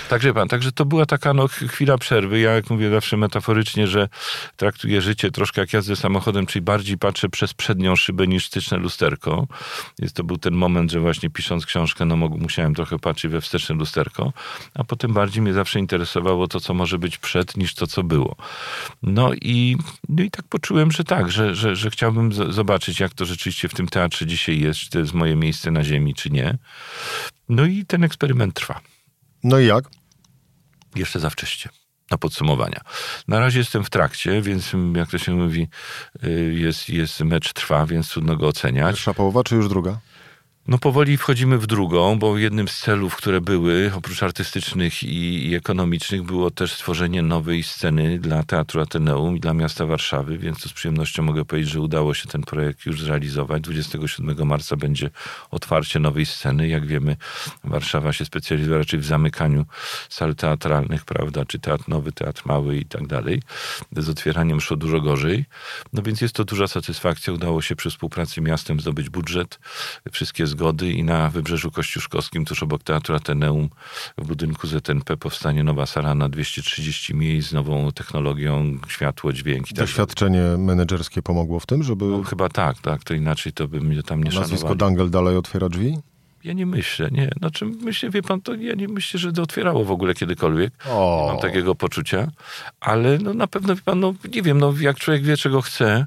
także 0.08 0.34
pan, 0.34 0.48
także 0.48 0.72
to 0.72 0.84
była 0.84 1.06
taka 1.06 1.34
no, 1.34 1.48
chwila 1.48 1.98
przerwy. 1.98 2.40
Ja 2.40 2.52
jak 2.52 2.70
mówię 2.70 2.90
zawsze 2.90 3.16
metaforycznie, 3.16 3.86
że 3.86 4.08
traktuję 4.56 5.00
życie 5.00 5.30
troszkę 5.30 5.60
jak 5.60 5.72
jazdę 5.72 5.96
samochodem, 5.96 6.46
czyli 6.46 6.62
bardziej 6.62 6.98
patrzę 6.98 7.28
przez 7.28 7.54
przednią 7.54 7.96
szybę 7.96 8.26
niż 8.26 8.46
styczne 8.46 8.78
lusterko. 8.78 9.46
Jest 9.98 10.16
to 10.16 10.24
był 10.24 10.38
ten 10.38 10.54
moment, 10.54 10.90
że 10.92 11.00
właśnie 11.00 11.30
pisząc 11.30 11.66
książkę, 11.66 12.04
no 12.04 12.16
musiałem 12.16 12.74
trochę 12.74 12.98
patrzeć 12.98 13.30
we 13.30 13.40
wsteczne 13.40 13.74
lusterko, 13.74 14.32
a 14.74 14.84
potem 14.84 15.12
bardziej 15.12 15.42
mnie 15.42 15.52
zawsze 15.52 15.78
interesowało 15.78 16.48
to, 16.48 16.60
co 16.60 16.74
może 16.74 16.98
być 16.98 17.18
przed, 17.18 17.56
niż 17.56 17.74
to, 17.74 17.86
co 17.86 18.02
było. 18.02 18.36
No 19.02 19.30
i, 19.34 19.76
no 20.08 20.22
i 20.22 20.30
tak 20.30 20.48
poczułem, 20.48 20.92
że 20.92 21.04
tak, 21.04 21.30
że, 21.30 21.54
że, 21.54 21.76
że 21.76 21.90
chciałbym 21.90 22.52
zobaczyć, 22.52 23.00
jak 23.00 23.14
to 23.14 23.24
rzeczywiście 23.24 23.68
w 23.68 23.74
tym 23.74 23.88
teatrze 23.88 24.26
dzisiaj 24.26 24.60
jest, 24.60 24.80
czy 24.80 24.90
to 24.90 24.98
jest 24.98 25.14
moje 25.14 25.36
miejsce 25.36 25.70
na 25.70 25.84
ziemi, 25.84 26.14
czy 26.14 26.30
nie. 26.30 26.58
No 27.48 27.64
i 27.64 27.84
ten 27.84 28.04
eksperyment 28.04 28.54
trwa. 28.54 28.80
No 29.44 29.58
i 29.58 29.66
jak? 29.66 29.84
Jeszcze 30.96 31.20
za 31.20 31.30
wcześnie 31.30 31.70
na 32.10 32.18
podsumowania. 32.18 32.80
Na 33.28 33.40
razie 33.40 33.58
jestem 33.58 33.84
w 33.84 33.90
trakcie, 33.90 34.42
więc 34.42 34.72
jak 34.96 35.10
to 35.10 35.18
się 35.18 35.32
mówi, 35.32 35.68
y, 36.24 36.54
jest, 36.58 36.88
jest 36.88 37.20
mecz 37.20 37.52
trwa, 37.52 37.86
więc 37.86 38.08
trudno 38.08 38.36
go 38.36 38.48
oceniać. 38.48 38.94
Pierwsza 38.94 39.14
połowa, 39.14 39.44
czy 39.44 39.54
już 39.54 39.68
druga? 39.68 40.00
No 40.68 40.78
powoli 40.78 41.16
wchodzimy 41.16 41.58
w 41.58 41.66
drugą, 41.66 42.18
bo 42.18 42.38
jednym 42.38 42.68
z 42.68 42.78
celów, 42.78 43.16
które 43.16 43.40
były, 43.40 43.92
oprócz 43.94 44.22
artystycznych 44.22 45.02
i, 45.02 45.48
i, 45.48 45.54
ekonomicznych, 45.54 46.22
było 46.22 46.50
też 46.50 46.72
stworzenie 46.72 47.22
nowej 47.22 47.62
sceny 47.62 48.18
dla 48.18 48.42
Teatru 48.42 48.80
Ateneum 48.80 49.36
i 49.36 49.40
dla 49.40 49.54
miasta 49.54 49.86
Warszawy, 49.86 50.38
więc 50.38 50.62
to 50.62 50.68
z 50.68 50.72
przyjemnością 50.72 51.22
mogę 51.22 51.44
powiedzieć, 51.44 51.70
że 51.72 51.80
udało 51.80 52.14
się 52.14 52.28
ten 52.28 52.42
projekt 52.42 52.86
już 52.86 53.02
zrealizować. 53.02 53.62
27 53.62 54.46
marca 54.46 54.76
będzie 54.76 55.10
otwarcie 55.50 56.00
nowej 56.00 56.26
sceny. 56.26 56.68
Jak 56.68 56.86
wiemy, 56.86 57.16
Warszawa 57.64 58.12
się 58.12 58.24
specjalizuje 58.24 58.78
raczej 58.78 59.00
w 59.00 59.04
zamykaniu 59.04 59.66
sal 60.08 60.34
teatralnych, 60.34 61.04
prawda, 61.04 61.44
czy 61.44 61.58
teatr 61.58 61.88
nowy, 61.88 62.12
teatr 62.12 62.42
mały 62.44 62.76
i 62.76 62.86
tak 62.86 63.06
dalej. 63.06 63.42
Z 63.96 64.08
otwieraniem 64.08 64.60
szło 64.60 64.76
dużo 64.76 65.00
gorzej. 65.00 65.44
No 65.92 66.02
więc 66.02 66.20
jest 66.20 66.34
to 66.34 66.44
duża 66.44 66.66
satysfakcja. 66.68 67.32
Udało 67.32 67.62
się 67.62 67.76
przy 67.76 67.90
współpracy 67.90 68.40
miastem 68.40 68.80
zdobyć 68.80 69.10
budżet. 69.10 69.58
Wszystkie 70.12 70.46
zgody 70.46 70.57
i 70.82 71.04
na 71.04 71.30
Wybrzeżu 71.30 71.70
Kościuszkowskim, 71.70 72.44
tuż 72.44 72.62
obok 72.62 72.82
Teatru 72.82 73.14
Ateneum, 73.14 73.68
w 74.18 74.26
budynku 74.26 74.66
ZNP 74.66 75.16
powstanie 75.16 75.64
nowa 75.64 75.86
sala 75.86 76.14
na 76.14 76.28
230 76.28 77.14
miejsc 77.14 77.48
z 77.48 77.52
nową 77.52 77.92
technologią, 77.92 78.78
światło, 78.88 79.32
dźwięk 79.32 79.70
i 79.70 79.74
tak 79.74 79.78
Doświadczenie 79.78 80.42
menedżerskie 80.58 81.22
pomogło 81.22 81.60
w 81.60 81.66
tym, 81.66 81.82
żeby... 81.82 82.04
No, 82.04 82.22
chyba 82.22 82.48
tak, 82.48 82.78
tak, 82.78 83.04
to 83.04 83.14
inaczej 83.14 83.52
to 83.52 83.68
by 83.68 83.80
mnie 83.80 84.02
tam 84.02 84.18
nie 84.24 84.30
Nazwisko 84.30 84.56
szanowali. 84.56 84.78
Dangel 84.78 85.10
dalej 85.10 85.36
otwiera 85.36 85.68
drzwi? 85.68 85.98
Ja 86.48 86.54
nie 86.54 86.66
myślę, 86.66 87.08
nie. 87.12 87.30
Znaczy 87.38 87.64
myślę, 87.64 88.10
wie 88.10 88.22
pan, 88.22 88.40
to 88.40 88.54
ja 88.54 88.74
nie 88.74 88.88
myślę, 88.88 89.20
że 89.20 89.32
to 89.32 89.42
otwierało 89.42 89.84
w 89.84 89.90
ogóle 89.90 90.14
kiedykolwiek. 90.14 90.72
O. 90.90 91.20
Nie 91.22 91.32
mam 91.32 91.42
takiego 91.42 91.74
poczucia. 91.74 92.28
Ale 92.80 93.18
no 93.18 93.34
na 93.34 93.46
pewno, 93.46 93.74
wie 93.74 93.82
pan, 93.82 94.00
no 94.00 94.14
nie 94.34 94.42
wiem, 94.42 94.58
no 94.58 94.74
jak 94.80 94.98
człowiek 94.98 95.22
wie, 95.22 95.36
czego 95.36 95.62
chce 95.62 96.06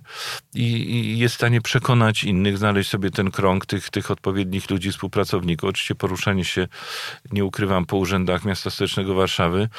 i, 0.56 0.63
i 0.63 1.19
jest 1.19 1.36
w 1.36 1.38
stanie 1.38 1.62
przekonać 1.62 2.23
innych, 2.23 2.58
znaleźć 2.58 2.89
sobie 2.89 3.12
ten 3.12 3.32
krąg 3.32 3.65
tych, 3.65 3.89
tych 3.89 4.12
odpowiednich 4.12 4.69
ludzi, 4.69 4.91
współpracowników. 4.91 5.69
Oczywiście 5.69 5.95
poruszanie 5.95 6.45
się, 6.45 6.67
nie 7.32 7.45
ukrywam, 7.45 7.86
po 7.86 7.97
urzędach 7.97 8.45
miasta 8.45 8.69
stołecznego 8.69 9.13
Warszawy 9.13 9.69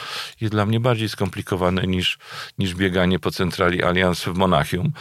jest 0.41 0.55
dla 0.55 0.67
mnie 0.67 0.81
bardziej 0.81 1.09
skomplikowane 1.09 1.83
niż, 1.83 2.19
niż 2.59 2.75
bieganie 2.75 3.19
po 3.19 3.31
centrali 3.31 3.83
Allianz 3.83 4.25
w 4.25 4.35
Monachium. 4.35 4.93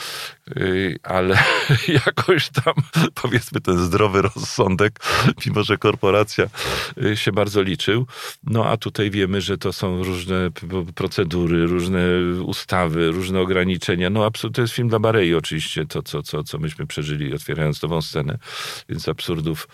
Yy, 0.56 0.96
ale 1.04 1.38
jakoś 2.06 2.50
tam, 2.50 2.74
powiedzmy, 3.14 3.62
ten 3.62 3.78
zdrowy 3.78 4.22
rozsądek 4.22 5.00
mimo 5.46 5.64
że 5.64 5.78
korporacja 5.78 6.46
y, 7.04 7.18
się 7.18 7.32
bardzo 7.32 7.62
liczył. 7.62 8.08
No 8.44 8.66
a 8.66 8.78
tutaj 8.78 9.12
wiemy, 9.12 9.42
że 9.42 9.58
to 9.58 9.74
są 9.74 10.04
różne 10.04 10.50
procedury, 10.96 11.68
różne 11.68 12.02
ustawy, 12.46 13.12
różne 13.12 13.40
ograniczenia. 13.40 14.10
No 14.10 14.26
absolutnie 14.26 14.56
to 14.56 14.62
jest 14.62 14.74
film 14.74 14.90
dla 14.90 15.00
Barei 15.00 15.34
oczywiście, 15.36 15.86
to 15.86 16.02
co, 16.04 16.24
co, 16.24 16.44
co 16.44 16.58
myśmy 16.58 16.88
przeżyli 16.88 17.34
otwierając 17.34 17.82
nową 17.82 18.02
scenę, 18.02 18.38
więc 18.90 19.10
absurdów 19.10 19.68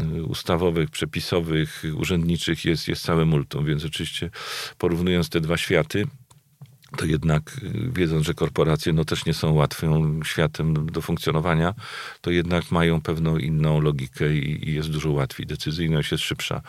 y, 0.00 0.24
ustawowych, 0.24 0.90
przepisowych, 0.90 1.82
urzędniczych 1.96 2.64
jest, 2.64 2.88
jest 2.88 3.02
całe 3.02 3.24
multum, 3.24 3.66
więc 3.66 3.84
oczywiście 3.84 4.30
porównując 4.78 5.28
te 5.28 5.40
dwa 5.40 5.56
światy, 5.56 6.06
to 6.96 7.04
jednak 7.04 7.56
y, 7.62 7.90
wiedząc, 7.92 8.26
że 8.26 8.34
korporacje 8.34 8.92
no 8.92 9.04
też 9.04 9.26
nie 9.26 9.34
są 9.34 9.52
łatwym 9.52 10.20
światem 10.24 10.86
do 10.90 11.00
funkcjonowania, 11.02 11.74
to 12.20 12.30
jednak 12.30 12.70
mają 12.70 13.00
pewną 13.00 13.38
inną 13.38 13.80
logikę 13.80 14.34
i, 14.34 14.68
i 14.68 14.74
jest 14.74 14.88
dużo 14.90 15.10
łatwiej. 15.10 15.46
Decyzyjność 15.46 16.12
jest 16.12 16.24
szybsza. 16.24 16.62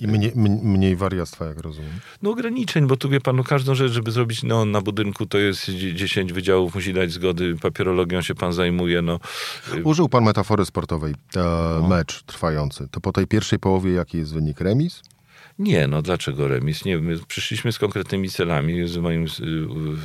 I 0.00 0.06
mniej, 0.06 0.32
mniej 0.62 0.96
wariactwa, 0.96 1.46
jak 1.46 1.58
rozumiem. 1.58 1.92
No 2.22 2.30
ograniczeń, 2.30 2.86
bo 2.86 2.96
tu 2.96 3.08
wie 3.08 3.20
pan, 3.20 3.36
no 3.36 3.44
każdą 3.44 3.74
rzecz, 3.74 3.92
żeby 3.92 4.10
zrobić 4.10 4.42
no, 4.42 4.64
na 4.64 4.80
budynku, 4.80 5.26
to 5.26 5.38
jest 5.38 5.70
10 5.94 6.32
wydziałów, 6.32 6.74
musi 6.74 6.92
dać 6.92 7.12
zgody, 7.12 7.56
papierologią 7.62 8.22
się 8.22 8.34
pan 8.34 8.52
zajmuje. 8.52 9.02
No. 9.02 9.20
Użył 9.84 10.08
pan 10.08 10.24
metafory 10.24 10.64
sportowej. 10.64 11.14
E, 11.36 11.38
no. 11.80 11.88
Mecz 11.88 12.22
trwający. 12.22 12.88
To 12.90 13.00
po 13.00 13.12
tej 13.12 13.26
pierwszej 13.26 13.58
połowie 13.58 13.92
jaki 13.92 14.18
jest 14.18 14.34
wynik? 14.34 14.60
Remis? 14.60 15.02
Nie, 15.62 15.86
no 15.88 16.02
dlaczego 16.02 16.48
remis? 16.48 16.84
Nie, 16.84 16.98
my 16.98 17.18
przyszliśmy 17.28 17.72
z 17.72 17.78
konkretnymi 17.78 18.28
celami, 18.30 18.88
z 18.88 18.96
moim 18.96 19.26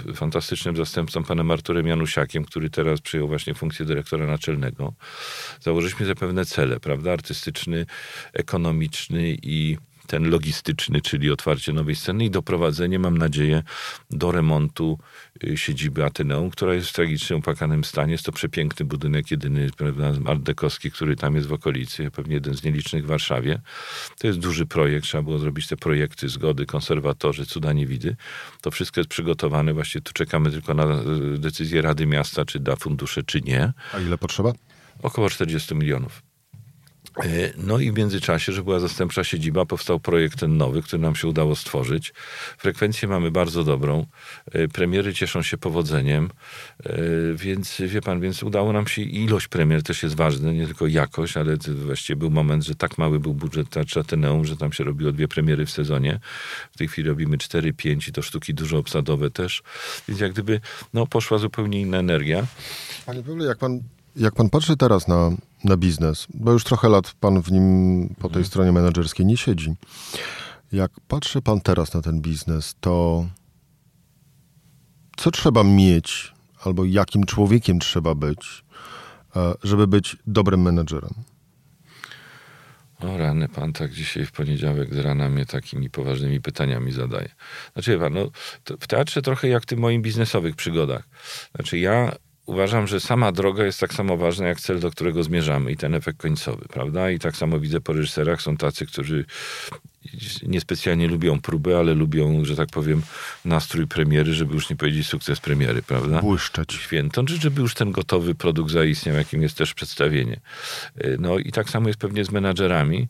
y, 0.09 0.13
fantastycznym 0.13 0.75
zastępcą, 0.75 1.23
panem 1.23 1.51
Arturem 1.51 1.87
Janusiakiem, 1.87 2.45
który 2.45 2.69
teraz 2.69 3.01
przyjął 3.01 3.27
właśnie 3.27 3.53
funkcję 3.53 3.85
dyrektora 3.85 4.27
naczelnego. 4.27 4.93
Założyliśmy 5.61 6.05
sobie 6.05 6.15
pewne 6.15 6.45
cele, 6.45 6.79
prawda? 6.79 7.13
Artystyczny, 7.13 7.85
ekonomiczny 8.33 9.37
i 9.43 9.77
ten 10.07 10.29
logistyczny, 10.29 11.01
czyli 11.01 11.31
otwarcie 11.31 11.73
nowej 11.73 11.95
sceny 11.95 12.25
i 12.25 12.29
doprowadzenie, 12.31 12.99
mam 12.99 13.17
nadzieję, 13.17 13.63
do 14.09 14.31
remontu 14.31 14.99
siedziby 15.55 16.05
Ateneum, 16.05 16.49
która 16.49 16.73
jest 16.73 16.89
w 16.89 16.93
tragicznie 16.93 17.35
opakanym 17.35 17.83
stanie. 17.83 18.11
Jest 18.11 18.25
to 18.25 18.31
przepiękny 18.31 18.85
budynek, 18.85 19.31
jedyny 19.31 19.69
prawda, 19.77 20.13
art 20.25 20.41
dekowski, 20.41 20.91
który 20.91 21.15
tam 21.15 21.35
jest 21.35 21.47
w 21.47 21.53
okolicy, 21.53 22.11
pewnie 22.11 22.33
jeden 22.33 22.53
z 22.53 22.63
nielicznych 22.63 23.03
w 23.03 23.07
Warszawie. 23.07 23.61
To 24.19 24.27
jest 24.27 24.39
duży 24.39 24.65
projekt, 24.65 25.05
trzeba 25.05 25.23
było 25.23 25.39
zrobić 25.39 25.67
te 25.67 25.77
projekty, 25.77 26.29
zgody, 26.29 26.65
konserwatorzy, 26.65 27.45
cuda 27.45 27.73
niewidy. 27.73 28.15
To 28.61 28.71
wszystko 28.71 28.99
jest 28.99 29.09
przygotowane, 29.09 29.73
właśnie 29.73 30.01
tu 30.01 30.13
czekamy 30.13 30.51
tylko 30.51 30.73
na 30.73 30.85
decyzję 31.37 31.81
Rady 31.81 32.05
Miasta, 32.05 32.45
czy 32.45 32.59
da 32.59 32.75
fundusze, 32.75 33.23
czy 33.23 33.41
nie. 33.41 33.73
A 33.93 33.99
ile 33.99 34.17
potrzeba? 34.17 34.53
Około 35.03 35.29
40 35.29 35.75
milionów. 35.75 36.26
No 37.57 37.79
i 37.79 37.91
w 37.91 37.97
międzyczasie, 37.97 38.51
że 38.51 38.63
była 38.63 38.79
zastępcza 38.79 39.23
siedziba, 39.23 39.65
powstał 39.65 39.99
projekt 39.99 40.39
ten 40.39 40.57
nowy, 40.57 40.81
który 40.81 41.01
nam 41.01 41.15
się 41.15 41.27
udało 41.27 41.55
stworzyć. 41.55 42.13
Frekwencję 42.57 43.07
mamy 43.07 43.31
bardzo 43.31 43.63
dobrą. 43.63 44.05
Premiery 44.73 45.13
cieszą 45.13 45.41
się 45.41 45.57
powodzeniem, 45.57 46.29
więc 47.35 47.81
wie 47.81 48.01
pan, 48.01 48.21
więc 48.21 48.43
udało 48.43 48.73
nam 48.73 48.87
się 48.87 49.01
ilość 49.01 49.47
premier 49.47 49.83
też 49.83 50.03
jest 50.03 50.15
ważna, 50.15 50.51
nie 50.51 50.65
tylko 50.65 50.87
jakość, 50.87 51.37
ale 51.37 51.57
właściwie 51.85 52.17
był 52.17 52.29
moment, 52.29 52.65
że 52.65 52.75
tak 52.75 52.97
mały 52.97 53.19
był 53.19 53.33
budżet 53.33 53.69
Teatrze 53.69 53.99
Ateneum, 53.99 54.45
że 54.45 54.57
tam 54.57 54.73
się 54.73 54.83
robiło 54.83 55.11
dwie 55.11 55.27
premiery 55.27 55.65
w 55.65 55.71
sezonie. 55.71 56.19
W 56.71 56.77
tej 56.77 56.87
chwili 56.87 57.07
robimy 57.07 57.37
cztery, 57.37 57.73
pięć 57.73 58.07
i 58.07 58.11
to 58.11 58.21
sztuki 58.21 58.53
dużo 58.53 58.77
obsadowe 58.77 59.31
też. 59.31 59.63
Więc 60.07 60.19
jak 60.19 60.31
gdyby 60.31 60.61
no, 60.93 61.07
poszła 61.07 61.37
zupełnie 61.37 61.81
inna 61.81 61.97
energia. 61.97 62.47
Panie 63.05 63.23
Pawle, 63.23 63.45
jak 63.45 63.57
pan 63.57 63.79
jak 64.15 64.35
pan 64.35 64.49
patrzy 64.49 64.77
teraz 64.77 65.07
na, 65.07 65.31
na 65.63 65.77
biznes, 65.77 66.27
bo 66.33 66.51
już 66.51 66.63
trochę 66.63 66.89
lat 66.89 67.13
pan 67.19 67.41
w 67.41 67.51
nim 67.51 68.07
po 68.15 68.27
tej 68.27 68.33
hmm. 68.33 68.45
stronie 68.45 68.71
menedżerskiej 68.71 69.25
nie 69.25 69.37
siedzi. 69.37 69.75
Jak 70.71 70.91
patrzy 71.07 71.41
pan 71.41 71.61
teraz 71.61 71.93
na 71.93 72.01
ten 72.01 72.21
biznes, 72.21 72.75
to 72.79 73.25
co 75.17 75.31
trzeba 75.31 75.63
mieć, 75.63 76.33
albo 76.63 76.85
jakim 76.85 77.25
człowiekiem 77.25 77.79
trzeba 77.79 78.15
być, 78.15 78.63
e, 79.35 79.53
żeby 79.63 79.87
być 79.87 80.17
dobrym 80.27 80.61
menedżerem? 80.61 81.13
O 82.99 83.17
rany, 83.17 83.49
pan 83.49 83.73
tak 83.73 83.91
dzisiaj 83.91 84.25
w 84.25 84.31
poniedziałek 84.31 84.93
z 84.93 84.97
rana 84.97 85.29
mnie 85.29 85.45
takimi 85.45 85.89
poważnymi 85.89 86.41
pytaniami 86.41 86.91
zadaje. 86.91 87.29
Znaczy, 87.73 87.99
pan, 87.99 88.13
no, 88.13 88.31
w 88.79 88.87
teatrze 88.87 89.21
trochę 89.21 89.47
jak 89.47 89.63
w 89.63 89.65
tych 89.65 89.79
moich 89.79 90.01
biznesowych 90.01 90.55
przygodach. 90.55 91.03
Znaczy, 91.55 91.77
ja 91.77 92.15
uważam, 92.47 92.87
że 92.87 92.99
sama 92.99 93.31
droga 93.31 93.65
jest 93.65 93.79
tak 93.79 93.93
samo 93.93 94.17
ważna 94.17 94.47
jak 94.47 94.59
cel, 94.59 94.79
do 94.79 94.91
którego 94.91 95.23
zmierzamy 95.23 95.71
i 95.71 95.77
ten 95.77 95.95
efekt 95.95 96.19
końcowy, 96.19 96.65
prawda? 96.69 97.11
I 97.11 97.19
tak 97.19 97.37
samo 97.37 97.59
widzę 97.59 97.81
po 97.81 97.93
reżyserach, 97.93 98.41
są 98.41 98.57
tacy, 98.57 98.85
którzy 98.85 99.25
niespecjalnie 100.43 101.07
lubią 101.07 101.41
próby, 101.41 101.77
ale 101.77 101.93
lubią, 101.93 102.45
że 102.45 102.55
tak 102.55 102.69
powiem, 102.69 103.01
nastrój 103.45 103.87
premiery, 103.87 104.33
żeby 104.33 104.53
już 104.53 104.69
nie 104.69 104.75
powiedzieć 104.75 105.07
sukces 105.07 105.39
premiery, 105.39 105.81
prawda? 105.81 106.21
Błyszczeć. 106.21 106.73
Święto, 106.73 107.23
czy 107.23 107.37
żeby 107.37 107.61
już 107.61 107.73
ten 107.73 107.91
gotowy 107.91 108.35
produkt 108.35 108.71
zaistniał, 108.71 109.15
jakim 109.15 109.41
jest 109.41 109.57
też 109.57 109.73
przedstawienie. 109.73 110.39
Y, 111.05 111.17
no 111.19 111.37
i 111.37 111.51
tak 111.51 111.69
samo 111.69 111.87
jest 111.87 111.99
pewnie 111.99 112.25
z 112.25 112.31
menadżerami, 112.31 113.07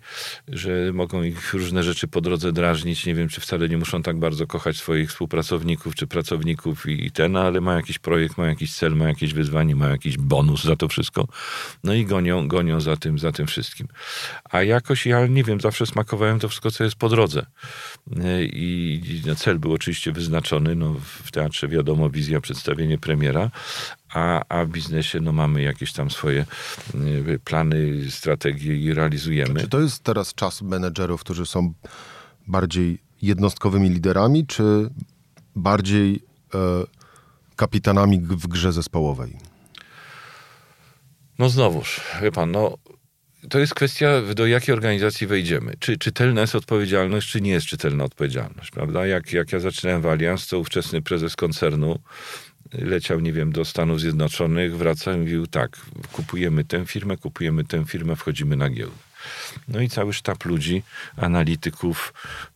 że 0.48 0.94
mogą 0.94 1.24
ich 1.24 1.54
różne 1.54 1.84
rzeczy 1.84 2.08
po 2.08 2.22
drodze 2.22 2.52
drażnić. 2.52 3.06
Nie 3.06 3.16
wiem, 3.16 3.30
czy 3.30 3.42
wcale 3.42 3.70
nie 3.70 3.78
muszą 3.78 4.04
tak 4.04 4.20
bardzo 4.20 4.48
kochać 4.48 4.78
swoich 4.78 5.10
współpracowników 5.10 5.96
czy 5.96 6.08
pracowników 6.08 6.86
i, 6.86 7.06
i 7.06 7.12
ten, 7.12 7.36
ale 7.38 7.62
ma 7.62 7.76
jakiś 7.76 8.00
projekt, 8.00 8.38
ma 8.38 8.48
jakiś 8.48 8.74
cel, 8.74 8.96
ma 8.96 9.08
jakieś 9.08 9.34
wyzwanie, 9.34 9.76
ma 9.76 9.88
jakiś 9.88 10.18
bonus 10.18 10.64
za 10.64 10.76
to 10.76 10.88
wszystko. 10.88 11.28
No 11.84 11.94
i 11.94 12.06
gonią, 12.06 12.48
gonią 12.48 12.82
za 12.82 12.98
tym, 12.98 13.20
za 13.20 13.32
tym 13.32 13.48
wszystkim. 13.48 13.88
A 14.50 14.64
jakoś 14.64 15.06
ja 15.06 15.28
nie 15.28 15.43
wiem, 15.43 15.62
zawsze 15.62 15.86
smakowałem 15.86 16.39
to 16.39 16.50
wszystko, 16.50 16.72
co 16.72 16.84
jest 16.84 16.87
po 16.96 17.10
drodze. 17.10 17.46
I, 18.54 19.02
i 19.26 19.36
cel 19.36 19.60
był 19.60 19.74
oczywiście 19.74 20.12
wyznaczony. 20.12 20.76
No, 20.76 20.96
w 21.24 21.32
teatrze 21.32 21.68
wiadomo, 21.68 22.10
wizja, 22.10 22.42
przedstawienie 22.42 22.98
premiera, 22.98 23.52
a, 24.14 24.44
a 24.50 24.66
w 24.66 24.70
biznesie 24.70 25.20
no, 25.20 25.32
mamy 25.32 25.62
jakieś 25.62 25.94
tam 25.94 26.12
swoje 26.12 26.46
y, 26.96 27.40
plany, 27.44 28.12
strategie 28.12 28.76
i 28.76 28.94
realizujemy. 28.94 29.62
Czy 29.62 29.68
to 29.68 29.80
jest 29.80 30.04
teraz 30.04 30.34
czas 30.34 30.62
menedżerów, 30.62 31.22
którzy 31.22 31.46
są 31.46 31.74
bardziej 32.48 33.00
jednostkowymi 33.22 33.90
liderami, 33.90 34.48
czy 34.48 34.90
bardziej 35.56 36.24
e, 36.54 36.60
kapitanami 37.56 38.20
w 38.20 38.48
grze 38.48 38.74
zespołowej? 38.74 39.38
No 41.40 41.50
znowuż, 41.50 42.02
wie 42.22 42.32
pan, 42.32 42.52
no 42.52 42.78
to 43.50 43.60
jest 43.60 43.76
kwestia, 43.76 44.22
do 44.36 44.48
jakiej 44.48 44.74
organizacji 44.74 45.28
wejdziemy. 45.28 45.74
Czy 45.80 45.98
czytelna 45.98 46.41
jest 46.41 46.56
odpowiedzialność, 46.56 47.32
czy 47.32 47.41
nie 47.41 47.52
jest 47.52 47.66
czytelna 47.66 48.04
odpowiedzialność, 48.04 48.72
prawda? 48.72 49.08
Jak, 49.08 49.34
jak 49.34 49.52
ja 49.52 49.60
zaczynałem 49.60 50.02
w 50.02 50.08
Allianz, 50.08 50.48
to 50.48 50.60
ówczesny 50.60 51.02
prezes 51.02 51.36
koncernu 51.36 52.00
leciał, 52.74 53.20
nie 53.20 53.34
wiem, 53.34 53.52
do 53.52 53.66
Stanów 53.66 54.00
Zjednoczonych, 54.02 54.78
wracał 54.78 55.14
i 55.14 55.18
mówił 55.18 55.48
tak, 55.48 55.78
kupujemy 56.12 56.64
tę 56.64 56.86
firmę, 56.86 57.18
kupujemy 57.18 57.64
tę 57.64 57.86
firmę, 57.86 58.16
wchodzimy 58.16 58.56
na 58.56 58.70
giełdę. 58.70 59.07
No 59.67 59.82
i 59.82 59.89
cały 59.89 60.13
sztab 60.13 60.45
ludzi, 60.45 60.84
analityków 61.17 62.13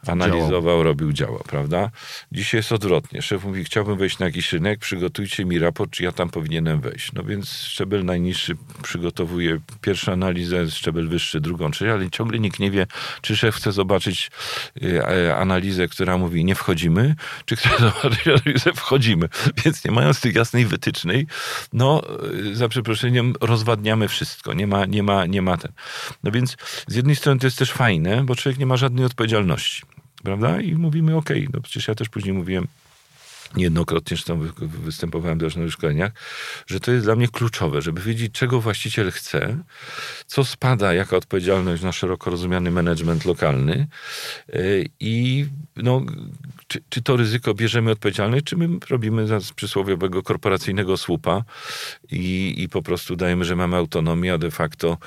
analizował, 0.07 0.61
działał. 0.61 0.83
robił, 0.83 1.13
działał, 1.13 1.43
prawda? 1.47 1.89
Dzisiaj 2.31 2.59
jest 2.59 2.71
odwrotnie. 2.71 3.21
Szef 3.21 3.43
mówi, 3.43 3.63
chciałbym 3.63 3.97
wejść 3.97 4.19
na 4.19 4.25
jakiś 4.25 4.53
rynek, 4.53 4.79
przygotujcie 4.79 5.45
mi 5.45 5.59
raport, 5.59 5.91
czy 5.91 6.03
ja 6.03 6.11
tam 6.11 6.29
powinienem 6.29 6.81
wejść. 6.81 7.13
No 7.13 7.23
więc 7.23 7.49
szczebel 7.49 8.05
najniższy 8.05 8.57
przygotowuje 8.83 9.59
pierwszą 9.81 10.11
analizę, 10.11 10.71
szczebel 10.71 11.07
wyższy 11.07 11.39
drugą, 11.41 11.71
trzecią, 11.71 11.91
ale 11.91 12.09
ciągle 12.09 12.39
nikt 12.39 12.59
nie 12.59 12.71
wie, 12.71 12.87
czy 13.21 13.37
szef 13.37 13.55
chce 13.55 13.71
zobaczyć 13.71 14.31
y, 14.83 15.35
analizę, 15.35 15.87
która 15.87 16.17
mówi 16.17 16.45
nie 16.45 16.55
wchodzimy, 16.55 17.15
czy 17.45 17.55
chce 17.55 17.69
zobaczyć 17.89 18.27
analizę 18.27 18.73
wchodzimy. 18.73 19.29
Więc 19.65 19.85
nie 19.85 19.91
mając 19.91 20.21
tych 20.21 20.35
jasnej 20.35 20.65
wytycznej, 20.65 21.27
no 21.73 22.01
y, 22.33 22.55
za 22.55 22.69
przeproszeniem 22.69 23.33
rozwadniamy 23.41 24.07
wszystko. 24.07 24.53
Nie 24.53 24.67
ma, 24.67 24.85
nie 24.85 25.03
ma, 25.03 25.25
nie 25.25 25.41
ma 25.41 25.57
ten. 25.57 25.71
No 26.23 26.31
więc 26.31 26.57
z 26.87 26.95
jednej 26.95 27.15
strony 27.15 27.39
to 27.39 27.47
jest 27.47 27.57
też 27.57 27.71
fajne, 27.71 28.23
bo 28.23 28.35
człowiek 28.35 28.59
nie 28.59 28.65
ma 28.65 28.77
żadnej 28.77 29.05
odpowiedzialności, 29.05 29.81
prawda? 30.23 30.61
I 30.61 30.75
mówimy, 30.75 31.15
okej, 31.15 31.39
okay, 31.39 31.49
no 31.53 31.61
przecież 31.61 31.87
ja 31.87 31.95
też 31.95 32.09
później 32.09 32.33
mówiłem, 32.33 32.67
niejednokrotnie 33.55 34.17
zresztą 34.17 34.39
występowałem 34.59 35.39
też 35.39 35.55
na 35.55 35.69
szkoleniach, 35.69 36.11
że 36.67 36.79
to 36.79 36.91
jest 36.91 37.05
dla 37.05 37.15
mnie 37.15 37.27
kluczowe, 37.27 37.81
żeby 37.81 38.01
wiedzieć, 38.01 38.31
czego 38.33 38.61
właściciel 38.61 39.11
chce, 39.11 39.57
co 40.25 40.45
spada 40.45 40.93
jako 40.93 41.17
odpowiedzialność 41.17 41.83
na 41.83 41.91
szeroko 41.91 42.29
rozumiany 42.29 42.71
management 42.71 43.25
lokalny 43.25 43.87
y, 44.49 44.85
i 44.99 45.45
no, 45.75 46.01
czy, 46.67 46.83
czy 46.89 47.01
to 47.01 47.17
ryzyko 47.17 47.53
bierzemy 47.53 47.91
odpowiedzialność, 47.91 48.45
czy 48.45 48.57
my 48.57 48.69
robimy 48.89 49.41
z 49.41 49.51
przysłowiowego 49.53 50.23
korporacyjnego 50.23 50.97
słupa 50.97 51.43
i, 52.11 52.53
i 52.57 52.69
po 52.69 52.81
prostu 52.81 53.15
dajemy, 53.15 53.45
że 53.45 53.55
mamy 53.55 53.77
autonomię, 53.77 54.33
a 54.33 54.37
de 54.37 54.51
facto 54.51 54.97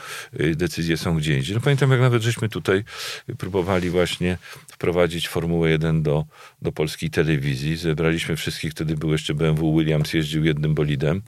y, 0.40 0.54
decyzje 0.56 0.96
są 0.96 1.16
gdzie 1.16 1.36
indziej. 1.36 1.54
No 1.54 1.60
pamiętam, 1.60 1.90
jak 1.90 2.00
nawet 2.00 2.22
żeśmy 2.22 2.48
tutaj 2.48 2.84
próbowali 3.38 3.90
właśnie 3.90 4.38
wprowadzić 4.72 5.28
Formułę 5.28 5.70
1 5.70 6.02
do, 6.02 6.24
do 6.62 6.72
polskiej 6.72 7.10
telewizji. 7.10 7.76
Zebraliśmy 7.76 8.36
wszystkich, 8.36 8.70
wtedy 8.70 8.96
był 8.96 9.12
jeszcze 9.12 9.34
BMW 9.34 9.78
Williams, 9.78 10.12
jeździł 10.12 10.44
jednym 10.44 10.74
bolidem. 10.74 11.22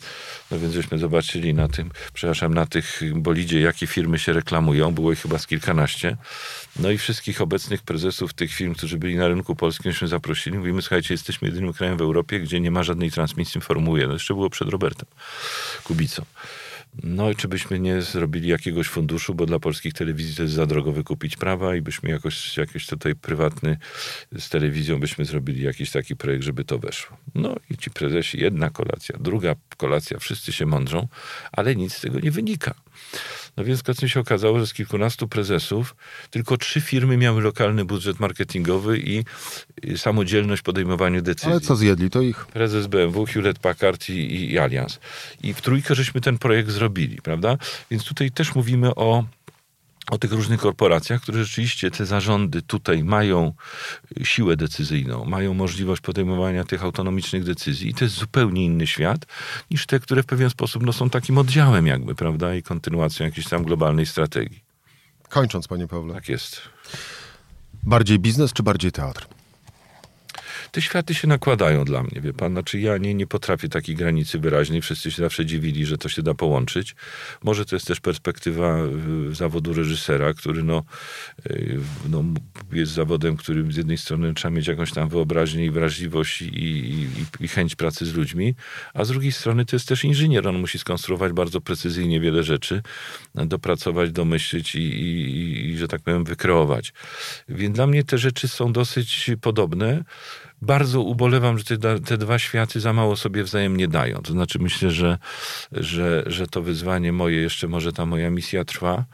No 0.51 0.59
więc 0.59 0.74
żeśmy 0.74 0.99
zobaczyli 0.99 1.55
na 1.55 1.68
tym, 1.68 1.91
przepraszam, 2.12 2.55
na 2.55 2.66
tych 2.66 3.01
bolidzie, 3.14 3.61
jakie 3.61 3.87
firmy 3.87 4.18
się 4.18 4.33
reklamują. 4.33 4.95
Było 4.95 5.12
ich 5.12 5.20
chyba 5.20 5.39
z 5.39 5.47
kilkanaście. 5.47 6.16
No 6.79 6.91
i 6.91 6.99
wszystkich 6.99 7.41
obecnych 7.41 7.83
prezesów 7.83 8.35
tych 8.35 8.53
firm, 8.53 8.74
którzy 8.74 8.99
byli 8.99 9.16
na 9.16 9.29
rynku 9.29 9.57
polskim, 9.57 9.93
żeśmy 9.93 10.09
zaprosili. 10.09 10.59
Mówimy, 10.59 10.83
słuchajcie, 10.83 11.14
jesteśmy 11.14 11.49
jedynym 11.49 11.72
krajem 11.72 11.97
w 11.97 12.01
Europie, 12.01 12.41
gdzie 12.41 12.61
nie 12.61 12.70
ma 12.70 12.83
żadnej 12.83 13.11
transmisji 13.11 13.61
Formuły 13.61 14.01
1. 14.01 14.12
Jeszcze 14.12 14.35
było 14.35 14.51
przed 14.51 14.68
Robertem 14.68 15.07
Kubicą. 15.85 16.25
No 17.03 17.31
i 17.31 17.37
czy 17.37 17.49
byśmy 17.49 17.79
nie 17.81 18.03
zrobili 18.03 18.49
jakiegoś 18.49 18.89
funduszu, 18.89 19.35
bo 19.35 19.47
dla 19.47 19.59
polskich 19.59 19.95
telewizji 19.95 20.37
to 20.37 20.43
jest 20.43 20.55
za 20.55 20.67
drogo 20.67 20.93
wykupić 20.93 21.37
prawa 21.37 21.77
i 21.77 21.81
byśmy 21.81 22.11
jakoś, 22.11 22.57
jakiś 22.57 22.87
tutaj 22.87 23.14
prywatny 23.14 23.77
z 24.39 24.49
telewizją 24.49 25.01
byśmy 25.01 25.25
zrobili 25.25 25.62
jakiś 25.62 25.91
taki 25.91 26.17
projekt, 26.17 26.45
żeby 26.45 26.64
to 26.64 26.79
weszło. 26.79 27.17
No 27.35 27.57
i 27.71 27.77
ci 27.77 27.91
prezesi, 27.91 28.41
jedna 28.41 28.71
kolacja, 28.71 29.17
druga 29.21 29.55
kolacja, 29.77 30.19
wszyscy 30.19 30.53
się 30.53 30.67
mądrzą, 30.67 31.09
ale 31.53 31.77
nic 31.77 31.95
z 31.95 32.01
tego 32.01 32.21
nie 32.21 32.31
wynika. 32.31 32.75
No 33.57 33.65
więc 33.65 33.83
w 33.83 34.09
się 34.09 34.21
okazało, 34.21 34.59
że 34.59 34.67
z 34.67 34.73
kilkunastu 34.73 35.29
prezesów 35.29 35.97
tylko 36.31 36.57
trzy 36.57 36.81
firmy 36.81 37.17
miały 37.17 37.43
lokalny 37.43 37.85
budżet 37.85 38.21
marketingowy 38.21 38.99
i 38.99 39.25
samodzielność 39.97 40.61
w 40.61 40.65
podejmowaniu 40.65 41.23
decyzji. 41.23 41.51
Ale 41.51 41.61
co 41.61 41.77
zjedli, 41.77 42.11
to 42.11 42.23
ich. 42.23 42.47
Prezes 42.47 42.87
BMW, 42.87 43.27
Hewlett 43.27 43.59
Packard 43.59 44.09
i, 44.09 44.53
i 44.53 44.59
Allianz. 44.59 45.01
I 45.43 45.55
w 45.55 45.61
trójkę 45.61 45.95
żeśmy 45.95 46.21
ten 46.21 46.39
projekt 46.39 46.71
zrobili, 46.71 47.17
prawda? 47.23 47.57
Więc 47.91 48.05
tutaj 48.05 48.31
też 48.31 48.55
mówimy 48.55 48.95
o 48.95 49.25
o 50.11 50.19
tych 50.19 50.33
różnych 50.33 50.61
korporacjach, 50.61 51.23
które 51.23 51.45
rzeczywiście 51.45 51.91
te 51.91 52.07
zarządy 52.07 52.63
tutaj 52.63 53.05
mają 53.05 53.53
siłę 54.23 54.57
decyzyjną, 54.57 55.25
mają 55.25 55.55
możliwość 55.55 56.03
podejmowania 56.03 56.65
tych 56.65 56.85
autonomicznych 56.85 57.45
decyzji 57.45 57.91
i 57.91 57.95
to 57.95 58.05
jest 58.05 58.17
zupełnie 58.17 58.65
inny 58.65 58.87
świat 58.87 59.27
niż 59.71 59.87
te, 59.87 60.01
które 60.01 60.23
w 60.23 60.27
pewien 60.27 60.51
sposób 60.51 60.83
no, 60.87 60.93
są 60.93 61.11
takim 61.11 61.39
oddziałem 61.39 61.87
jakby, 61.87 62.15
prawda, 62.15 62.55
i 62.55 62.63
kontynuacją 62.63 63.27
jakiejś 63.27 63.49
tam 63.49 63.65
globalnej 63.65 64.07
strategii. 64.07 64.65
Kończąc, 65.29 65.69
panie 65.69 65.87
Pawle. 65.87 66.15
Tak 66.15 66.29
jest. 66.29 66.61
Bardziej 67.83 68.19
biznes 68.19 68.53
czy 68.53 68.63
bardziej 68.63 68.93
teatr? 68.93 69.36
Te 70.71 70.83
światy 70.83 71.14
się 71.14 71.29
nakładają 71.29 71.85
dla 71.85 72.03
mnie, 72.03 72.21
wie 72.21 72.33
pan. 72.33 72.53
Znaczy 72.53 72.81
ja 72.81 72.99
nie, 72.99 73.14
nie 73.14 73.27
potrafię 73.27 73.69
takiej 73.69 73.95
granicy 73.95 74.39
wyraźnej. 74.39 74.83
Wszyscy 74.83 75.11
się 75.11 75.23
zawsze 75.23 75.47
dziwili, 75.47 75.87
że 75.87 75.99
to 75.99 76.09
się 76.09 76.23
da 76.23 76.35
połączyć. 76.35 76.95
Może 77.43 77.64
to 77.64 77.77
jest 77.77 77.87
też 77.87 78.01
perspektywa 78.01 78.79
y, 79.31 79.35
zawodu 79.35 79.73
reżysera, 79.73 80.35
który 80.35 80.62
no, 80.62 80.85
y, 81.51 81.79
no, 82.09 82.25
jest 82.73 82.93
zawodem, 82.93 83.37
który 83.37 83.73
z 83.73 83.77
jednej 83.77 83.99
strony 83.99 84.35
trzeba 84.35 84.55
mieć 84.55 84.67
jakąś 84.67 84.93
tam 84.93 85.09
wyobraźnię 85.09 85.64
i 85.64 85.71
wrażliwość 85.71 86.43
i, 86.43 86.47
i, 86.49 87.09
i 87.41 87.49
chęć 87.49 87.77
pracy 87.77 88.07
z 88.07 88.14
ludźmi, 88.14 88.55
a 88.95 89.05
z 89.05 89.09
drugiej 89.09 89.33
strony 89.33 89.64
to 89.64 89.77
jest 89.77 89.89
też 89.89 90.05
inżynier. 90.05 90.49
On 90.49 90.59
musi 90.59 90.79
skonstruować 90.79 91.33
bardzo 91.33 91.61
precyzyjnie 91.61 92.21
wiele 92.21 92.43
rzeczy, 92.43 92.83
dopracować, 93.35 94.11
domyślić 94.12 94.75
i, 94.75 94.79
i, 94.79 95.71
i 95.71 95.77
że 95.77 95.89
tak 95.89 96.03
powiem, 96.03 96.25
wykreować. 96.25 96.93
Więc 97.49 97.77
dla 97.77 97.87
mnie 97.87 98.05
te 98.05 98.19
rzeczy 98.19 98.49
są 98.49 98.73
dosyć 98.73 99.31
podobne 99.41 100.05
bardzo 100.63 101.01
ubolewam, 101.01 101.59
że 101.59 101.65
te, 101.65 102.01
te 102.01 102.19
dwa 102.19 102.39
światy 102.39 102.81
za 102.81 102.93
mało 102.93 103.17
sobie 103.17 103.45
wzajemnie 103.45 103.89
dają. 103.89 104.23
To 104.23 104.33
znaczy 104.33 104.59
myślę, 104.59 104.91
że, 104.91 105.19
że, 105.73 106.25
że 106.27 106.47
to 106.47 106.63
wyzwanie 106.63 107.13
moje, 107.13 107.37
jeszcze 107.37 107.69
może 107.69 107.93
ta 107.93 108.07
moja 108.07 108.31
misja 108.31 108.65
trwa, 108.65 109.05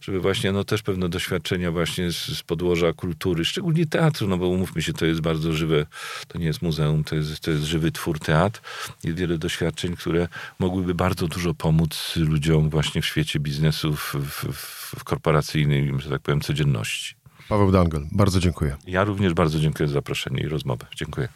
żeby 0.00 0.20
właśnie 0.20 0.52
no 0.52 0.64
też 0.64 0.82
pewne 0.82 1.08
doświadczenia 1.08 1.70
właśnie 1.70 2.12
z, 2.12 2.16
z 2.16 2.42
podłoża 2.42 2.92
kultury, 2.92 3.44
szczególnie 3.44 3.86
teatru, 3.86 4.28
no 4.28 4.38
bo 4.38 4.48
umówmy 4.48 4.82
się, 4.82 4.92
to 4.92 5.06
jest 5.06 5.20
bardzo 5.20 5.52
żywe, 5.52 5.86
to 6.28 6.38
nie 6.38 6.46
jest 6.46 6.62
muzeum, 6.62 7.04
to 7.04 7.14
jest, 7.14 7.40
to 7.40 7.50
jest 7.50 7.64
żywy 7.64 7.92
twór 7.92 8.18
teatr. 8.18 8.60
Jest 9.04 9.18
wiele 9.18 9.38
doświadczeń, 9.38 9.96
które 9.96 10.28
mogłyby 10.58 10.94
bardzo 10.94 11.28
dużo 11.28 11.54
pomóc 11.54 12.12
ludziom 12.16 12.70
właśnie 12.70 13.02
w 13.02 13.06
świecie 13.06 13.40
biznesu, 13.40 13.96
w, 13.96 14.14
w, 14.14 14.52
w 14.98 15.04
korporacyjnej, 15.04 15.92
że 15.98 16.10
tak 16.10 16.22
powiem, 16.22 16.40
codzienności. 16.40 17.21
Paweł 17.48 17.72
Dangel, 17.72 18.06
bardzo 18.12 18.40
dziękuję. 18.40 18.76
Ja 18.86 19.04
również 19.04 19.34
bardzo 19.34 19.58
dziękuję 19.58 19.88
za 19.88 19.94
zaproszenie 19.94 20.42
i 20.42 20.48
rozmowę. 20.48 20.86
Dziękuję. 20.96 21.28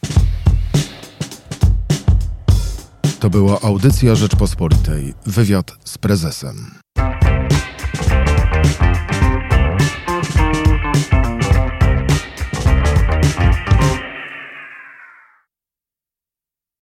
To 3.21 3.31
była 3.31 3.61
audycja 3.61 4.15
Rzeczpospolitej. 4.15 5.15
Wywiad 5.27 5.73
z 5.85 5.99
prezesem. 5.99 6.71